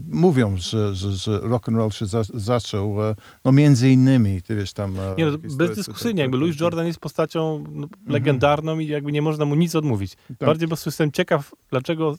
mówią, 0.09 0.57
że, 0.57 0.95
że, 0.95 1.11
że 1.11 1.39
rock 1.39 1.69
and 1.69 1.77
roll 1.77 1.91
się 1.91 2.05
za 2.05 2.21
zaczął, 2.33 3.03
e, 3.03 3.15
no 3.45 3.51
między 3.51 3.89
innymi, 3.89 4.41
ty 4.41 4.55
wiesz 4.55 4.73
tam... 4.73 4.99
e, 4.99 5.15
Nie, 5.17 5.25
no, 5.25 5.37
bezdyskusyjnie, 5.57 6.21
jakby 6.21 6.37
Louis. 6.37 6.59
Jordan 6.59 6.87
jest 6.87 6.99
postacią 6.99 7.63
no, 7.71 7.87
legendarną 8.07 8.79
i 8.79 8.87
jakby 8.87 9.11
nie 9.11 9.21
można 9.21 9.45
mu 9.45 9.55
nic 9.55 9.75
odmówić. 9.75 10.15
Tak. 10.27 10.37
Bardziej 10.47 10.67
po 10.67 10.69
prostu 10.69 10.87
jestem 10.87 11.11
ciekaw, 11.11 11.51
dlaczego 11.69 12.15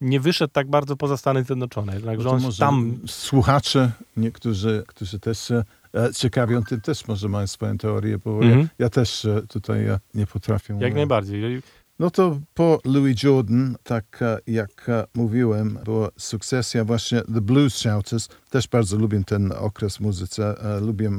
nie 0.00 0.20
wyszedł 0.20 0.52
tak 0.52 0.70
bardzo 0.70 0.96
poza 0.96 1.16
Stany 1.16 1.44
Zjednoczone. 1.44 1.94
Jednak, 1.94 2.18
No 2.18 2.22
że 2.22 2.28
to 2.28 2.46
on 2.46 2.52
tam... 2.58 2.98
Słuchacze, 3.06 3.92
niektórzy, 4.16 4.84
którzy 4.86 5.18
też 5.18 5.38
się 5.48 5.64
e, 5.94 6.14
ciekawią 6.14 6.62
tym, 6.62 6.80
też 6.80 7.08
może 7.08 7.28
mają 7.28 7.46
swoją 7.46 7.78
teorię, 7.78 8.18
bo 8.18 8.30
Mhm. 8.34 8.60
ja, 8.60 8.66
ja 8.78 8.88
też 8.90 9.26
tutaj 9.48 9.86
e, 9.86 9.98
nie 10.14 10.26
potrafię. 10.26 10.78
Jak 10.80 10.94
najbardziej. 10.94 11.62
No 12.00 12.10
to 12.10 12.40
po 12.54 12.80
Louis 12.84 13.22
Jordan, 13.22 13.76
tak 13.82 14.22
e, 14.22 14.38
jak 14.46 14.88
e, 14.88 15.04
mówiłem, 15.14 15.78
była 15.84 16.08
sukcesja 16.16 16.84
właśnie 16.84 17.22
The 17.22 17.40
Blues 17.40 17.74
Shouters. 17.74 18.28
Też 18.50 18.68
bardzo 18.68 18.96
lubię 18.96 19.22
ten 19.26 19.52
okres 19.52 19.96
w 19.96 20.00
muzyce. 20.00 20.54
E, 20.76 20.80
Lubię 20.80 21.10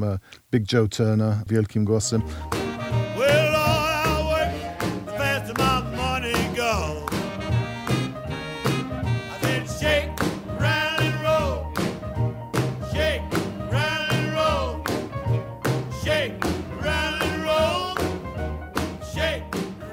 Big 0.51 0.73
Joe 0.73 0.87
Turner 0.87 1.35
wielkim 1.47 1.85
głosem. 1.85 2.21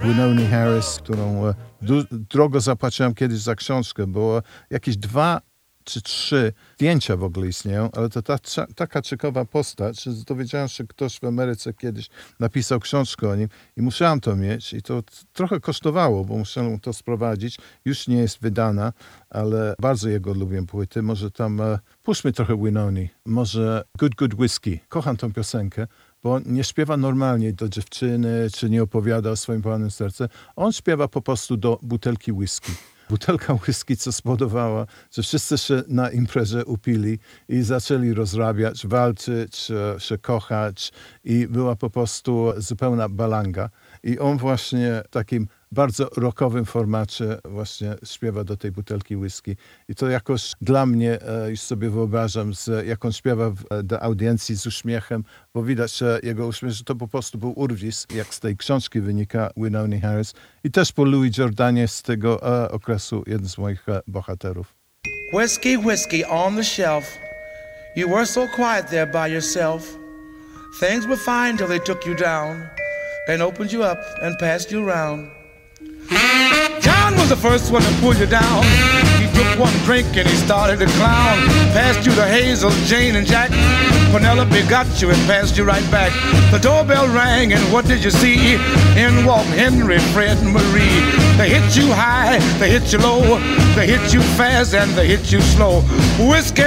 Winoni 0.09 0.46
Harris, 0.46 0.96
którą 0.96 1.46
e, 1.46 1.54
drogo 2.12 2.61
zapłaciłem 2.61 3.14
kiedyś 3.14 3.38
za 3.38 3.54
książkę, 3.54 4.06
było 4.06 4.42
jakieś 4.70 4.96
dwa 4.96 5.40
czy 5.84 6.02
trzy 6.02 6.52
zdjęcia 6.74 7.16
w 7.16 7.24
ogóle 7.24 7.48
istnieją, 7.48 7.90
ale 7.92 8.09
to 8.09 8.22
ta, 8.22 8.38
taka 8.74 9.02
ciekawa 9.02 9.44
postać, 9.44 10.02
że 10.02 10.12
dowiedziałem 10.26 10.68
się, 10.68 10.74
że 10.74 10.84
ktoś 10.84 11.20
w 11.20 11.24
Ameryce 11.24 11.74
kiedyś 11.74 12.09
napisał 12.40 12.80
książkę 12.80 13.28
o 13.28 13.36
nim 13.36 13.48
i 13.76 13.82
musiałem 13.82 14.20
to 14.20 14.36
mieć 14.36 14.72
i 14.72 14.82
to 14.82 15.02
trochę 15.32 15.61
kosztowało, 15.61 16.24
bo 16.24 16.36
musiałem 16.36 16.80
to 16.80 16.92
sprowadzić. 16.92 17.59
Już 17.84 18.09
nie 18.09 18.16
jest 18.16 18.40
wydana, 18.40 18.92
ale 19.30 19.74
bardzo 19.80 20.09
jego 20.09 20.34
lubię 20.34 20.66
płyty. 20.66 21.02
Może 21.02 21.30
tam, 21.30 21.61
e, 21.61 21.78
trochę 22.34 22.56
Winoni, 22.56 23.09
może 23.26 23.84
Good 23.98 24.14
Good 24.14 24.34
Whiskey. 24.34 24.80
Kocham 24.88 25.16
tą 25.16 25.32
piosenkę 25.32 25.86
bo 26.28 26.40
nie 26.46 26.64
śpiewa 26.64 26.96
normalnie 26.96 27.52
do 27.52 27.68
dziewczyny, 27.68 28.48
czy 28.54 28.70
nie 28.70 28.82
opowiada 28.82 29.30
o 29.30 29.36
swoim 29.36 29.62
pełnym 29.62 29.90
serce. 29.90 30.28
On 30.56 30.72
śpiewa 30.72 31.08
po 31.08 31.20
prostu 31.22 31.56
do 31.56 31.78
butelki 31.82 32.32
whisky. 32.32 32.72
Butelka 33.10 33.54
whisky, 33.62 33.96
co 33.96 34.12
spowodowała, 34.12 34.86
że 35.12 35.22
wszyscy 35.22 35.58
się 35.58 35.82
na 35.88 36.10
imprezie 36.10 36.64
upili 36.64 37.18
i 37.48 37.62
zaczęli 37.62 38.12
rozrabiać, 38.14 38.86
walczyć, 38.86 39.70
e, 39.70 40.00
się 40.00 40.18
kochać 40.18 40.92
i 41.24 41.46
była 41.46 41.76
po 41.76 41.90
prostu 41.90 42.52
zupełna 42.56 43.08
balanga. 43.08 43.70
I 44.03 44.18
on 44.18 44.38
właśnie 44.38 45.03
w 45.07 45.11
takim 45.11 45.49
bardzo 45.72 46.09
rockowym 46.16 46.64
formacie 46.64 47.38
właśnie 47.44 47.94
śpiewa 48.05 48.44
do 48.44 48.57
tej 48.57 48.72
butelki 48.72 49.16
whisky. 49.16 49.57
I 49.88 49.94
to 49.94 50.09
jakoś 50.09 50.53
dla 50.61 50.86
mnie, 50.86 51.22
e, 51.22 51.51
już 51.51 51.61
sobie 51.61 51.90
wyobrażam, 51.90 52.55
z, 52.55 52.86
jak 52.86 53.05
on 53.05 53.12
śpiewa 53.12 53.51
w, 53.51 53.64
e, 53.70 53.82
do 53.82 54.03
audiencji 54.03 54.57
z 54.57 54.66
uśmiechem, 54.66 55.24
bo 55.55 55.62
widać, 55.62 56.01
jego 56.22 56.46
uśmiech, 56.46 56.72
że 56.72 56.84
to 56.84 56.94
po 56.94 57.09
prostu 57.09 57.38
był 57.38 57.53
urwis, 57.57 58.07
jak 58.14 58.34
z 58.34 58.40
tej 58.40 58.57
książki 58.57 59.01
wynika 59.01 59.51
Winona 59.57 60.01
Harris. 60.01 60.34
I 60.64 60.70
też 60.70 60.92
po 60.92 61.05
Louis 61.05 61.36
Jordanie 61.38 61.88
z 61.88 62.03
tego 62.03 62.62
e, 62.64 62.70
okresu 62.70 63.22
jeden 63.26 63.49
z 63.49 63.59
moich 63.59 63.86
bohaterów. 64.07 64.74
Whiskey, 65.34 65.78
whiskey 65.78 66.24
on 66.28 66.57
the 66.57 66.64
shelf. 66.64 67.18
You 67.96 68.09
were 68.09 68.26
so 68.26 68.46
quiet 68.57 68.90
there 68.90 69.07
by 69.07 69.34
yourself. 69.34 69.99
Things 70.80 71.07
were 71.07 71.16
fine 71.16 71.59
till 71.59 71.68
they 71.68 71.80
took 71.80 72.07
you 72.07 72.14
down 72.14 72.78
and 73.28 73.42
opened 73.42 73.70
you 73.70 73.84
up 73.84 73.98
and 74.22 74.36
passed 74.38 74.72
you 74.72 74.84
around. 74.84 75.30
John 76.80 77.14
was 77.16 77.28
the 77.28 77.36
first 77.36 77.70
one 77.70 77.82
to 77.82 77.92
pull 78.00 78.14
you 78.14 78.26
down. 78.26 78.64
He 79.20 79.26
took 79.36 79.58
one 79.58 79.72
drink 79.84 80.16
and 80.16 80.26
he 80.26 80.34
started 80.36 80.78
to 80.78 80.86
clown. 80.96 81.38
Passed 81.72 82.06
you 82.06 82.14
to 82.14 82.26
Hazel, 82.26 82.70
Jane, 82.86 83.16
and 83.16 83.26
Jack. 83.26 83.50
Penelope 84.10 84.62
got 84.68 85.02
you 85.02 85.10
and 85.10 85.18
passed 85.26 85.58
you 85.58 85.64
right 85.64 85.88
back. 85.90 86.12
The 86.50 86.58
doorbell 86.58 87.06
rang 87.08 87.52
and 87.52 87.62
what 87.72 87.84
did 87.84 88.02
you 88.02 88.10
see? 88.10 88.54
In 88.96 89.26
walked 89.26 89.50
Henry, 89.50 89.98
Fred, 89.98 90.38
and 90.38 90.52
Marie. 90.52 91.27
They 91.39 91.51
hit 91.51 91.76
you 91.76 91.93
high, 91.93 92.39
they 92.59 92.68
hit 92.68 92.93
you 92.93 92.99
low, 92.99 93.39
they 93.76 93.86
hit 93.86 94.12
you 94.12 94.20
fast 94.36 94.74
and 94.74 94.91
they 94.99 95.07
hit 95.07 95.30
you 95.30 95.41
slow. 95.41 95.82
Whiskey 96.18 96.64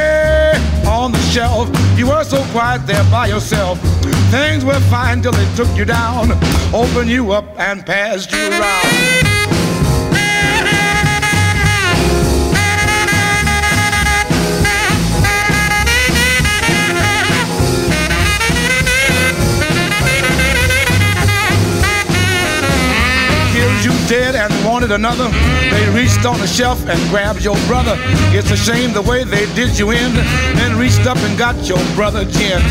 on 0.88 1.12
the 1.12 1.20
shelf, 1.34 1.70
you 1.98 2.08
were 2.08 2.24
so 2.24 2.42
quiet 2.52 2.88
there 2.88 3.04
by 3.12 3.28
yourself. 3.28 3.82
Things 4.32 4.64
were 4.64 4.80
fine 4.90 5.22
till 5.22 5.34
they 5.34 5.56
took 5.56 5.68
you 5.76 5.84
down, 5.84 6.32
opened 6.74 7.10
you 7.10 7.34
up 7.34 7.60
and 7.60 7.86
passed 7.86 8.32
you 8.32 8.50
around. 8.50 9.61
You 23.84 23.92
dead 24.08 24.36
and 24.36 24.52
wanted 24.66 24.92
another. 24.92 25.30
They 25.72 25.90
reached 25.90 26.26
on 26.26 26.40
the 26.40 26.48
shelf 26.48 26.86
and 26.88 27.00
grabbed 27.10 27.44
your 27.44 27.56
brother. 27.68 27.96
It's 28.36 28.52
a 28.52 28.58
shame 28.58 28.94
the 28.94 29.02
way 29.02 29.24
they 29.24 29.46
did 29.56 29.78
you 29.78 29.92
in. 29.92 30.14
Then 30.56 30.78
reached 30.78 31.08
up 31.08 31.18
and 31.18 31.38
got 31.38 31.56
your 31.68 31.80
brother 31.96 32.26
Jim. 32.26 32.62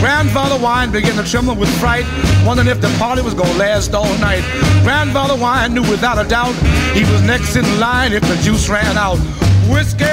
Grandfather 0.00 0.62
Wine 0.62 0.92
began 0.92 1.16
to 1.22 1.28
tremble 1.28 1.54
with 1.56 1.68
fright, 1.80 2.04
wondering 2.44 2.68
if 2.68 2.80
the 2.80 2.88
party 2.98 3.22
was 3.22 3.34
gonna 3.34 3.52
last 3.58 3.94
all 3.94 4.12
night. 4.18 4.44
Grandfather 4.84 5.36
Wine 5.36 5.74
knew 5.74 5.82
without 5.90 6.24
a 6.24 6.28
doubt 6.28 6.54
he 6.94 7.02
was 7.12 7.22
next 7.22 7.56
in 7.56 7.64
line 7.80 8.12
if 8.12 8.22
the 8.22 8.36
juice 8.42 8.68
ran 8.68 8.96
out. 8.96 9.18
Whiskey 9.68 10.04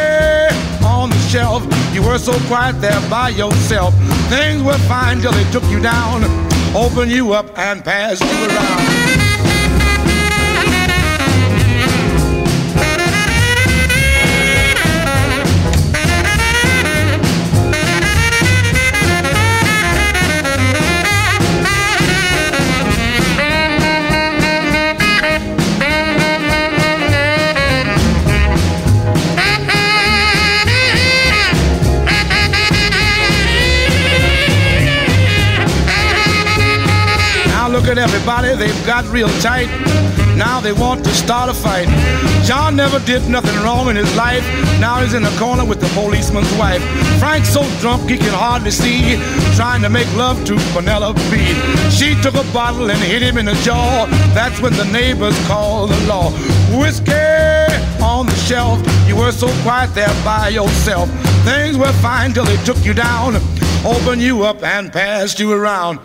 on 0.85 1.09
the 1.09 1.19
shelf, 1.29 1.63
you 1.93 2.01
were 2.01 2.17
so 2.19 2.33
quiet 2.47 2.79
there 2.81 3.01
by 3.09 3.29
yourself. 3.29 3.93
Things 4.29 4.63
were 4.63 4.77
fine 4.89 5.21
till 5.21 5.31
they 5.31 5.49
took 5.51 5.63
you 5.65 5.81
down, 5.81 6.23
opened 6.75 7.11
you 7.11 7.33
up 7.33 7.57
and 7.57 7.83
passed 7.83 8.21
you 8.21 8.47
around. 8.47 9.26
Everybody, 38.27 38.55
they've 38.57 38.85
got 38.85 39.05
real 39.07 39.29
tight. 39.39 39.67
Now 40.35 40.59
they 40.59 40.73
want 40.73 41.03
to 41.05 41.09
start 41.11 41.49
a 41.49 41.53
fight. 41.53 41.87
John 42.43 42.75
never 42.75 42.99
did 42.99 43.29
nothing 43.29 43.55
wrong 43.63 43.89
in 43.89 43.95
his 43.95 44.13
life. 44.17 44.43
Now 44.81 45.01
he's 45.01 45.13
in 45.13 45.23
the 45.23 45.35
corner 45.39 45.63
with 45.63 45.79
the 45.79 45.87
policeman's 45.99 46.51
wife. 46.57 46.83
Frank's 47.19 47.49
so 47.49 47.63
drunk 47.79 48.09
he 48.09 48.17
can 48.17 48.33
hardly 48.33 48.71
see, 48.71 49.15
trying 49.55 49.81
to 49.81 49.89
make 49.89 50.13
love 50.15 50.43
to 50.45 50.55
Penelope. 50.73 51.21
She 51.89 52.15
took 52.21 52.35
a 52.35 52.43
bottle 52.51 52.91
and 52.91 52.99
hit 52.99 53.21
him 53.21 53.37
in 53.37 53.45
the 53.45 53.55
jaw. 53.63 54.05
That's 54.33 54.59
when 54.59 54.73
the 54.73 54.85
neighbors 54.85 55.37
called 55.47 55.91
the 55.91 56.07
law. 56.07 56.31
Whiskey 56.77 57.13
on 58.03 58.25
the 58.25 58.35
shelf, 58.35 58.77
you 59.07 59.15
were 59.15 59.31
so 59.31 59.47
quiet 59.63 59.95
there 59.95 60.13
by 60.25 60.49
yourself. 60.49 61.09
Things 61.45 61.77
were 61.77 61.93
fine 62.03 62.33
till 62.33 62.45
they 62.45 62.57
took 62.65 62.83
you 62.83 62.93
down, 62.93 63.35
opened 63.85 64.21
you 64.21 64.43
up 64.43 64.63
and 64.63 64.91
passed 64.91 65.39
you 65.39 65.53
around. 65.53 65.99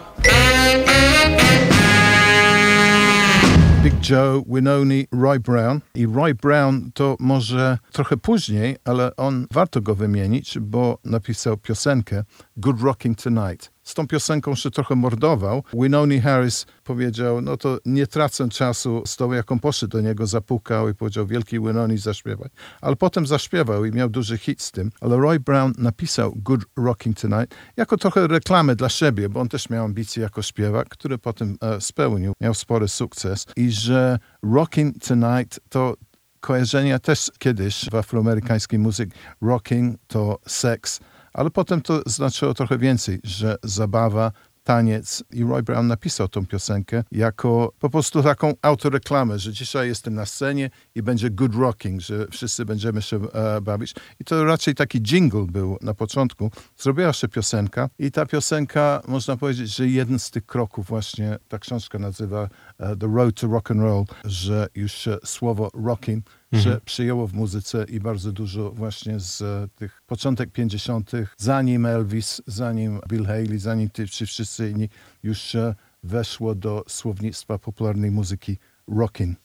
Big 3.93 4.11
Joe, 4.11 4.43
Winoni, 4.47 5.07
Roy 5.13 5.41
Brown. 5.41 5.81
I 5.95 6.07
Roy 6.07 6.35
Brown 6.35 6.91
to 6.95 7.17
może 7.21 7.79
trochę 7.93 8.17
później, 8.17 8.77
ale 8.85 9.17
on 9.17 9.47
warto 9.51 9.81
go 9.81 9.95
wymienić, 9.95 10.59
bo 10.59 10.99
napisał 11.05 11.57
piosenkę 11.57 12.25
Good 12.57 12.81
Rocking 12.81 13.23
Tonight. 13.23 13.73
Z 13.83 13.95
tą 13.95 14.07
piosenką 14.07 14.55
się 14.55 14.71
trochę 14.71 14.95
mordował. 14.95 15.63
Winoni 15.75 16.21
Harris 16.21 16.67
powiedział, 16.85 17.41
no 17.41 17.57
to 17.57 17.79
nie 17.87 18.07
tracę 18.07 18.49
czasu 18.49 19.03
z 19.07 19.17
tą, 19.17 19.33
jaką 19.33 19.59
poszedł 19.59 19.91
do 19.91 20.01
niego, 20.01 20.27
zapukał 20.27 20.89
i 20.89 20.95
powiedział, 20.95 21.27
wielki 21.27 21.61
Winoni 21.61 21.99
zaśpiewaj. 21.99 22.49
Ale 22.81 22.97
potem 22.97 23.27
zaśpiewał 23.27 23.85
i 23.85 23.93
miał 23.93 24.09
duży 24.09 24.39
hit 24.39 24.63
z 24.63 24.71
tym. 24.71 24.91
Ale 25.01 25.17
Roy 25.17 25.41
Brown 25.41 25.73
napisał 25.79 26.33
Good 26.37 26.65
Rocking 26.77 27.21
Tonight 27.21 27.55
jako 27.77 27.97
trochę 27.97 28.27
reklamę 28.27 28.77
dla 28.77 28.89
siebie, 28.89 29.29
bo 29.29 29.41
on 29.41 29.49
też 29.49 29.71
miał 29.71 29.85
ambicje 29.85 30.23
jako 30.23 30.43
śpiewak, 30.43 30.89
który 30.89 31.19
potem 31.19 31.57
e, 31.61 31.81
spełnił. 31.81 32.33
Miał 32.41 32.55
spory 32.55 32.89
sukces. 32.89 33.47
I 33.57 33.71
że 33.71 34.19
Rocking 34.43 34.95
Tonight 35.07 35.61
to 35.69 35.97
kojarzenia 36.41 36.99
też 36.99 37.31
kiedyś 37.39 37.91
w 37.91 37.95
afroamerykańskiej 37.95 38.79
muzyce 38.79 39.15
rocking 39.43 39.97
to 40.07 40.39
seks, 40.47 41.01
ale 41.33 41.51
potem 41.51 41.83
to 41.83 42.03
znaczyło 42.07 42.55
trochę 42.55 42.79
więcej, 42.79 43.21
że 43.25 43.57
zabawa, 43.63 44.33
taniec 44.65 45.25
i 45.31 45.45
Roy 45.45 45.63
Brown 45.63 45.87
napisał 45.87 46.29
tą 46.29 46.47
piosenkę 46.47 47.05
jako 47.13 47.73
po 47.79 47.91
prostu 47.91 48.23
taką 48.23 48.53
autoreklamę, 48.63 49.39
że 49.39 49.53
dzisiaj 49.53 49.89
jestem 49.89 50.15
na 50.15 50.27
scenie 50.27 50.71
i 50.95 51.03
będzie 51.03 51.31
good 51.31 51.55
rocking, 51.55 52.01
że 52.01 52.27
wszyscy 52.31 52.65
będziemy 52.65 53.03
się 53.03 53.17
e, 53.33 53.61
bawić. 53.61 53.95
I 54.21 54.25
to 54.25 54.45
raczej 54.45 54.75
taki 54.75 55.01
jingle 55.01 55.47
był 55.47 55.79
na 55.81 55.95
początku. 55.95 56.51
Zrobiła 56.77 57.13
się 57.13 57.29
piosenka 57.29 57.89
i 57.99 58.11
ta 58.11 58.27
piosenka, 58.27 59.03
można 59.09 59.37
powiedzieć, 59.37 59.77
że 59.77 59.89
jeden 59.89 60.19
z 60.19 60.31
tych 60.31 60.47
kroków 60.47 60.87
właśnie, 60.87 61.39
ta 61.49 61.59
książka 61.59 61.99
nazywa 61.99 62.49
e, 62.79 62.97
The 62.97 63.07
Road 63.15 63.41
to 63.41 63.47
Rock 63.47 63.71
and 63.71 63.81
Roll, 63.81 64.05
że 64.25 64.67
już 64.75 64.93
się 64.93 65.17
słowo 65.25 65.71
rocking 65.75 66.25
że 66.53 66.81
przyjęło 66.85 67.27
w 67.27 67.35
muzyce 67.35 67.85
i 67.89 68.01
bardzo 68.01 68.33
dużo 68.33 68.71
właśnie 68.71 69.21
z 69.21 69.43
e, 69.43 69.69
tych 69.77 70.03
początek 70.07 70.51
50., 70.51 71.11
zanim 71.37 71.87
Elvis, 71.87 72.43
zanim 72.47 73.01
Bill 73.09 73.27
Haley, 73.27 73.59
zanim 73.59 73.91
ci 73.91 74.09
ci 74.09 74.27
wszyscy 74.27 74.71
inni, 74.71 74.89
już 75.23 75.55
e, 75.55 75.75
weszło 76.03 76.55
do 76.55 76.85
słownictwa 76.89 77.59
popularnej 77.59 78.11
muzyki 78.11 78.59
rocking. 78.89 79.42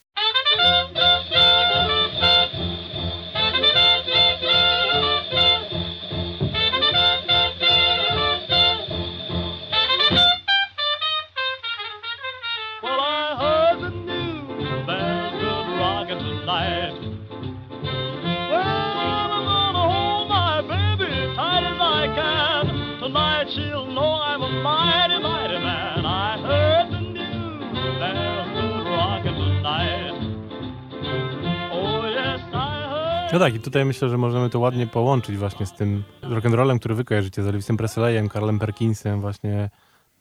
No 33.37 33.45
tak, 33.45 33.55
i 33.55 33.59
tutaj 33.59 33.85
myślę, 33.85 34.09
że 34.09 34.17
możemy 34.17 34.49
to 34.49 34.59
ładnie 34.59 34.87
połączyć 34.87 35.37
właśnie 35.37 35.65
z 35.65 35.73
tym 35.73 36.03
rock'n'rollem, 36.23 36.79
który 36.79 36.95
wy 36.95 37.03
kojarzycie, 37.03 37.43
z 37.43 37.47
Elvisem 37.47 37.77
Presleyem, 37.77 38.29
Karlem 38.29 38.59
Perkinsem 38.59 39.21
właśnie. 39.21 39.69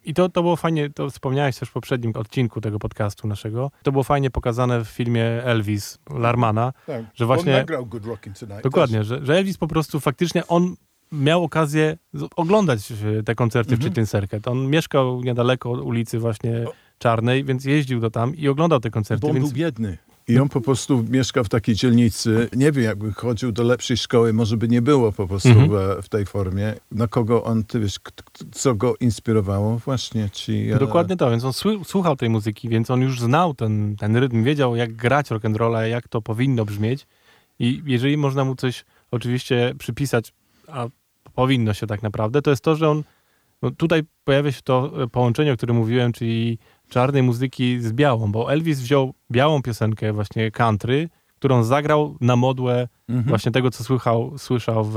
I 0.04 0.14
to, 0.14 0.28
to 0.28 0.42
było 0.42 0.56
fajnie, 0.56 0.90
to 0.90 1.10
wspomniałeś 1.10 1.58
też 1.58 1.68
w 1.68 1.72
poprzednim 1.72 2.12
odcinku 2.14 2.60
tego 2.60 2.78
podcastu 2.78 3.28
naszego. 3.28 3.70
To 3.82 3.92
było 3.92 4.04
fajnie 4.04 4.30
pokazane 4.30 4.84
w 4.84 4.88
filmie 4.88 5.24
Elvis 5.24 5.98
Larmana, 6.10 6.72
Tak. 6.86 7.04
że 7.14 7.26
właśnie... 7.26 7.52
On 7.52 7.58
nagrał 7.58 7.86
Good 7.86 8.04
Rockin' 8.04 8.40
Tonight. 8.40 8.62
Dokładnie, 8.62 9.04
że, 9.04 9.26
że 9.26 9.34
Elvis 9.38 9.58
po 9.58 9.68
prostu 9.68 10.00
faktycznie 10.00 10.46
on 10.46 10.76
miał 11.12 11.44
okazję 11.44 11.96
oglądać 12.36 12.92
te 13.24 13.34
koncerty 13.34 13.74
Mhm. 13.74 13.80
w 13.82 13.84
Chitlin 13.84 14.06
Circuit. 14.06 14.48
On 14.48 14.66
mieszkał 14.70 15.22
niedaleko 15.22 15.70
ulicy 15.70 16.18
właśnie 16.18 16.64
Czarnej, 16.98 17.44
więc 17.44 17.64
jeździł 17.64 18.00
do 18.00 18.10
tam 18.10 18.36
i 18.36 18.48
oglądał 18.48 18.80
te 18.80 18.90
koncerty. 18.90 19.20
Bo 19.20 19.28
on 19.28 19.34
więc... 19.34 19.46
był 19.48 19.56
biedny. 19.56 19.98
I 20.29 20.39
on 20.39 20.49
po 20.49 20.61
prostu 20.61 21.05
mieszkał 21.11 21.45
w 21.45 21.49
takiej 21.49 21.74
dzielnicy. 21.74 22.49
Nie 22.57 22.72
wiem, 22.72 22.85
jakby 22.85 23.12
chodził 23.12 23.53
do 23.53 23.62
lepszej 23.62 23.97
szkoły, 23.97 24.33
może 24.33 24.57
by 24.57 24.68
nie 24.68 24.83
było 24.83 25.12
po 25.12 25.27
prostu 25.29 25.49
Mhm. 25.49 26.03
w, 26.03 26.09
tej 26.09 26.27
formie. 26.27 26.74
Na 26.93 27.09
kogo 27.09 27.45
on, 27.45 27.64
ty 27.64 27.81
wiesz, 27.81 27.95
co 28.53 28.74
go 28.74 28.95
inspirowało? 29.01 29.79
Właśnie 29.79 30.31
ci... 30.31 30.70
e, 30.70 30.79
Dokładnie 30.79 31.16
to, 31.16 31.31
więc 31.31 31.45
on 31.45 31.53
słu- 31.53 31.85
słuchał 31.85 32.16
tej 32.16 32.31
muzyki, 32.31 32.68
więc 32.68 32.91
on 32.91 33.01
już 33.01 33.20
znał 33.20 33.55
ten, 33.55 33.97
ten 33.97 34.16
rytm, 34.16 34.45
wiedział 34.45 34.77
jak 34.77 34.93
grać 34.93 35.31
rock'n'rolla, 35.31 35.83
jak 35.83 36.09
to 36.09 36.22
powinno 36.22 36.64
brzmieć 36.64 37.07
i 37.59 37.83
jeżeli 37.87 38.16
można 38.16 38.45
mu 38.45 38.57
coś 38.57 38.85
oczywiście 39.11 39.74
przypisać, 39.79 40.33
a 40.68 40.87
powinno 41.35 41.74
się 41.74 41.87
tak 41.87 42.03
naprawdę, 42.03 42.43
to 42.43 42.51
jest 42.51 42.62
to, 42.62 42.77
że 42.77 42.89
on, 42.91 43.03
no 43.62 43.70
tutaj 43.70 44.03
pojawia 44.24 44.53
się 44.53 44.62
to 44.64 45.03
e, 45.03 45.07
połączenie, 45.09 45.53
o 45.53 45.57
którym 45.57 45.77
mówiłem, 45.77 46.12
czyli 46.12 46.59
czarnej 46.89 47.22
muzyki 47.22 47.80
z 47.80 47.93
białą, 47.93 48.32
bo 48.32 48.53
Elvis 48.53 48.80
wziął 48.80 49.14
białą 49.30 49.62
piosenkę 49.62 50.12
właśnie 50.12 50.51
country, 50.51 51.09
którą 51.39 51.62
zagrał 51.62 52.16
na 52.20 52.37
modłę 52.37 52.89
Mhm. 53.09 53.28
właśnie 53.28 53.53
tego, 53.53 53.70
co 53.70 53.84
słychał, 53.84 54.39
słyszał 54.39 54.84
w, 54.84 54.93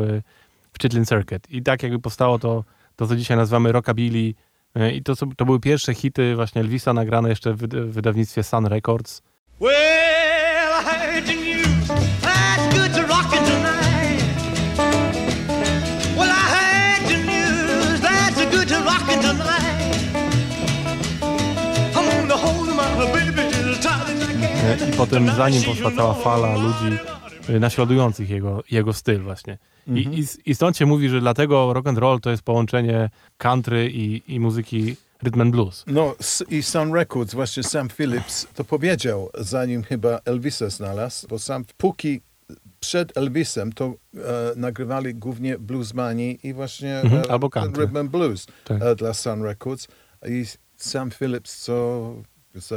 w 0.73 0.81
Chitlin 0.81 1.05
Circuit. 1.05 1.51
I 1.51 1.63
tak 1.63 1.83
jakby 1.83 1.99
powstało 1.99 2.39
to, 2.39 2.63
to 2.95 3.07
co 3.07 3.15
dzisiaj 3.15 3.37
nazywamy 3.37 3.71
rockabilly. 3.71 4.33
E, 4.75 4.91
I 4.91 5.03
to, 5.03 5.13
to 5.37 5.45
były 5.45 5.59
pierwsze 5.59 5.93
hity 5.93 6.35
właśnie 6.35 6.61
Elvisa 6.61 6.93
nagrane 6.93 7.29
jeszcze 7.29 7.53
w 7.53 7.57
wyda- 7.57 7.81
w 7.85 7.91
wydawnictwie 7.91 8.43
Sun 8.43 8.65
Records. 8.65 9.21
Well, 9.61 9.71
I 10.81 10.85
heard 10.85 11.25
the 11.25 11.35
news. 11.35 11.87
That's 12.21 12.73
good 12.77 12.93
to 12.95 13.01
rockin' 13.13 13.43
tonight. 13.45 14.23
Well, 16.17 16.29
I 16.29 16.43
heard 16.55 17.07
the 17.07 17.17
news. 17.17 18.01
That's 18.01 18.51
good 18.57 18.67
to 18.69 18.83
rockin' 18.83 19.21
tonight. 19.21 19.58
I 24.75 24.89
I 24.89 24.93
potem 24.97 25.27
za 25.35 25.49
nim 25.49 25.63
powstała 25.63 25.91
cała 25.95 26.13
fala 26.13 26.57
ludzi 26.57 26.97
e, 27.49 27.59
naśladujących 27.59 28.29
jego, 28.29 28.63
jego 28.71 28.93
styl 28.93 29.21
właśnie. 29.21 29.57
I, 29.87 30.07
i, 30.19 30.21
s- 30.21 30.37
I 30.45 30.55
stąd 30.55 30.77
się 30.77 30.85
mówi, 30.85 31.09
że 31.09 31.19
dlatego 31.21 31.73
rock 31.73 31.87
and 31.87 31.97
roll 31.97 32.19
to 32.21 32.29
jest 32.31 32.43
połączenie 32.43 33.09
country 33.37 33.89
i, 33.93 34.21
i 34.27 34.39
muzyki 34.39 34.95
rhythm 35.23 35.41
and 35.41 35.51
blues. 35.51 35.83
No 35.87 36.15
i 36.49 36.63
Sun 36.63 36.93
Records, 36.93 37.33
właśnie 37.33 37.63
Sam 37.63 37.89
Phillips 37.89 38.47
to 38.55 38.63
powiedział, 38.63 39.29
zanim 39.37 39.83
chyba 39.83 40.19
Elvisa 40.25 40.69
znalazł, 40.69 41.27
bo 41.27 41.39
sam 41.39 41.65
póki 41.77 42.21
przed 42.79 43.17
Elvisem 43.17 43.73
to 43.73 43.85
e, 43.85 44.19
nagrywali 44.55 45.15
głównie 45.15 45.57
bluesmani 45.57 46.39
i 46.43 46.53
właśnie 46.53 46.99
Mhm, 47.01 47.23
e, 47.23 47.31
albo 47.31 47.49
country. 47.49 47.83
rhythm 47.83 47.97
and 47.97 48.11
blues 48.11 48.45
Tak. 48.65 48.81
e, 48.81 48.95
dla 48.95 49.13
Sun 49.13 49.43
Records. 49.43 49.87
I 50.29 50.45
Sam 50.75 51.09
Phillips, 51.11 51.63
co 51.63 52.13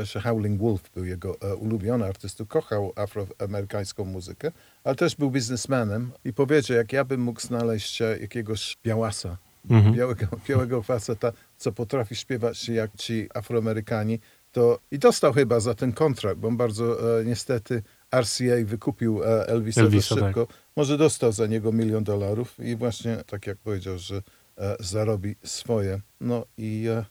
się 0.04 0.20
Howling 0.20 0.60
Wolf 0.60 0.90
był 0.94 1.04
jego 1.04 1.40
e, 1.40 1.54
ulubiony 1.54 2.04
artysta, 2.04 2.44
kochał 2.48 2.92
afroamerykańską 2.96 4.04
muzykę, 4.04 4.52
ale 4.84 4.94
też 4.94 5.16
był 5.16 5.30
biznesmenem 5.30 6.12
i 6.24 6.32
powiedział, 6.32 6.76
jak 6.76 6.92
ja 6.92 7.04
bym 7.04 7.20
mógł 7.20 7.40
znaleźć 7.40 8.02
e, 8.02 8.18
jakiegoś 8.20 8.76
białasa, 8.84 9.36
Mhm. 9.70 9.94
białego, 9.94 10.26
białego 10.48 10.82
faceta, 10.82 11.32
co 11.56 11.72
potrafi 11.72 12.16
śpiewać 12.16 12.68
jak 12.68 12.96
ci 12.96 13.28
Afroamerykanie, 13.34 14.18
to 14.52 14.78
i 14.90 14.98
dostał 14.98 15.32
chyba 15.32 15.60
za 15.60 15.74
ten 15.74 15.92
kontrakt, 15.92 16.40
bo 16.40 16.48
on 16.48 16.56
bardzo 16.56 17.18
e, 17.20 17.24
niestety 17.24 17.82
RCA 18.14 18.64
wykupił 18.64 19.22
e, 19.22 19.46
Elvisa, 19.48 19.80
Elvisa, 19.80 20.14
za 20.14 20.20
szybko. 20.20 20.46
Może 20.76 20.98
dostał 20.98 21.32
za 21.32 21.46
niego 21.46 21.72
milion 21.72 22.04
dolarów 22.04 22.60
i 22.60 22.76
właśnie 22.76 23.16
tak 23.26 23.46
jak 23.46 23.58
powiedział, 23.58 23.98
że 23.98 24.22
e, 24.58 24.76
zarobi 24.80 25.36
swoje. 25.44 26.00
No 26.20 26.44
i 26.58 26.86
e, 26.88 27.04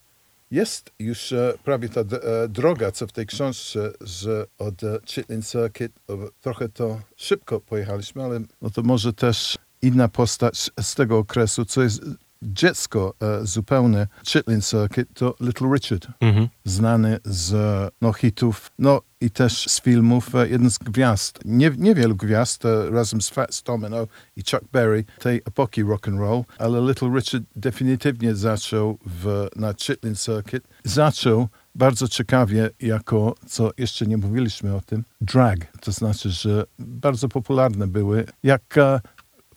jest 0.51 0.91
już 0.99 1.31
e, 1.31 1.53
prawie 1.63 1.89
ta 1.89 2.01
e, 2.01 2.05
droga, 2.49 2.91
co 2.91 3.07
w 3.07 3.11
tej 3.11 3.25
książce, 3.25 3.91
że 4.01 4.45
od 4.57 4.83
e, 4.83 4.99
Chitlin 5.05 5.41
Circuit 5.41 5.91
trochę 6.41 6.69
to 6.69 7.01
szybko 7.15 7.61
pojechaliśmy, 7.61 8.23
ale 8.23 8.39
no 8.61 8.69
to 8.69 8.81
może 8.81 9.13
też 9.13 9.57
inna 9.81 10.07
postać 10.07 10.71
z 10.81 10.95
tego 10.95 11.17
okresu, 11.17 11.65
co 11.65 11.83
jest 11.83 12.01
dziecko 12.41 13.13
e, 13.21 13.45
zupełne 13.45 14.07
Chitlin 14.25 14.61
Circuit, 14.61 15.09
to 15.13 15.35
Little 15.39 15.67
Richard 15.73 16.07
Mhm. 16.19 16.47
znany 16.65 17.19
z 17.25 17.53
no, 18.01 18.13
hitów, 18.13 18.71
no 18.79 19.01
i 19.21 19.31
też 19.31 19.65
z 19.67 19.81
filmów, 19.81 20.35
e, 20.35 20.49
jeden 20.49 20.71
z 20.71 20.77
gwiazd, 20.77 21.39
nie, 21.45 21.71
niewielu 21.77 22.15
gwiazd, 22.15 22.65
e, 22.65 22.89
razem 22.89 23.21
z 23.21 23.29
Fats 23.29 23.63
Domino 23.63 24.07
i 24.35 24.41
Chuck 24.51 24.63
Berry 24.71 25.03
tej 25.19 25.41
epoki 25.45 25.83
rock 25.83 26.07
and 26.07 26.19
roll, 26.19 26.43
ale 26.57 26.81
Little 26.87 27.09
Richard 27.15 27.43
definitywnie 27.55 28.35
zaczął 28.35 28.97
w, 29.05 29.47
na 29.55 29.73
Chitlin 29.73 30.15
Circuit. 30.15 30.63
Zaczął 30.83 31.47
bardzo 31.75 32.07
ciekawie 32.07 32.69
jako, 32.79 33.35
co 33.47 33.71
jeszcze 33.77 34.05
nie 34.05 34.17
mówiliśmy 34.17 34.75
o 34.75 34.81
tym, 34.81 35.03
drag. 35.21 35.57
To 35.81 35.91
znaczy, 35.91 36.29
że 36.29 36.63
bardzo 36.79 37.29
popularne 37.29 37.87
były, 37.87 38.25
jak 38.43 38.77
e, 38.77 38.99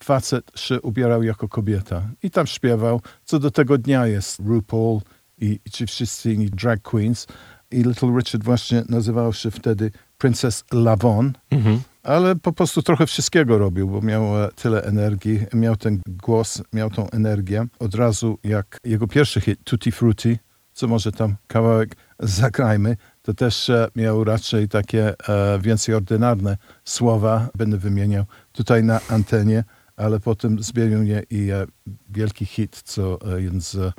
facet 0.03 0.51
się 0.55 0.81
ubierał 0.81 1.23
jako 1.23 1.47
kobieta 1.47 2.09
i 2.23 2.31
tam 2.31 2.47
śpiewał, 2.47 3.01
co 3.25 3.39
do 3.39 3.51
tego 3.51 3.77
dnia 3.77 4.07
jest 4.07 4.39
RuPaul 4.45 4.99
i, 5.37 5.59
i 5.65 5.69
ci 5.71 5.87
wszyscy 5.87 6.33
inni 6.33 6.49
drag 6.49 6.81
queens. 6.81 7.27
I 7.71 7.83
Little 7.83 8.09
Richard 8.17 8.43
właśnie 8.43 8.83
nazywał 8.89 9.33
się 9.33 9.51
wtedy 9.51 9.91
Princess 10.17 10.63
Lavon, 10.71 11.33
Mhm. 11.51 11.79
ale 12.03 12.35
po 12.35 12.53
prostu 12.53 12.81
trochę 12.81 13.05
wszystkiego 13.07 13.57
robił, 13.57 13.87
bo 13.87 14.01
miał 14.01 14.43
e, 14.43 14.49
tyle 14.55 14.83
energii, 14.83 15.39
miał 15.53 15.75
ten 15.75 16.01
głos, 16.07 16.61
miał 16.73 16.89
tą 16.89 17.09
energię. 17.09 17.65
Od 17.79 17.95
razu 17.95 18.37
jak 18.43 18.79
jego 18.83 19.07
pierwszy 19.07 19.41
hit 19.41 19.59
Tutti 19.63 19.91
Frutti, 19.91 20.37
co 20.73 20.87
może 20.87 21.11
tam 21.11 21.35
kawałek 21.47 21.95
zagrajmy, 22.19 22.97
to 23.21 23.33
też 23.33 23.69
e, 23.69 23.87
miał 23.95 24.23
raczej 24.23 24.67
takie 24.67 25.13
e, 25.29 25.59
więcej 25.59 25.95
ordynarne 25.95 26.57
słowa, 26.83 27.49
będę 27.57 27.77
wymieniał 27.77 28.25
tutaj 28.51 28.83
na 28.83 28.99
antenie, 29.09 29.63
ale 29.97 30.19
potem 30.19 30.63
zmienił 30.63 31.03
je 31.03 31.23
i 31.29 31.51
e, 31.51 31.65
wielki 32.09 32.45
hit, 32.45 32.81
co 32.83 33.19
e, 33.21 33.41
jeden 33.41 33.61
z 33.61 33.75
e, 33.75 33.93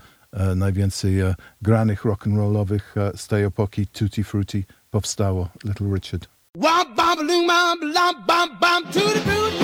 najwięcej 0.54 1.14
granych 1.62 2.04
rock'n'rollowych 2.04 3.12
z 3.16 3.26
tej 3.26 3.44
epoki 3.44 3.86
Tutti 3.86 4.24
Frutti 4.24 4.64
powstało, 4.90 5.48
Little 5.64 5.94
Richard. 5.94 6.28
To 8.92 9.00
the 9.00 9.20
boot 9.24 9.56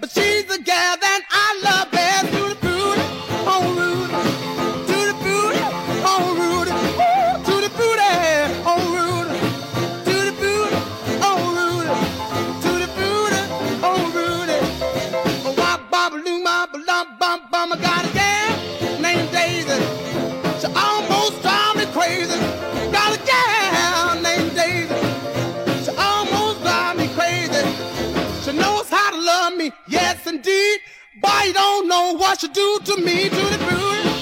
but 0.00 0.10
she's 0.10 0.44
the 0.46 0.58
gal 0.62 0.96
that 0.96 1.20
I 1.30 1.60
love 1.62 1.93
You 31.44 31.52
don't 31.52 31.88
know 31.88 32.14
what 32.16 32.40
she 32.40 32.48
do 32.48 32.78
to 32.86 32.96
me. 33.02 33.28
To 33.28 33.36
the 33.36 33.58
booty, 33.68 34.13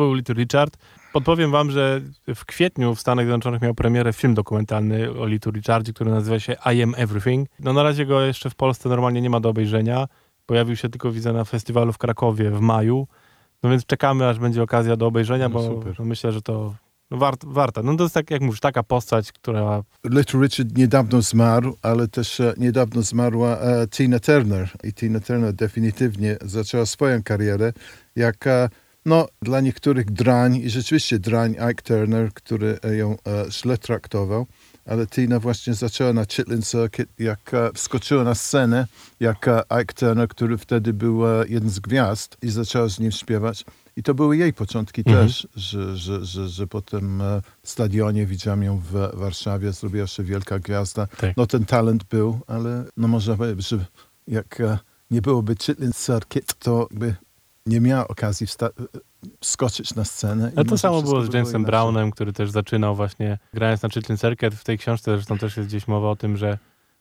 był 0.00 0.14
Little 0.14 0.34
Richard. 0.34 0.76
Podpowiem 1.12 1.50
wam, 1.50 1.70
że 1.70 2.00
w 2.34 2.44
kwietniu 2.44 2.94
w 2.94 3.00
Stanach 3.00 3.24
Zjednoczonych 3.24 3.62
miał 3.62 3.74
premierę 3.74 4.12
film 4.12 4.34
dokumentalny 4.34 5.10
o 5.10 5.26
Little 5.26 5.52
Richardzie, 5.52 5.92
który 5.92 6.10
nazywa 6.10 6.40
się 6.40 6.56
I 6.74 6.82
Am 6.82 6.94
Everything. 6.96 7.48
No 7.58 7.72
na 7.72 7.82
razie 7.82 8.06
go 8.06 8.20
jeszcze 8.20 8.50
w 8.50 8.54
Polsce 8.54 8.88
normalnie 8.88 9.20
nie 9.20 9.30
ma 9.30 9.40
do 9.40 9.48
obejrzenia. 9.48 10.08
Pojawił 10.46 10.76
się 10.76 10.88
tylko, 10.88 11.12
widzę, 11.12 11.32
na 11.32 11.44
festiwalu 11.44 11.92
w 11.92 11.98
Krakowie 11.98 12.50
w 12.50 12.60
maju. 12.60 13.06
No 13.62 13.70
więc 13.70 13.86
czekamy, 13.86 14.28
aż 14.28 14.38
będzie 14.38 14.62
okazja 14.62 14.96
do 14.96 15.06
obejrzenia, 15.06 15.48
No 15.48 15.54
bo 15.54 15.62
super. 15.62 15.94
no 15.98 16.04
myślę, 16.04 16.32
że 16.32 16.42
to 16.42 16.74
no 17.10 17.16
wart, 17.16 17.44
warta. 17.44 17.82
No 17.82 17.96
to 17.96 18.02
jest 18.02 18.14
tak, 18.14 18.30
jak 18.30 18.42
mówisz, 18.42 18.60
taka 18.60 18.82
postać, 18.82 19.32
która... 19.32 19.82
Little 20.04 20.40
Richard 20.40 20.76
niedawno 20.76 21.22
zmarł, 21.22 21.76
ale 21.82 22.08
też 22.08 22.40
e, 22.40 22.54
niedawno 22.56 23.02
zmarła 23.02 23.58
e, 23.58 23.88
Tina 23.88 24.20
Turner. 24.20 24.70
I 24.84 24.92
Tina 24.94 25.20
Turner 25.20 25.52
definitywnie 25.52 26.36
zaczęła 26.42 26.86
swoją 26.86 27.22
karierę 27.22 27.72
jak, 28.16 28.44
no, 29.06 29.28
dla 29.42 29.60
niektórych 29.60 30.10
drań, 30.10 30.56
i 30.56 30.70
rzeczywiście 30.70 31.18
drań 31.18 31.56
Ike 31.70 31.82
Turner, 31.82 32.32
który 32.34 32.78
e, 32.84 32.96
ją 32.96 33.12
e, 33.26 33.50
źle 33.50 33.78
traktował. 33.78 34.46
Ale 34.86 35.06
Tina 35.06 35.40
właśnie 35.40 35.74
zaczęła 35.74 36.12
na 36.12 36.24
Chitlin 36.26 36.62
Circuit, 36.62 37.08
jak 37.18 37.54
e, 37.54 37.70
wskoczyła 37.74 38.24
na 38.24 38.34
scenę, 38.34 38.86
jak 39.20 39.48
e, 39.48 39.62
Ike 39.82 39.94
Turner, 39.94 40.28
który 40.28 40.58
wtedy 40.58 40.92
był 40.92 41.22
jeden 41.48 41.70
z 41.70 41.80
gwiazd 41.80 42.36
i 42.42 42.50
zaczęła 42.50 42.88
z 42.88 43.00
nim 43.00 43.12
śpiewać. 43.12 43.64
I 43.96 44.02
to 44.02 44.14
były 44.14 44.36
jej 44.36 44.52
początki 44.52 45.02
Mhm. 45.06 45.26
też, 45.26 45.48
że, 45.56 45.96
że, 45.96 46.24
że, 46.24 46.48
że 46.48 46.66
potem 46.66 47.22
w 47.62 47.70
stadionie 47.70 48.26
widziałem 48.26 48.62
ją 48.62 48.78
w 48.78 48.92
Warszawie, 49.14 49.72
zrobiła 49.72 50.06
się 50.06 50.22
wielka 50.22 50.58
gwiazda. 50.58 51.06
Tak. 51.06 51.36
No 51.36 51.46
ten 51.46 51.64
talent 51.64 52.04
był, 52.04 52.40
ale 52.46 52.84
no 52.96 53.08
można 53.08 53.36
powiedzieć, 53.36 53.68
że 53.68 53.84
jak 54.28 54.62
nie 55.10 55.22
byłoby 55.22 55.56
Chitlin 55.56 55.92
Circuit, 55.92 56.54
to 56.58 56.88
by 56.90 57.14
nie 57.66 57.80
miała 57.80 58.08
okazji 58.08 58.46
skoczyć 59.40 59.94
na 59.94 60.04
scenę. 60.04 60.52
Ale 60.56 60.64
to 60.64 60.78
samo 60.78 61.02
było 61.02 61.22
z 61.22 61.34
Jamesem. 61.34 61.64
Brownem, 61.64 62.10
który 62.10 62.32
też 62.32 62.50
zaczynał 62.50 62.96
właśnie 62.96 63.38
grając 63.54 63.82
na 63.82 63.88
Chitlin 63.88 64.18
Circuit. 64.18 64.54
W 64.54 64.64
tej 64.64 64.78
książce 64.78 65.10
zresztą 65.14 65.38
też 65.38 65.56
jest 65.56 65.68
gdzieś 65.68 65.88
mowa 65.88 66.08
o 66.10 66.16
tym, 66.16 66.36
że 66.36 66.58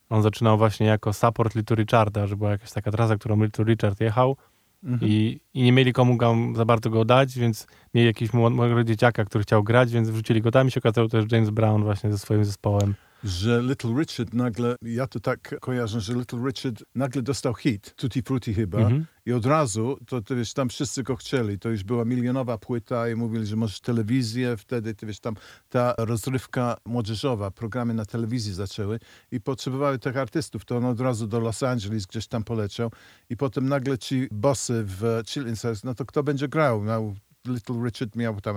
on 0.09 0.21
zaczynał 0.21 0.57
właśnie 0.57 0.87
jako 0.87 1.13
support 1.13 1.55
Little 1.55 1.75
Richarda, 1.75 2.27
że 2.27 2.35
była 2.35 2.49
jakaś 2.51 2.71
taka 2.71 2.91
trasa, 2.91 3.15
którą 3.17 3.43
Little 3.43 3.65
Richard 3.65 4.01
jechał 4.01 4.35
Mhm. 4.83 5.11
i, 5.11 5.39
i 5.53 5.63
nie 5.63 5.71
mieli 5.71 5.93
komu 5.93 6.17
za 6.55 6.65
bardzo 6.65 6.89
go 6.89 7.05
dać, 7.05 7.39
więc 7.39 7.67
mieli 7.93 8.07
jakiegoś 8.07 8.33
mło- 8.33 8.49
młodego 8.49 8.83
dzieciaka, 8.83 9.25
który 9.25 9.43
chciał 9.43 9.63
grać, 9.63 9.91
więc 9.91 10.09
wrzucili 10.09 10.41
go 10.41 10.51
tam 10.51 10.67
i 10.67 10.71
się 10.71 10.79
okazało 10.79 11.07
też 11.09 11.25
James 11.31 11.49
Brown 11.49 11.83
właśnie 11.83 12.11
ze 12.11 12.17
swoim 12.17 12.45
zespołem. 12.45 12.95
Że 13.23 13.61
Little 13.61 13.93
Richard 13.99 14.33
nagle, 14.33 14.75
ja 14.81 15.07
to 15.07 15.19
tak 15.19 15.55
kojarzę, 15.59 16.01
że 16.01 16.13
Little 16.13 16.39
Richard 16.45 16.83
nagle 16.95 17.21
dostał 17.21 17.53
hit, 17.53 17.93
Tutti 17.95 18.21
Frutti 18.21 18.53
chyba, 18.53 18.77
Mhm. 18.79 19.05
i 19.25 19.33
od 19.33 19.45
razu, 19.45 19.97
to 20.07 20.21
ty 20.21 20.35
wiesz, 20.35 20.53
tam 20.53 20.69
wszyscy 20.69 21.03
go 21.03 21.15
chcieli, 21.15 21.59
to 21.59 21.69
już 21.69 21.83
była 21.83 22.05
milionowa 22.05 22.57
płyta 22.57 23.09
i 23.09 23.15
mówili, 23.15 23.45
że 23.45 23.55
możesz 23.55 23.79
telewizję, 23.81 24.57
wtedy 24.57 24.95
ty 24.95 25.05
wiesz, 25.05 25.19
tam 25.19 25.35
ta 25.69 25.93
rozrywka 25.97 26.77
młodzieżowa, 26.85 27.51
programy 27.51 27.93
na 27.93 28.05
telewizji 28.05 28.53
zaczęły 28.53 28.99
i 29.31 29.41
potrzebowały 29.41 29.99
tych 29.99 30.17
artystów, 30.17 30.65
to 30.65 30.77
on 30.77 30.85
od 30.85 30.99
razu 30.99 31.27
do 31.27 31.39
Los 31.39 31.63
Angeles 31.63 32.05
gdzieś 32.05 32.27
tam 32.27 32.43
poleciał 32.43 32.91
i 33.29 33.37
potem 33.37 33.69
nagle 33.69 33.97
ci 33.97 34.27
bossy 34.31 34.83
w 34.85 35.21
Chilling 35.27 35.57
Stars, 35.57 35.83
no 35.83 35.95
to 35.95 36.05
kto 36.05 36.23
będzie 36.23 36.47
grał? 36.47 36.81
Miał 36.83 37.15
Little 37.49 37.75
Richard 37.85 38.15
miał 38.15 38.41
tam 38.41 38.55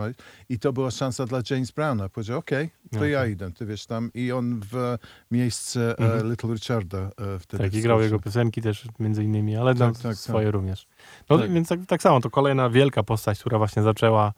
i 0.48 0.58
to 0.58 0.72
była 0.72 0.90
szansa 0.90 1.26
dla 1.26 1.38
James 1.50 1.70
Browna. 1.70 2.08
Powiedział, 2.08 2.38
okej, 2.38 2.70
to 2.92 3.04
ja 3.04 3.20
Okej. 3.20 3.32
idę, 3.32 3.52
ty 3.52 3.66
wiesz 3.66 3.86
tam. 3.86 4.10
I 4.14 4.32
on 4.32 4.60
w 4.72 4.96
miejsce 5.30 5.98
e, 5.98 5.98
Mhm. 5.98 6.30
Little 6.30 6.54
Richarda 6.54 6.98
e, 6.98 7.38
wtedy 7.38 7.64
Tak, 7.64 7.74
i 7.74 7.82
grał 7.82 8.00
jego 8.02 8.18
piosenki 8.18 8.62
też 8.62 8.84
między 8.98 9.24
innymi, 9.24 9.56
ale 9.56 9.74
tam 9.74 9.92
Tak, 9.94 10.02
tak, 10.02 10.16
swoje 10.16 10.46
tak. 10.46 10.54
również. 10.54 10.86
No 11.30 11.38
Tak. 11.38 11.52
więc 11.52 11.68
tak, 11.68 11.80
tak 11.86 12.02
samo, 12.02 12.20
to 12.20 12.30
kolejna 12.30 12.70
wielka 12.70 13.02
postać, 13.02 13.40
która 13.40 13.58
właśnie 13.58 13.82
zaczęła 13.82 14.32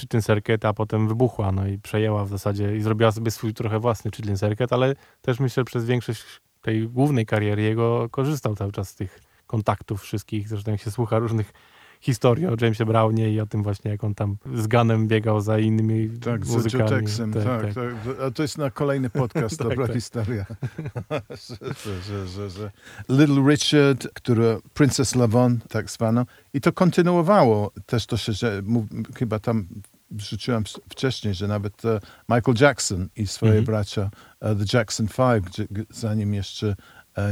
Chitlin 0.00 0.22
Circuit, 0.22 0.64
a 0.64 0.72
potem 0.72 1.08
wybuchła, 1.08 1.52
no 1.52 1.66
i 1.66 1.78
przejęła 1.78 2.24
w 2.24 2.28
zasadzie 2.28 2.76
i 2.76 2.80
zrobiła 2.82 3.12
sobie 3.12 3.30
swój 3.30 3.54
trochę 3.54 3.78
własny 3.78 4.10
Chitlin 4.10 4.36
Circuit, 4.36 4.72
ale 4.72 4.94
też 5.22 5.40
myślę, 5.40 5.60
że 5.60 5.64
przez 5.64 5.84
większość 5.84 6.24
tej 6.62 6.88
głównej 6.88 7.26
kariery 7.26 7.62
jego 7.62 8.08
korzystał 8.10 8.56
cały 8.56 8.72
czas 8.72 8.88
z 8.88 8.94
tych 8.94 9.20
kontaktów 9.46 10.02
wszystkich, 10.02 10.48
zresztą 10.48 10.70
jak 10.70 10.80
się 10.80 10.90
słucha 10.90 11.18
różnych 11.18 11.52
historii 12.00 12.46
o 12.46 12.56
Jamesie 12.60 12.84
Brownie 12.86 13.30
i 13.32 13.40
o 13.40 13.46
tym 13.46 13.62
właśnie, 13.62 13.90
jak 13.90 14.04
on 14.04 14.14
tam 14.14 14.36
z 14.54 14.66
Ganem 14.66 15.08
biegał 15.08 15.40
za 15.40 15.58
innymi 15.58 16.10
Tak, 16.20 16.46
z 16.46 16.50
muzykami. 16.50 16.82
Jotexem, 16.84 17.32
tak, 17.32 17.44
tak. 17.74 17.84
A 18.26 18.30
to 18.30 18.42
jest 18.42 18.58
na 18.58 18.70
kolejny 18.70 19.10
podcast, 19.10 19.58
Tak, 19.58 19.68
dobra 19.68 19.86
tak. 19.86 19.96
historia. 19.96 20.46
że, 21.48 21.56
że, 21.84 22.02
że, 22.02 22.26
że, 22.28 22.50
że 22.50 22.70
Little 23.08 23.42
Richard, 23.50 24.08
który 24.14 24.56
Princess 24.74 25.14
Lavon, 25.14 25.58
tak 25.68 25.90
zwano, 25.90 26.26
i 26.54 26.60
to 26.60 26.72
kontynuowało 26.72 27.70
też 27.86 28.06
to 28.06 28.16
się, 28.16 28.32
że 28.32 28.62
mów, 28.64 28.84
chyba 29.16 29.38
tam 29.38 29.66
wrzuciłem 30.10 30.64
w- 30.64 30.68
wcześniej, 30.90 31.34
że 31.34 31.48
nawet 31.48 31.84
e, 31.84 32.00
Michael 32.28 32.56
Jackson 32.60 33.08
i 33.16 33.26
swoje 33.26 33.52
Mhm. 33.52 33.64
bracia 33.64 34.10
e, 34.40 34.56
The 34.56 34.64
Jackson 34.78 35.08
Five, 35.08 35.66
zanim 35.90 36.34
jeszcze 36.34 36.76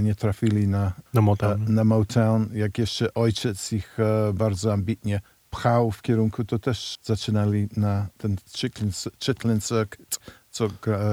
nie 0.02 0.14
trafili 0.14 0.68
na 0.68 0.92
e, 1.14 1.20
Motown. 1.20 1.74
na 1.74 1.84
Motown, 1.84 2.48
jak 2.52 2.78
jeszcze 2.78 3.14
ojciec 3.14 3.72
ich 3.72 4.00
e, 4.00 4.32
bardzo 4.34 4.72
ambitnie 4.72 5.20
pchał 5.50 5.90
w 5.90 6.02
kierunku, 6.02 6.44
to 6.44 6.58
też 6.58 6.96
zaczynali 7.02 7.68
na 7.76 8.06
ten 8.16 8.36
Chitlin, 8.56 8.90
Chitlin 9.24 9.60
Circuit, 9.60 10.18
co, 10.50 10.68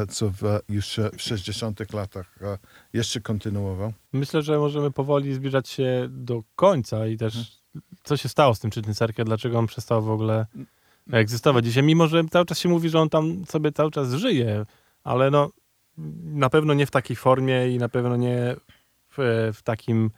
co 0.10 0.30
w, 0.30 0.60
już 0.70 1.00
e, 1.00 1.10
w 1.18 1.22
60 1.22 1.94
latach 1.94 2.36
e, 2.42 2.58
jeszcze 2.94 3.22
kontynuował. 3.22 3.94
Myślę, 4.14 4.42
że 4.42 4.58
możemy 4.58 4.92
powoli 4.92 5.34
zbliżać 5.34 5.70
się 5.70 6.08
do 6.10 6.44
końca 6.56 7.08
i 7.08 7.18
też 7.18 7.62
co 8.04 8.18
się 8.18 8.30
stało 8.30 8.56
z 8.56 8.60
tym 8.60 8.72
Czytnym 8.72 8.96
Circuit, 8.96 9.28
dlaczego 9.28 9.60
on 9.60 9.68
przestał 9.68 10.04
w 10.04 10.10
ogóle 10.10 10.46
egzystować 11.12 11.66
dzisiaj, 11.66 11.84
mimo 11.84 12.08
że 12.08 12.24
cały 12.32 12.46
czas 12.46 12.60
się 12.60 12.70
mówi, 12.70 12.90
że 12.90 13.00
on 13.00 13.10
tam 13.10 13.46
sobie 13.46 13.72
cały 13.72 13.92
czas 13.92 14.14
żyje, 14.14 14.66
ale 15.04 15.32
no 15.32 15.52
na 16.24 16.50
pewno 16.50 16.74
nie 16.74 16.86
w 16.86 16.92
takiej 16.92 17.16
formie 17.16 17.70
i 17.72 17.78
na 17.78 17.90
pewno 17.90 18.18
nie 18.18 18.56
w, 19.18 19.52
w 19.54 19.62
takim 19.64 20.12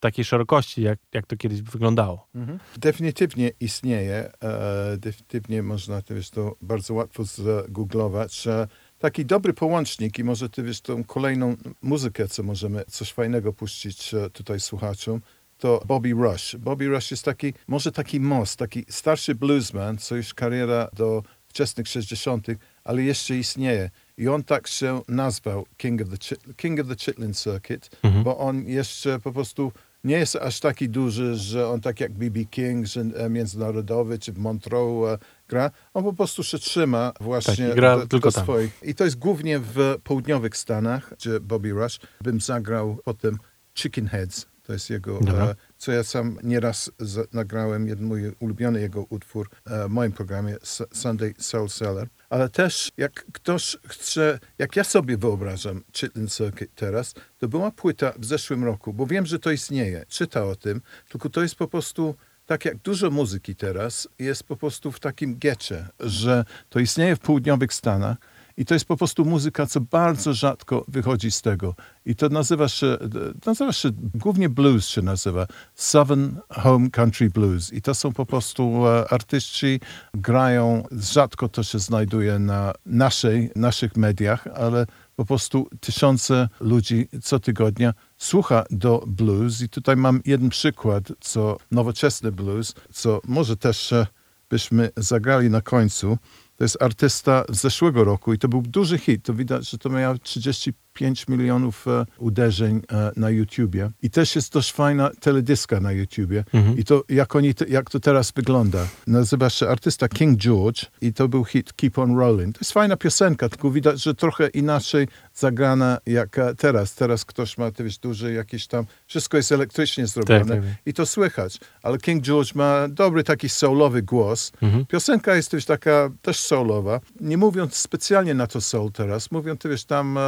takiej 0.00 0.24
szerokości, 0.24 0.82
jak, 0.82 0.98
jak 1.14 1.26
to 1.26 1.36
kiedyś 1.36 1.62
wyglądało. 1.62 2.28
Definitywnie 2.76 3.50
istnieje, 3.60 4.32
e, 4.42 4.96
definitywnie 4.96 5.62
można 5.62 6.02
to, 6.02 6.14
wiesz, 6.14 6.30
to 6.30 6.56
bardzo 6.62 6.94
łatwo 6.94 7.24
zgooglować. 7.24 8.46
E, 8.46 8.68
taki 8.98 9.26
dobry 9.26 9.52
połącznik 9.52 10.18
i 10.18 10.24
może 10.24 10.48
ty 10.48 10.62
wiesz 10.62 10.80
tą 10.80 11.04
kolejną 11.04 11.56
muzykę, 11.82 12.28
co 12.28 12.42
możemy 12.42 12.84
coś 12.84 13.12
fajnego 13.12 13.52
puścić 13.52 14.14
e, 14.14 14.30
tutaj 14.30 14.60
słuchaczom, 14.60 15.20
to 15.58 15.82
Bobby 15.86 16.12
Rush. 16.12 16.56
Bobby 16.56 16.88
Rush 16.88 17.10
jest 17.10 17.24
taki, 17.24 17.54
może 17.68 17.92
taki 17.92 18.20
most, 18.20 18.58
taki 18.58 18.84
starszy 18.88 19.34
bluesman, 19.34 19.98
co 19.98 20.16
już 20.16 20.34
kariera 20.34 20.88
do 20.92 21.22
wczesnych 21.48 21.88
60., 21.88 22.46
ale 22.84 23.02
jeszcze 23.02 23.36
istnieje. 23.36 23.90
I 24.20 24.28
on 24.28 24.42
tak 24.44 24.66
się 24.68 25.00
nazwał 25.08 25.66
King 25.76 26.02
of 26.02 26.08
the, 26.08 26.16
Chit- 26.16 26.54
King 26.56 26.80
of 26.80 26.86
the 26.86 26.96
Chitlin 26.96 27.34
Circuit, 27.34 27.90
Mhm. 28.02 28.24
bo 28.24 28.38
on 28.38 28.64
jeszcze 28.64 29.18
po 29.20 29.32
prostu 29.32 29.72
nie 30.04 30.18
jest 30.18 30.36
aż 30.36 30.60
taki 30.60 30.88
duży, 30.88 31.34
że 31.36 31.68
on 31.68 31.80
tak 31.80 32.00
jak 32.00 32.12
B.B. 32.12 32.44
King, 32.44 32.86
że 32.86 33.00
e, 33.00 33.30
międzynarodowy, 33.30 34.18
czy 34.18 34.32
w 34.32 34.38
Montreux 34.38 35.08
e, 35.14 35.18
gra. 35.48 35.70
On 35.94 36.04
po 36.04 36.12
prostu 36.12 36.42
się 36.42 36.58
trzyma 36.58 37.12
właśnie 37.20 37.66
Tak, 37.66 37.76
gra 37.76 37.98
do, 37.98 38.06
tylko 38.06 38.28
do 38.28 38.32
tam. 38.34 38.44
swoich. 38.44 38.78
I 38.82 38.94
to 38.94 39.04
jest 39.04 39.18
głównie 39.18 39.58
w 39.58 39.96
południowych 40.04 40.56
Stanach, 40.56 41.14
gdzie 41.16 41.40
Bobby 41.40 41.70
Rush 41.70 42.00
bym 42.20 42.40
zagrał 42.40 42.98
potem 43.04 43.38
Chicken 43.74 44.06
Heads. 44.06 44.46
To 44.62 44.72
jest 44.72 44.90
jego, 44.90 45.18
e, 45.20 45.54
co 45.78 45.92
ja 45.92 46.04
sam 46.04 46.38
nieraz 46.42 46.90
z, 46.98 47.34
nagrałem, 47.34 47.86
jeden 47.88 48.04
mój 48.06 48.32
ulubiony 48.40 48.80
jego 48.80 49.04
utwór 49.08 49.50
e, 49.66 49.88
w 49.88 49.90
moim 49.90 50.12
programie 50.12 50.56
Sunday 50.92 51.34
Soul 51.38 51.68
Seller. 51.68 52.08
Ale 52.30 52.48
też 52.48 52.92
jak 52.96 53.24
ktoś 53.32 53.76
chce, 53.86 54.38
jak 54.58 54.76
ja 54.76 54.84
sobie 54.84 55.16
wyobrażam 55.16 55.82
Chitlin 55.92 56.28
Circuit 56.28 56.70
teraz, 56.74 57.14
to 57.38 57.48
była 57.48 57.70
płyta 57.70 58.12
w 58.18 58.24
zeszłym 58.24 58.64
roku, 58.64 58.92
bo 58.92 59.06
wiem, 59.06 59.26
że 59.26 59.38
to 59.38 59.50
istnieje, 59.50 60.04
czyta 60.08 60.44
o 60.44 60.56
tym, 60.56 60.80
tylko 61.08 61.30
to 61.30 61.42
jest 61.42 61.54
po 61.54 61.68
prostu 61.68 62.14
tak 62.46 62.64
jak 62.64 62.76
dużo 62.76 63.10
muzyki 63.10 63.56
teraz 63.56 64.08
jest 64.18 64.44
po 64.44 64.56
prostu 64.56 64.92
w 64.92 65.00
takim 65.00 65.38
gecie, 65.38 65.88
że 66.00 66.44
to 66.68 66.80
istnieje 66.80 67.16
w 67.16 67.20
południowych 67.20 67.74
Stanach 67.74 68.16
i 68.60 68.64
to 68.64 68.74
jest 68.74 68.84
po 68.84 68.96
prostu 68.96 69.24
muzyka, 69.24 69.66
co 69.66 69.80
bardzo 69.80 70.34
rzadko 70.34 70.84
wychodzi 70.88 71.30
z 71.30 71.42
tego. 71.42 71.74
I 72.06 72.16
to 72.16 72.28
nazywa 72.28 72.68
się, 72.68 72.98
nazywa 73.46 73.72
się 73.72 73.90
głównie 74.14 74.48
blues 74.48 74.86
się 74.86 75.02
nazywa, 75.02 75.46
Southern 75.74 76.36
Home 76.50 76.90
Country 76.90 77.30
Blues. 77.30 77.72
I 77.72 77.82
to 77.82 77.94
są 77.94 78.12
po 78.12 78.26
prostu 78.26 78.86
e, 78.86 79.12
artyści, 79.12 79.80
grają, 80.14 80.82
rzadko 80.92 81.48
to 81.48 81.62
się 81.62 81.78
znajduje 81.78 82.38
na 82.38 82.72
naszej, 82.86 83.50
naszych 83.56 83.96
mediach, 83.96 84.46
ale 84.46 84.86
po 85.16 85.24
prostu 85.24 85.68
tysiące 85.80 86.48
ludzi 86.60 87.08
co 87.22 87.40
tygodnia 87.40 87.94
słucha 88.18 88.64
do 88.70 89.04
blues 89.06 89.60
i 89.60 89.68
tutaj 89.68 89.96
mam 89.96 90.20
jeden 90.24 90.48
przykład, 90.48 91.04
co 91.20 91.56
nowoczesny 91.70 92.32
blues, 92.32 92.74
co 92.92 93.20
może 93.24 93.56
też 93.56 93.92
e, 93.92 94.06
byśmy 94.50 94.90
zagrali 94.96 95.50
na 95.50 95.60
końcu. 95.60 96.18
To 96.60 96.64
jest 96.64 96.82
artysta 96.82 97.44
z 97.48 97.60
zeszłego 97.60 98.04
roku 98.04 98.32
i 98.32 98.38
to 98.38 98.48
był 98.48 98.62
duży 98.62 98.98
hit. 98.98 99.24
To 99.24 99.34
widać, 99.34 99.70
że 99.70 99.78
to 99.78 99.90
miał 99.90 100.18
30 100.18 100.72
5 100.92 101.28
milionów 101.28 101.88
e, 101.88 102.06
uderzeń 102.18 102.82
e, 102.92 103.10
na 103.16 103.30
YouTubie. 103.30 103.90
I 104.02 104.10
też 104.10 104.36
jest 104.36 104.52
dość 104.52 104.72
fajna 104.72 105.10
teledyska 105.20 105.80
na 105.80 105.92
YouTubie. 105.92 106.44
Mhm. 106.52 106.78
I 106.78 106.84
to 106.84 107.04
jak, 107.08 107.36
oni 107.36 107.54
te, 107.54 107.64
jak 107.68 107.90
to 107.90 108.00
teraz 108.00 108.32
wygląda. 108.32 108.86
Nazywa 109.06 109.50
się 109.50 109.68
artysta 109.68 110.08
King 110.08 110.38
George 110.38 110.84
i 111.00 111.12
to 111.12 111.28
był 111.28 111.44
hit 111.44 111.72
Keep 111.72 111.98
On 111.98 112.18
Rolling. 112.18 112.54
To 112.54 112.58
jest 112.60 112.72
fajna 112.72 112.96
piosenka, 112.96 113.48
tylko 113.48 113.70
widać, 113.70 114.02
że 114.02 114.14
trochę 114.14 114.48
inaczej 114.48 115.08
zagrana 115.34 115.98
jak 116.06 116.38
e, 116.38 116.54
teraz. 116.54 116.94
Teraz 116.94 117.24
ktoś 117.24 117.58
ma, 117.58 117.70
ty 117.70 117.84
wiesz, 117.84 117.98
duży 117.98 118.32
jakiś 118.32 118.66
tam, 118.66 118.84
wszystko 119.06 119.36
jest 119.36 119.52
elektrycznie 119.52 120.04
tak, 120.04 120.12
zrobione 120.12 120.54
tak, 120.54 120.64
tak, 120.64 120.74
i 120.86 120.94
to 120.94 121.06
słychać. 121.06 121.60
Ale 121.82 121.98
King 121.98 122.22
George 122.22 122.54
ma 122.54 122.88
dobry 122.88 123.24
taki 123.24 123.48
soulowy 123.48 124.02
głos. 124.02 124.52
Mhm. 124.62 124.86
Piosenka 124.86 125.34
jest 125.34 125.50
też 125.50 125.64
taka 125.64 126.10
też 126.22 126.38
soulowa. 126.38 127.00
Nie 127.20 127.36
mówiąc 127.36 127.76
specjalnie 127.76 128.34
na 128.34 128.46
to 128.46 128.60
soul 128.60 128.92
teraz, 128.92 129.30
mówią, 129.30 129.56
ty 129.56 129.68
wiesz, 129.68 129.84
tam 129.84 130.18
e, 130.18 130.20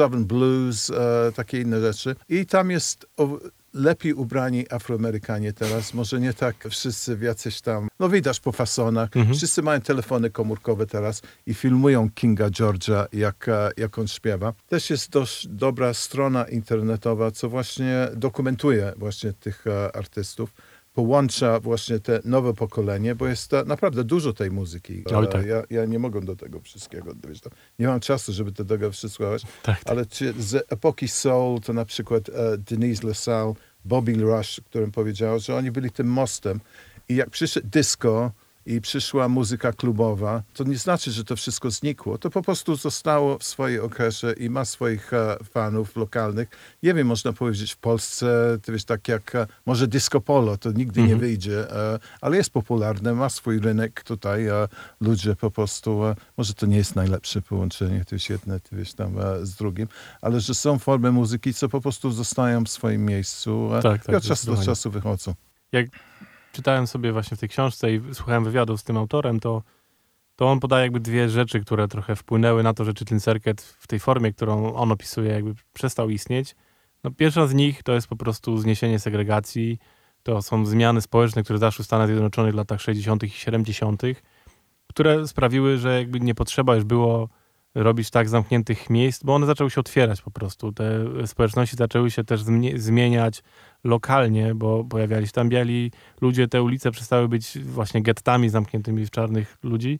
Southern 0.00 0.24
Blues, 0.24 0.90
e, 0.90 1.32
takie 1.32 1.60
inne 1.60 1.80
rzeczy. 1.80 2.16
I 2.28 2.46
tam 2.46 2.70
jest 2.70 3.06
o, 3.16 3.38
lepiej 3.74 4.14
ubrani 4.14 4.66
Afroamerykanie 4.70 5.52
teraz. 5.52 5.94
Może 5.94 6.20
nie 6.20 6.34
tak 6.34 6.56
wszyscy 6.70 7.18
jacyś 7.22 7.60
tam, 7.60 7.88
no 8.00 8.08
widać 8.08 8.40
po 8.40 8.52
fasonach. 8.52 9.10
Wszyscy 9.34 9.62
mają 9.62 9.80
telefony 9.80 10.30
komórkowe 10.30 10.86
teraz 10.86 11.22
i 11.46 11.54
filmują 11.54 12.10
Kinga 12.10 12.48
George'a, 12.48 13.06
jak, 13.12 13.48
e, 13.48 13.70
jak 13.76 13.98
on 13.98 14.08
śpiewa. 14.08 14.52
Też 14.68 14.90
jest 14.90 15.10
dość 15.10 15.46
dobra 15.48 15.94
strona 15.94 16.44
internetowa, 16.44 17.30
co 17.30 17.48
właśnie 17.48 18.08
dokumentuje 18.14 18.92
właśnie 18.96 19.32
tych 19.32 19.66
e, 19.66 19.96
artystów. 19.96 20.50
Połącza 21.00 21.60
właśnie 21.60 22.00
te 22.00 22.20
nowe 22.24 22.54
pokolenie, 22.54 23.14
bo 23.14 23.28
jest 23.28 23.52
naprawdę 23.66 24.04
dużo 24.04 24.32
tej 24.32 24.50
muzyki. 24.50 25.04
Oj, 25.14 25.28
tak. 25.28 25.46
Ja, 25.46 25.62
ja 25.70 25.84
nie 25.84 25.98
mogę 25.98 26.20
do 26.20 26.36
tego 26.36 26.60
wszystkiego 26.60 27.14
dojść. 27.14 27.42
Nie 27.78 27.86
mam 27.86 28.00
czasu, 28.00 28.32
żeby 28.32 28.52
do 28.52 28.64
tego 28.64 28.92
słuchać. 28.92 29.42
Tak, 29.62 29.84
tak. 29.84 29.92
Ale 29.92 30.06
czy 30.06 30.34
z 30.38 30.72
epoki 30.72 31.08
soul 31.08 31.60
to 31.60 31.72
na 31.72 31.84
przykład 31.84 32.28
e, 32.28 32.58
Denise 32.58 33.06
LaSalle, 33.06 33.54
Bobby 33.84 34.14
Rush, 34.14 34.60
którym 34.64 34.92
powiedział, 34.92 35.38
że 35.38 35.56
oni 35.56 35.70
byli 35.70 35.90
tym 35.90 36.06
mostem. 36.06 36.60
I 37.08 37.16
jak 37.16 37.30
przyszedł 37.30 37.68
disco 37.68 38.32
i 38.70 38.80
przyszła 38.80 39.28
muzyka 39.28 39.72
klubowa, 39.72 40.42
to 40.54 40.64
nie 40.64 40.78
znaczy, 40.78 41.10
że 41.10 41.24
to 41.24 41.36
wszystko 41.36 41.70
znikło. 41.70 42.18
To 42.18 42.30
po 42.30 42.42
prostu 42.42 42.76
zostało 42.76 43.38
w 43.38 43.44
swojej 43.44 43.80
okresie 43.80 44.32
i 44.32 44.50
ma 44.50 44.64
swoich 44.64 45.12
e, 45.12 45.36
fanów 45.44 45.96
lokalnych. 45.96 46.48
Nie 46.82 46.94
wiem, 46.94 47.06
można 47.06 47.32
powiedzieć 47.32 47.72
w 47.72 47.76
Polsce, 47.76 48.58
to 48.64 48.72
wiesz, 48.72 48.84
tak 48.84 49.08
jak 49.08 49.34
e, 49.34 49.46
może 49.66 49.88
disco 49.88 50.20
polo, 50.20 50.56
to 50.56 50.72
nigdy 50.72 51.02
nie 51.02 51.16
wyjdzie, 51.16 51.72
e, 51.72 51.98
ale 52.20 52.36
jest 52.36 52.50
popularne, 52.50 53.14
ma 53.14 53.28
swój 53.28 53.58
rynek 53.58 54.02
tutaj. 54.04 54.46
Ludzie 55.00 55.36
po 55.36 55.50
prostu, 55.50 56.00
może 56.36 56.54
to 56.54 56.66
nie 56.66 56.76
jest 56.76 56.96
najlepsze 56.96 57.42
połączenie, 57.42 58.04
to 58.04 58.14
jest 58.14 58.30
jedne, 58.30 58.60
to 58.60 58.76
wiesz, 58.76 58.94
tam 58.94 59.14
z 59.42 59.54
drugim, 59.54 59.88
ale 60.22 60.40
że 60.40 60.54
są 60.54 60.78
formy 60.78 61.12
muzyki, 61.12 61.54
co 61.54 61.68
po 61.68 61.80
prostu 61.80 62.10
zostają 62.10 62.64
w 62.64 62.68
swoim 62.68 63.04
miejscu 63.04 63.70
Tak, 63.82 64.04
tak, 64.04 64.12
i 64.12 64.16
od 64.16 64.24
czasu 64.24 64.56
do 64.56 64.62
czasu 64.62 64.90
wychodzą. 64.90 65.34
jak 65.72 65.86
czytałem 66.52 66.86
sobie 66.86 67.12
właśnie 67.12 67.36
w 67.36 67.40
tej 67.40 67.48
książce 67.48 67.94
i 67.94 68.00
słuchałem 68.12 68.44
wywiadów 68.44 68.80
z 68.80 68.84
tym 68.84 68.96
autorem, 68.96 69.40
to, 69.40 69.62
to 70.36 70.50
on 70.50 70.60
podaje 70.60 70.82
jakby 70.82 71.00
dwie 71.00 71.28
rzeczy, 71.28 71.60
które 71.60 71.88
trochę 71.88 72.16
wpłynęły 72.16 72.62
na 72.62 72.74
to, 72.74 72.84
że 72.84 72.92
Chitlin 72.94 73.20
Circuit 73.20 73.60
w 73.60 73.86
tej 73.86 74.00
formie, 74.00 74.32
którą 74.32 74.74
on 74.74 74.92
opisuje, 74.92 75.32
jakby 75.32 75.54
przestał 75.72 76.10
istnieć. 76.10 76.56
No, 77.04 77.10
pierwsza 77.10 77.46
z 77.46 77.54
nich 77.54 77.82
to 77.82 77.92
jest 77.92 78.06
po 78.06 78.16
prostu 78.16 78.58
zniesienie 78.58 78.98
segregacji. 78.98 79.78
To 80.22 80.42
są 80.42 80.66
zmiany 80.66 81.00
społeczne, 81.00 81.42
które 81.42 81.58
zaszły 81.58 81.82
w 81.82 81.86
Stanach 81.86 82.08
Zjednoczonych 82.08 82.52
w 82.52 82.56
latach 82.56 82.80
60. 82.80 83.22
i 83.22 83.30
70., 83.30 84.02
które 84.86 85.28
sprawiły, 85.28 85.78
że 85.78 85.98
jakby 85.98 86.20
nie 86.20 86.34
potrzeba 86.34 86.74
już 86.74 86.84
było 86.84 87.28
robić 87.74 88.10
tak 88.10 88.28
zamkniętych 88.28 88.90
miejsc, 88.90 89.22
bo 89.24 89.34
one 89.34 89.46
zaczęły 89.46 89.70
się 89.70 89.80
otwierać 89.80 90.22
po 90.22 90.30
prostu. 90.30 90.72
Te 90.72 91.04
społeczności 91.26 91.76
zaczęły 91.76 92.10
się 92.10 92.24
też 92.24 92.40
zmie- 92.42 92.78
zmieniać 92.78 93.42
lokalnie, 93.84 94.54
bo 94.54 94.84
pojawiali 94.84 95.26
się 95.26 95.32
tam 95.32 95.48
biali 95.48 95.92
ludzie, 96.20 96.48
te 96.48 96.62
ulice 96.62 96.90
przestały 96.90 97.28
być 97.28 97.58
właśnie 97.58 98.02
gettami 98.02 98.48
zamkniętymi 98.48 99.06
w 99.06 99.10
czarnych 99.10 99.58
ludzi. 99.62 99.98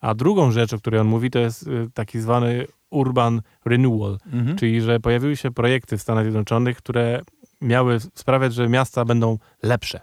A 0.00 0.14
drugą 0.14 0.50
rzecz, 0.50 0.72
o 0.72 0.78
której 0.78 1.00
on 1.00 1.06
mówi, 1.06 1.30
to 1.30 1.38
jest 1.38 1.66
y, 1.66 1.88
taki 1.94 2.20
zwany 2.20 2.66
urban 2.90 3.42
renewal, 3.64 4.18
czyli 4.56 4.80
że 4.80 5.00
pojawiły 5.00 5.36
się 5.36 5.50
projekty 5.50 5.98
w 5.98 6.02
Stanach 6.02 6.24
Zjednoczonych, 6.24 6.76
które 6.76 7.22
miały 7.60 8.00
sprawiać, 8.14 8.54
że 8.54 8.68
miasta 8.68 9.04
będą 9.04 9.38
lepsze, 9.62 10.00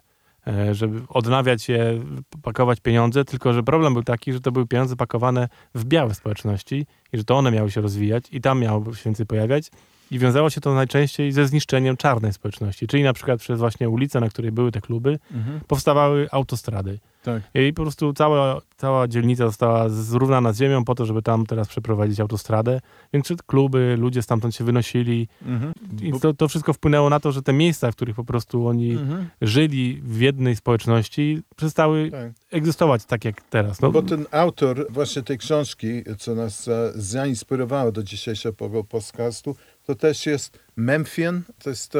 żeby 0.71 1.01
odnawiać 1.09 1.69
je, 1.69 2.03
pakować 2.43 2.79
pieniądze, 2.79 3.25
tylko 3.25 3.53
że 3.53 3.63
problem 3.63 3.93
był 3.93 4.03
taki, 4.03 4.33
że 4.33 4.41
to 4.41 4.51
były 4.51 4.67
pieniądze 4.67 4.95
pakowane 4.95 5.49
w 5.75 5.85
białe 5.85 6.13
społeczności 6.13 6.85
i 7.13 7.17
że 7.17 7.23
to 7.23 7.37
one 7.37 7.51
miały 7.51 7.71
się 7.71 7.81
rozwijać 7.81 8.25
i 8.31 8.41
tam 8.41 8.59
miało 8.59 8.93
się 8.93 9.03
więcej 9.05 9.25
pojawiać. 9.25 9.71
I 10.11 10.19
wiązało 10.19 10.49
się 10.49 10.61
to 10.61 10.73
najczęściej 10.73 11.31
ze 11.31 11.47
zniszczeniem 11.47 11.97
czarnej 11.97 12.33
społeczności, 12.33 12.87
czyli 12.87 13.03
na 13.03 13.13
przykład 13.13 13.39
przez 13.39 13.59
właśnie 13.59 13.89
ulicę, 13.89 14.19
na 14.19 14.29
której 14.29 14.51
były 14.51 14.71
te 14.71 14.81
kluby, 14.81 15.19
powstawały 15.67 16.27
autostrady. 16.31 16.99
Tak. 17.23 17.41
I 17.55 17.73
po 17.73 17.81
prostu 17.81 18.13
cała, 18.13 18.61
cała 18.77 19.07
dzielnica 19.07 19.45
została 19.47 19.89
zrównana 19.89 20.53
z 20.53 20.59
ziemią 20.59 20.85
po 20.85 20.95
to, 20.95 21.05
żeby 21.05 21.21
tam 21.21 21.45
teraz 21.45 21.67
przeprowadzić 21.67 22.19
autostradę. 22.19 22.81
Więc 23.13 23.27
kluby, 23.47 23.95
ludzie 23.99 24.21
stamtąd 24.21 24.55
się 24.55 24.63
wynosili. 24.63 25.27
I 26.01 26.19
to, 26.19 26.33
to 26.33 26.47
wszystko 26.47 26.73
wpłynęło 26.73 27.09
na 27.09 27.19
to, 27.19 27.31
że 27.31 27.41
te 27.41 27.53
miejsca, 27.53 27.91
w 27.91 27.95
których 27.95 28.15
po 28.15 28.23
prostu 28.23 28.67
oni 28.67 28.91
Mhm. 28.91 29.29
żyli 29.41 30.01
w 30.03 30.21
jednej 30.21 30.55
społeczności, 30.55 31.41
przestały 31.55 32.11
Tak. 32.11 32.31
egzystować 32.51 33.05
tak 33.05 33.25
jak 33.25 33.41
teraz. 33.41 33.81
No, 33.81 33.91
Bo 33.91 34.01
ten 34.01 34.25
autor 34.31 34.87
właśnie 34.89 35.23
tej 35.23 35.37
książki, 35.37 35.87
co 36.17 36.35
nas 36.35 36.69
zainspirowało 36.95 37.91
do 37.91 38.03
dzisiejszego 38.03 38.83
podcastu, 38.83 39.55
to 39.87 39.95
też 39.95 40.25
jest 40.25 40.59
Memphian. 40.75 41.41
To 41.63 41.69
jest 41.69 41.95
e, 41.95 41.99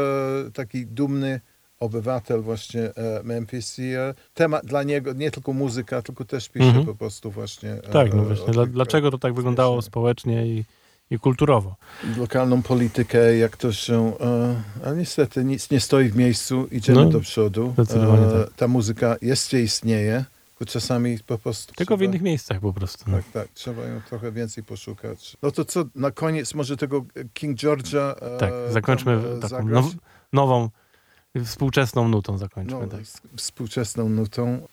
taki 0.53 0.85
dumny 0.85 1.41
obywatel 1.79 2.41
właśnie 2.41 2.81
e, 2.81 3.23
Memphis 3.23 3.79
i 3.79 3.83
e, 3.93 4.13
temat 4.33 4.65
dla 4.65 4.83
niego, 4.83 5.13
nie 5.13 5.31
tylko 5.31 5.53
muzyka, 5.53 6.01
tylko 6.01 6.25
też 6.25 6.49
pisze 6.49 6.65
Mhm. 6.67 6.85
po 6.85 6.95
prostu 6.95 7.31
właśnie. 7.31 7.75
tak, 7.91 8.13
no 8.13 8.23
właśnie. 8.23 8.53
Dla, 8.53 8.65
dlaczego 8.65 9.11
to 9.11 9.17
tak 9.17 9.33
wyglądało 9.33 9.81
społecznie 9.81 10.47
i, 10.47 10.63
i 11.11 11.19
kulturowo? 11.19 11.75
lokalną 12.17 12.61
politykę, 12.61 13.37
jak 13.37 13.57
to 13.57 13.73
się... 13.73 14.13
Ale 14.85 14.95
niestety 14.97 15.43
nic 15.45 15.71
nie 15.71 15.79
stoi 15.79 16.09
w 16.09 16.15
miejscu, 16.15 16.67
idziemy 16.71 17.03
No, 17.05 17.09
do 17.09 17.19
przodu. 17.19 17.71
zdecydowanie 17.73 18.31
tak. 18.45 18.53
Ta 18.53 18.67
muzyka 18.67 19.15
jeszcze 19.21 19.61
istnieje, 19.61 20.25
tylko 20.57 20.71
czasami 20.71 21.19
po 21.19 21.37
prostu... 21.37 21.73
Tylko 21.73 21.95
w 21.95 21.99
trzeba- 21.99 22.09
innych 22.09 22.21
miejscach 22.21 22.59
po 22.59 22.73
prostu. 22.73 23.03
No. 23.07 23.17
Tak, 23.17 23.25
tak, 23.31 23.47
trzeba 23.53 23.85
ją 23.85 24.01
trochę 24.01 24.31
więcej 24.31 24.63
poszukać. 24.63 25.37
No 25.41 25.51
to 25.51 25.65
co, 25.65 25.85
na 25.95 26.11
koniec 26.11 26.53
może 26.53 26.77
tego 26.77 27.05
King 27.33 27.57
George'a 27.57 28.15
e, 28.21 28.37
Tak, 28.37 28.53
zakończmy 28.71 29.21
tam, 29.21 29.37
e, 29.37 29.39
taką 29.39 29.65
now, 29.65 29.85
nową, 30.33 30.69
współczesną 31.45 32.07
nutą 32.07 32.37
zakończmy. 32.37 32.79
no, 32.79 32.87
tak. 32.87 33.01
współczesną 33.37 34.09
nutą. 34.09 34.67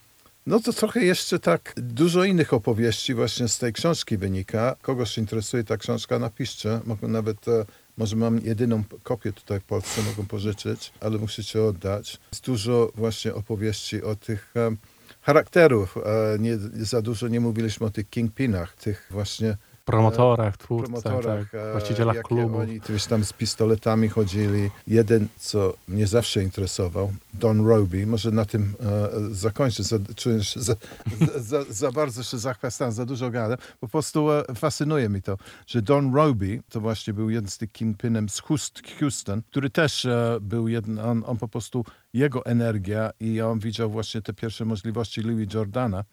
No 0.47 0.61
to 0.61 0.73
trochę 0.73 1.01
jeszcze 1.05 1.39
tak, 1.39 1.75
dużo 1.77 2.25
innych 2.25 2.55
opowieści 2.55 3.15
właśnie 3.15 3.49
z 3.49 3.59
tej 3.59 3.73
książki 3.73 4.17
wynika. 4.17 4.77
Kogoś 4.83 5.19
interesuje 5.19 5.65
ta 5.65 5.77
książka, 5.77 6.19
napiszcie. 6.19 6.81
Mogę 6.85 7.09
nawet, 7.09 7.49
e, 7.49 7.65
może 7.97 8.17
mam 8.17 8.39
jedyną 8.39 8.85
kopię 9.03 9.33
tutaj 9.33 9.61
w 9.61 9.65
Polsce, 9.65 10.03
mogę 10.03 10.29
pożyczyć, 10.29 10.93
ale 11.01 11.19
musicie 11.19 11.63
oddać. 11.63 12.21
Jest 12.33 12.45
dużo 12.45 12.93
właśnie 12.95 13.35
opowieści 13.35 14.03
o 14.03 14.17
tych 14.17 14.55
e, 14.57 14.77
charakterów. 15.25 15.95
Nie, 16.39 16.57
za 16.85 17.03
dużo 17.03 17.29
nie 17.29 17.41
mówiliśmy 17.41 17.87
o 17.87 17.91
tych 17.91 18.09
kingpinach, 18.11 18.77
tych 18.77 19.07
właśnie 19.11 19.57
Promotorach, 19.85 20.57
twórcach, 20.57 21.03
promotorach, 21.03 21.51
tak, 21.51 21.61
e, 21.61 21.73
właścicielach 21.73 22.23
klubów. 22.23 22.61
Oni 22.61 22.81
wiesz, 22.89 23.07
tam 23.07 23.25
z 23.25 23.33
pistoletami 23.33 24.09
chodzili. 24.09 24.71
Jeden, 24.87 25.29
co 25.39 25.75
mnie 25.89 26.07
zawsze 26.07 26.43
interesował, 26.43 27.13
Don 27.35 27.67
Roby, 27.67 28.07
może 28.07 28.31
na 28.31 28.45
tym 28.45 28.75
e, 28.81 29.35
zakończę, 29.35 29.83
za, 29.83 29.97
czuję, 30.17 30.41
że 30.41 30.63
za, 30.63 30.75
za, 31.37 31.65
za 31.65 31.93
bardzo 31.93 32.23
się 32.23 32.39
zachwastałem, 32.39 32.93
za 32.93 33.07
dużo 33.07 33.31
gadam. 33.31 33.59
Po 33.81 33.89
prostu 33.89 34.33
e, 34.33 34.45
fascynuje 34.55 35.09
mi 35.09 35.23
to, 35.23 35.39
że 35.67 35.83
Don 35.83 36.15
Roby 36.15 36.63
to 36.71 36.81
właśnie 36.81 37.15
był 37.15 37.31
jeden 37.31 37.51
z 37.51 37.59
tych 37.59 37.73
kingpinem 37.73 38.29
z 38.29 38.43
Houst- 38.43 38.99
Houston, 39.01 39.43
który 39.51 39.71
też 39.71 40.05
e, 40.05 40.39
był 40.41 40.69
jeden, 40.69 40.99
on, 40.99 41.23
on 41.27 41.37
po 41.37 41.49
prostu, 41.49 41.85
jego 42.15 42.47
energia 42.47 43.11
i 43.21 43.41
on 43.41 43.59
widział 43.59 43.91
właśnie 43.91 44.23
te 44.23 44.33
pierwsze 44.33 44.65
możliwości 44.65 45.21
Louis 45.21 45.55
Jordana, 45.55 46.05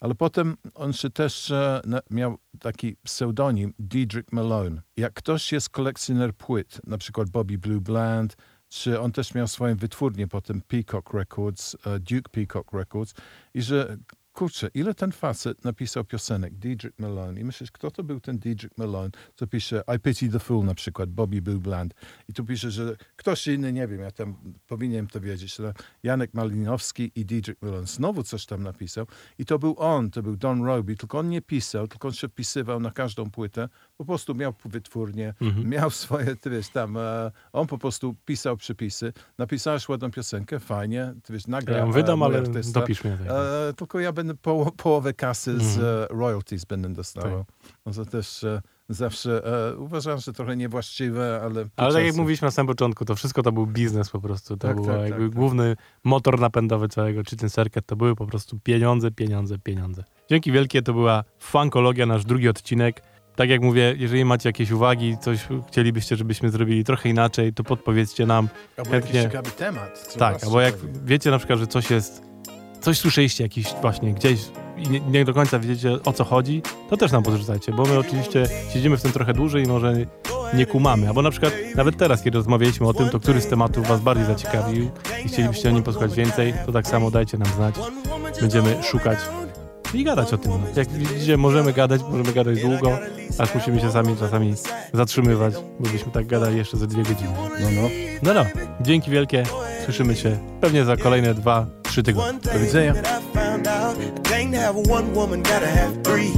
ale 0.00 0.14
potem 0.14 0.56
on 0.74 0.92
się 0.92 1.10
też 1.10 1.50
e, 1.50 1.80
miał 2.10 2.38
taki 2.60 2.96
pseudonim 2.96 3.74
Diedrich 3.78 4.32
Malone. 4.32 4.82
Jak 4.96 5.12
ktoś 5.12 5.52
jest 5.52 5.68
kolekcjoner 5.68 6.34
płyt, 6.34 6.80
na 6.86 6.98
przykład 6.98 7.30
Bobby 7.30 7.58
Blue 7.58 7.80
Bland, 7.80 8.36
czy 8.68 9.00
on 9.00 9.12
też 9.12 9.34
miał 9.34 9.48
swoją 9.48 9.76
wytwórnię 9.76 10.28
potem 10.28 10.60
Peacock 10.60 11.14
Records, 11.14 11.76
e, 11.86 11.98
Duke 11.98 12.30
Peacock 12.30 12.72
Records 12.72 13.14
i 13.54 13.62
że 13.62 13.96
kurczę, 14.32 14.68
ile 14.74 14.94
ten 14.94 15.12
facet 15.12 15.64
napisał 15.64 16.04
piosenek, 16.04 16.54
Diedrich 16.54 16.98
Malone. 16.98 17.40
I 17.40 17.44
myślisz, 17.44 17.70
kto 17.70 17.90
to 17.90 18.04
był 18.04 18.20
ten 18.20 18.38
Diedrich 18.38 18.78
Malone, 18.78 19.10
co 19.36 19.46
pisze 19.46 19.82
I 19.96 20.00
Pity 20.00 20.28
the 20.28 20.38
Fool 20.38 20.64
na 20.64 20.74
przykład, 20.74 21.10
Bobby 21.10 21.42
Blue 21.42 21.58
Bland. 21.58 21.94
I 22.28 22.32
tu 22.32 22.44
pisze, 22.44 22.70
że 22.70 22.96
ktoś 23.16 23.46
inny, 23.46 23.72
nie 23.72 23.86
wiem, 23.88 24.00
ja 24.00 24.10
tam 24.10 24.34
powinienem 24.66 25.06
to 25.06 25.20
wiedzieć, 25.20 25.60
ale 25.60 25.74
Janek 26.02 26.34
Malinowski 26.34 27.12
i 27.14 27.24
Diedrich 27.24 27.62
Malone 27.62 27.86
znowu 27.86 28.22
coś 28.22 28.46
tam 28.46 28.62
napisał. 28.62 29.06
I 29.38 29.44
to 29.44 29.58
był 29.58 29.74
on, 29.78 30.10
to 30.10 30.22
był 30.22 30.36
Don 30.36 30.64
Roby, 30.64 30.96
tylko 30.96 31.18
on 31.18 31.28
nie 31.28 31.42
pisał, 31.42 31.88
tylko 31.88 32.08
on 32.08 32.14
się 32.14 32.28
wpisywał 32.28 32.80
na 32.80 32.90
każdą 32.90 33.30
płytę. 33.30 33.68
Po 33.96 34.04
prostu 34.04 34.34
miał 34.34 34.54
wytwórnię, 34.64 35.34
miał 35.64 35.90
swoje, 35.90 36.36
ty 36.36 36.50
wiesz, 36.50 36.68
tam, 36.68 36.96
e, 36.96 37.30
on 37.52 37.66
po 37.66 37.78
prostu 37.78 38.16
pisał 38.24 38.56
przypisy. 38.56 39.12
Napisałeś 39.38 39.88
ładną 39.88 40.10
piosenkę, 40.10 40.60
fajnie, 40.60 41.14
ty 41.22 41.32
wiesz, 41.32 41.46
nagra 41.46 41.74
Ja 41.76 41.80
ją 41.80 41.92
wydam, 41.92 42.22
e, 42.22 42.24
ale 42.26 42.38
artysta. 42.38 42.80
dopisz 42.80 43.04
mnie. 43.04 43.12
E, 43.12 43.72
tylko 43.76 44.00
ja 44.00 44.12
będę 44.12 44.29
poło- 44.34 44.70
połowę 44.76 45.12
kasy 45.14 45.58
z 45.60 45.78
e, 45.78 46.14
royalties 46.14 46.64
będę 46.64 46.88
dostawał. 46.88 47.44
No 47.86 47.92
to 47.92 48.04
też 48.04 48.44
e, 48.44 48.62
zawsze 48.88 49.44
e, 49.72 49.76
uważam, 49.76 50.18
że 50.18 50.32
trochę 50.32 50.56
niewłaściwe, 50.56 51.40
ale... 51.44 51.64
po 51.64 51.70
Ale 51.82 51.94
tak 51.94 52.04
jak 52.04 52.16
mówiliśmy 52.16 52.46
na 52.46 52.50
samym 52.52 52.66
początku, 52.68 53.04
to 53.04 53.14
wszystko 53.14 53.42
to 53.42 53.52
był 53.52 53.66
biznes 53.66 54.10
po 54.10 54.20
prostu. 54.20 54.56
To 54.56 54.66
Tak, 54.68 54.76
był 54.76 54.84
tak, 54.86 54.94
jakby 55.00 55.10
tak, 55.10 55.20
tak. 55.20 55.30
główny 55.34 55.76
motor 56.04 56.40
napędowy 56.40 56.88
całego 56.88 57.24
czy 57.24 57.36
ten 57.36 57.50
circuit. 57.50 57.86
To 57.86 57.96
były 57.96 58.16
po 58.16 58.26
prostu 58.26 58.58
pieniądze, 58.62 59.10
pieniądze, 59.10 59.58
pieniądze. 59.58 60.04
Dzięki 60.30 60.52
wielkie, 60.52 60.82
to 60.82 60.92
była 60.92 61.24
Funkologia, 61.38 62.06
nasz 62.06 62.24
drugi 62.24 62.48
odcinek. 62.48 63.02
Tak 63.36 63.48
jak 63.50 63.62
mówię, 63.62 63.94
jeżeli 63.98 64.24
macie 64.24 64.48
jakieś 64.48 64.70
uwagi, 64.70 65.16
coś 65.20 65.48
chcielibyście, 65.68 66.16
żebyśmy 66.16 66.50
zrobili 66.50 66.84
trochę 66.84 67.08
inaczej, 67.08 67.52
to 67.54 67.64
podpowiedzcie 67.64 68.26
nam. 68.26 68.48
Albo 68.76 68.90
chętnie- 68.90 68.96
jakiś 69.16 69.22
ciekawy 69.32 69.50
temat. 69.50 70.14
Tak, 70.18 70.44
albo 70.44 70.60
jak 70.60 70.74
wiecie 71.04 71.30
na 71.30 71.38
przykład, 71.38 71.58
że 71.58 71.66
coś 71.66 71.90
jest, 71.90 72.22
coś 72.80 72.98
słyszeliście 72.98 73.44
jakiś 73.44 73.66
właśnie 73.80 74.14
gdzieś 74.14 74.40
i 74.76 74.90
nie, 74.90 75.00
nie 75.00 75.24
do 75.24 75.34
końca 75.34 75.58
wiecie 75.58 75.92
o 76.04 76.12
co 76.12 76.24
chodzi, 76.24 76.62
to 76.90 76.96
też 76.96 77.12
nam 77.12 77.22
podrzucajcie, 77.22 77.72
bo 77.72 77.82
my 77.82 77.98
oczywiście 77.98 78.46
siedzimy 78.72 78.96
w 78.96 79.02
tym 79.02 79.12
trochę 79.12 79.34
dłużej 79.34 79.64
i 79.64 79.66
może 79.66 79.94
nie 80.54 80.66
kumamy. 80.66 81.08
Albo 81.08 81.22
na 81.22 81.30
przykład 81.30 81.52
nawet 81.74 81.96
teraz, 81.96 82.22
kiedy 82.22 82.38
rozmawialiśmy 82.38 82.88
o 82.88 82.94
tym, 82.94 83.08
to 83.08 83.20
który 83.20 83.40
z 83.40 83.46
tematów 83.46 83.88
was 83.88 84.00
bardziej 84.00 84.26
zaciekawił 84.26 84.90
i 85.24 85.28
chcielibyście 85.28 85.68
o 85.68 85.72
nim 85.72 85.82
posłuchać 85.82 86.14
więcej, 86.14 86.54
to 86.66 86.72
tak 86.72 86.86
samo 86.86 87.10
dajcie 87.10 87.38
nam 87.38 87.48
znać. 87.48 87.74
Będziemy 88.40 88.82
szukać 88.82 89.18
i 89.94 90.04
gadać 90.04 90.32
o 90.32 90.38
tym. 90.38 90.52
Jak 90.76 90.88
widzicie, 90.88 91.36
możemy 91.36 91.72
gadać, 91.72 92.00
możemy 92.10 92.32
gadać 92.32 92.60
długo, 92.60 92.98
aż 93.38 93.54
musimy 93.54 93.80
się 93.80 93.92
sami 93.92 94.16
czasami 94.16 94.54
zatrzymywać, 94.92 95.54
bo 95.80 95.88
byśmy 95.88 96.12
tak 96.12 96.26
gadali 96.26 96.56
jeszcze 96.56 96.76
ze 96.76 96.86
dwie 96.86 97.02
godziny. 97.02 97.30
No, 97.60 97.82
no. 97.82 97.88
No 98.22 98.34
no, 98.34 98.46
dzięki 98.80 99.10
wielkie. 99.10 99.42
Słyszymy 99.84 100.16
się 100.16 100.38
pewnie 100.60 100.84
za 100.84 100.96
kolejne 100.96 101.34
dwa, 101.34 101.66
trzy 101.90 102.02
Do 102.02 102.12
widzenia. 102.12 102.94
I 103.04 103.20
found 103.34 103.66
out, 103.66 103.98
I 103.98 104.10
can't 104.22 104.54
have 104.54 104.76
one 104.76 105.12
woman, 105.12 105.42
gotta 105.42 105.66
have 105.66 106.02
three. 106.04 106.32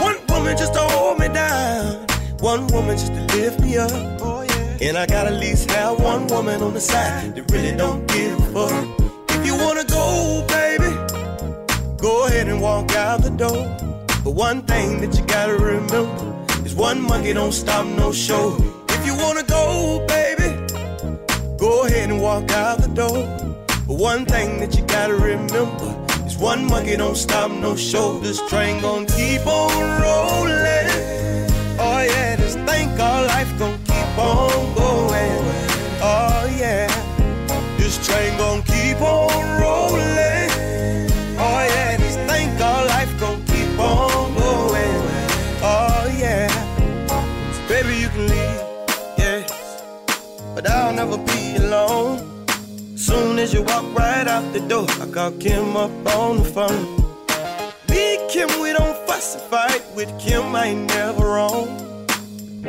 One 0.00 0.18
woman 0.28 0.56
just 0.56 0.72
to 0.74 0.80
hold 0.80 1.18
me 1.18 1.28
down, 1.28 2.06
one 2.40 2.66
woman 2.68 2.96
just 2.96 3.12
to 3.12 3.22
lift 3.36 3.60
me 3.60 3.76
up. 3.76 3.90
Oh 4.20 4.42
yeah. 4.42 4.88
And 4.88 4.96
I 4.96 5.06
gotta 5.06 5.30
at 5.30 5.40
least 5.40 5.70
have 5.72 5.98
one 6.00 6.26
woman 6.28 6.62
on 6.62 6.74
the 6.74 6.80
side 6.80 7.34
that 7.34 7.50
really 7.50 7.76
don't 7.76 8.06
give 8.06 8.38
a 8.38 8.52
fuck. 8.54 8.86
If 9.30 9.44
you 9.46 9.56
wanna 9.56 9.84
go, 9.84 10.44
baby, 10.48 10.90
go 11.96 12.26
ahead 12.26 12.48
and 12.48 12.60
walk 12.60 12.94
out 12.94 13.22
the 13.22 13.30
door. 13.30 13.66
But 14.22 14.34
one 14.34 14.62
thing 14.62 15.00
that 15.00 15.18
you 15.18 15.26
gotta 15.26 15.56
remember 15.56 16.06
is 16.64 16.74
one 16.74 17.00
monkey 17.00 17.32
don't 17.32 17.52
stop 17.52 17.84
no 17.86 18.12
show. 18.12 18.56
If 18.88 19.06
you 19.06 19.16
wanna 19.16 19.42
go, 19.42 20.04
baby, 20.06 20.48
go 21.58 21.84
ahead 21.84 22.10
and 22.10 22.20
walk 22.22 22.52
out 22.52 22.78
the 22.78 22.88
door. 22.88 23.53
But 23.86 23.98
one 23.98 24.24
thing 24.24 24.60
that 24.60 24.74
you 24.78 24.84
gotta 24.86 25.14
remember 25.14 26.06
is 26.24 26.38
one 26.38 26.64
monkey 26.66 26.96
don't 26.96 27.16
stop 27.16 27.50
no. 27.50 27.74
This 27.74 28.40
train 28.48 28.80
gon' 28.80 29.04
keep 29.06 29.46
on 29.46 30.00
rolling. 30.00 30.93
As 53.44 53.52
you 53.52 53.62
walk 53.62 53.84
right 53.94 54.26
out 54.26 54.54
the 54.54 54.60
door, 54.60 54.86
I 55.02 55.06
call 55.06 55.30
Kim 55.32 55.76
up 55.76 55.90
on 56.16 56.38
the 56.38 56.44
phone. 56.44 56.84
Me 57.90 58.16
and 58.16 58.30
Kim, 58.30 58.48
we 58.62 58.72
don't 58.72 58.96
fuss 59.06 59.34
and 59.34 59.44
fight. 59.50 59.82
With 59.94 60.10
Kim, 60.18 60.56
I 60.56 60.68
ain't 60.68 60.88
never 60.88 61.26
wrong. 61.34 61.68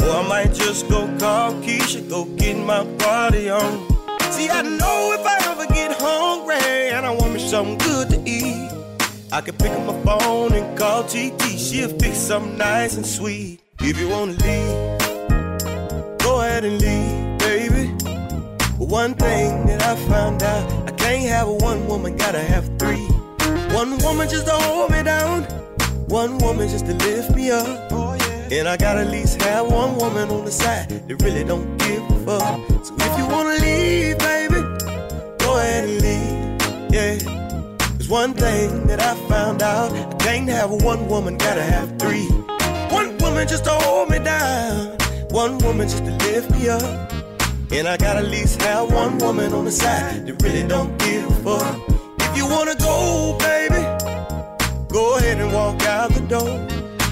Or 0.02 0.10
I 0.20 0.28
might 0.28 0.54
just 0.54 0.90
go 0.90 1.08
call 1.18 1.54
Keisha, 1.64 2.10
go 2.10 2.26
get 2.42 2.58
my 2.58 2.84
party 3.00 3.50
on. 3.50 3.88
See, 4.32 4.50
I 4.50 4.64
know 4.64 5.16
if 5.18 5.26
I 5.26 5.38
ever 5.52 5.66
get 5.74 5.96
hungry 5.98 6.90
and 6.92 7.06
I 7.06 7.12
want 7.12 7.32
me 7.34 7.40
something 7.40 7.78
good 7.78 8.10
to 8.10 8.20
eat, 8.30 8.70
I 9.32 9.40
can 9.40 9.56
pick 9.56 9.72
up 9.72 9.86
my 9.92 9.98
phone 10.04 10.52
and 10.52 10.78
call 10.78 11.04
TT. 11.06 11.58
She'll 11.58 11.98
fix 11.98 12.18
something 12.18 12.58
nice 12.58 12.98
and 12.98 13.06
sweet. 13.06 13.62
If 13.80 13.98
you 13.98 14.10
wanna 14.10 14.34
leave, 14.34 16.20
go 16.20 16.42
ahead 16.42 16.66
and 16.66 16.82
leave. 16.82 17.25
One 18.88 19.16
thing 19.16 19.66
that 19.66 19.82
I 19.82 19.96
found 20.08 20.44
out, 20.44 20.72
I 20.88 20.92
can't 20.92 21.28
have 21.28 21.48
one 21.48 21.88
woman, 21.88 22.16
gotta 22.16 22.40
have 22.40 22.70
three. 22.78 23.04
One 23.74 23.98
woman 23.98 24.30
just 24.30 24.46
to 24.46 24.52
hold 24.52 24.92
me 24.92 25.02
down, 25.02 25.42
one 26.08 26.38
woman 26.38 26.70
just 26.70 26.86
to 26.86 26.94
lift 26.94 27.36
me 27.36 27.50
up. 27.50 27.92
And 28.52 28.70
I 28.70 28.78
gotta 28.78 29.02
at 29.02 29.08
least 29.08 29.42
have 29.42 29.72
one 29.72 29.96
woman 29.96 30.30
on 30.30 30.46
the 30.46 30.52
side 30.52 30.90
that 30.90 31.22
really 31.24 31.44
don't 31.44 31.78
give 31.78 32.04
a 32.12 32.26
fuck. 32.26 32.86
So 32.86 32.94
if 33.00 33.18
you 33.18 33.26
wanna 33.26 33.58
leave, 33.58 34.20
baby, 34.20 34.62
go 35.40 35.58
ahead 35.58 35.90
and 35.90 36.02
leave. 36.02 36.94
Yeah. 36.94 37.78
There's 37.98 38.10
one 38.10 38.36
thing 38.36 38.86
that 38.86 39.02
I 39.02 39.16
found 39.28 39.64
out, 39.64 39.92
I 39.94 40.14
can't 40.18 40.48
have 40.50 40.70
one 40.70 41.08
woman, 41.08 41.40
gotta 41.40 41.64
have 41.64 41.98
three. 41.98 42.28
One 42.92 43.18
woman 43.18 43.48
just 43.48 43.64
to 43.64 43.72
hold 43.72 44.12
me 44.12 44.20
down, 44.20 44.96
one 45.32 45.58
woman 45.58 45.90
just 45.90 46.06
to 46.06 46.12
lift 46.12 46.52
me 46.52 46.70
up. 46.70 47.15
And 47.72 47.88
I 47.88 47.98
gotta 47.98 48.20
at 48.20 48.28
least 48.28 48.62
have 48.62 48.92
one 48.92 49.18
woman 49.18 49.52
on 49.54 49.66
the 49.66 49.72
side 49.72 50.28
that 50.28 50.42
really 50.44 50.68
don't 50.68 50.98
give 51.00 51.26
a 51.26 51.36
fuck. 51.44 51.82
If 52.20 52.38
you 52.38 52.46
wanna 52.48 52.76
go, 52.76 53.36
baby, 53.40 53.82
go 54.88 55.18
ahead 55.18 55.40
and 55.40 55.52
walk 55.52 55.82
out 55.84 56.12
the 56.12 56.22
door. 56.22 56.60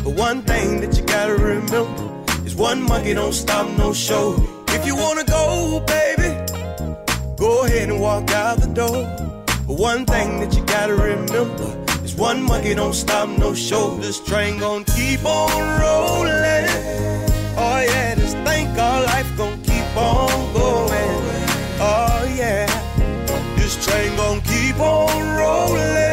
But 0.04 0.16
one 0.16 0.42
thing 0.44 0.80
that 0.82 0.98
you 0.98 1.04
gotta 1.06 1.36
remember 1.36 2.24
is 2.46 2.56
one 2.56 2.82
monkey 2.82 3.14
don't 3.14 3.34
stop 3.34 3.68
no 3.78 3.94
show. 3.94 4.36
If 4.70 4.86
you 4.86 4.96
wanna 4.96 5.24
go, 5.24 5.84
baby, 5.88 6.30
go 7.36 7.66
ahead 7.66 7.90
and 7.90 8.00
walk 8.00 8.32
out 8.32 8.60
the 8.60 8.68
door. 8.68 9.04
But 9.68 9.78
one 9.80 10.06
thing 10.06 10.40
that 10.40 10.56
you 10.56 10.64
gotta 10.66 10.96
remember 10.96 11.84
is 12.04 12.16
one 12.16 12.44
monkey 12.44 12.76
don't 12.76 12.94
stop 12.94 13.28
no 13.28 13.54
show. 13.54 13.98
This 13.98 14.20
train 14.20 14.60
gon' 14.60 14.84
keep 14.86 15.26
on 15.26 15.52
rolling. 15.82 16.68
Oh 17.56 17.80
yeah, 17.80 18.16
this 18.16 18.34
thing 18.46 18.74
called 18.76 19.06
life 19.06 19.38
gon' 19.38 19.53
keep 19.94 20.02
on 20.02 20.54
going. 20.54 21.20
Oh 21.80 22.34
yeah, 22.36 22.66
this 23.56 23.86
train 23.86 24.16
gon' 24.16 24.42
keep 24.42 24.80
on 24.80 25.38
rolling. 25.38 26.13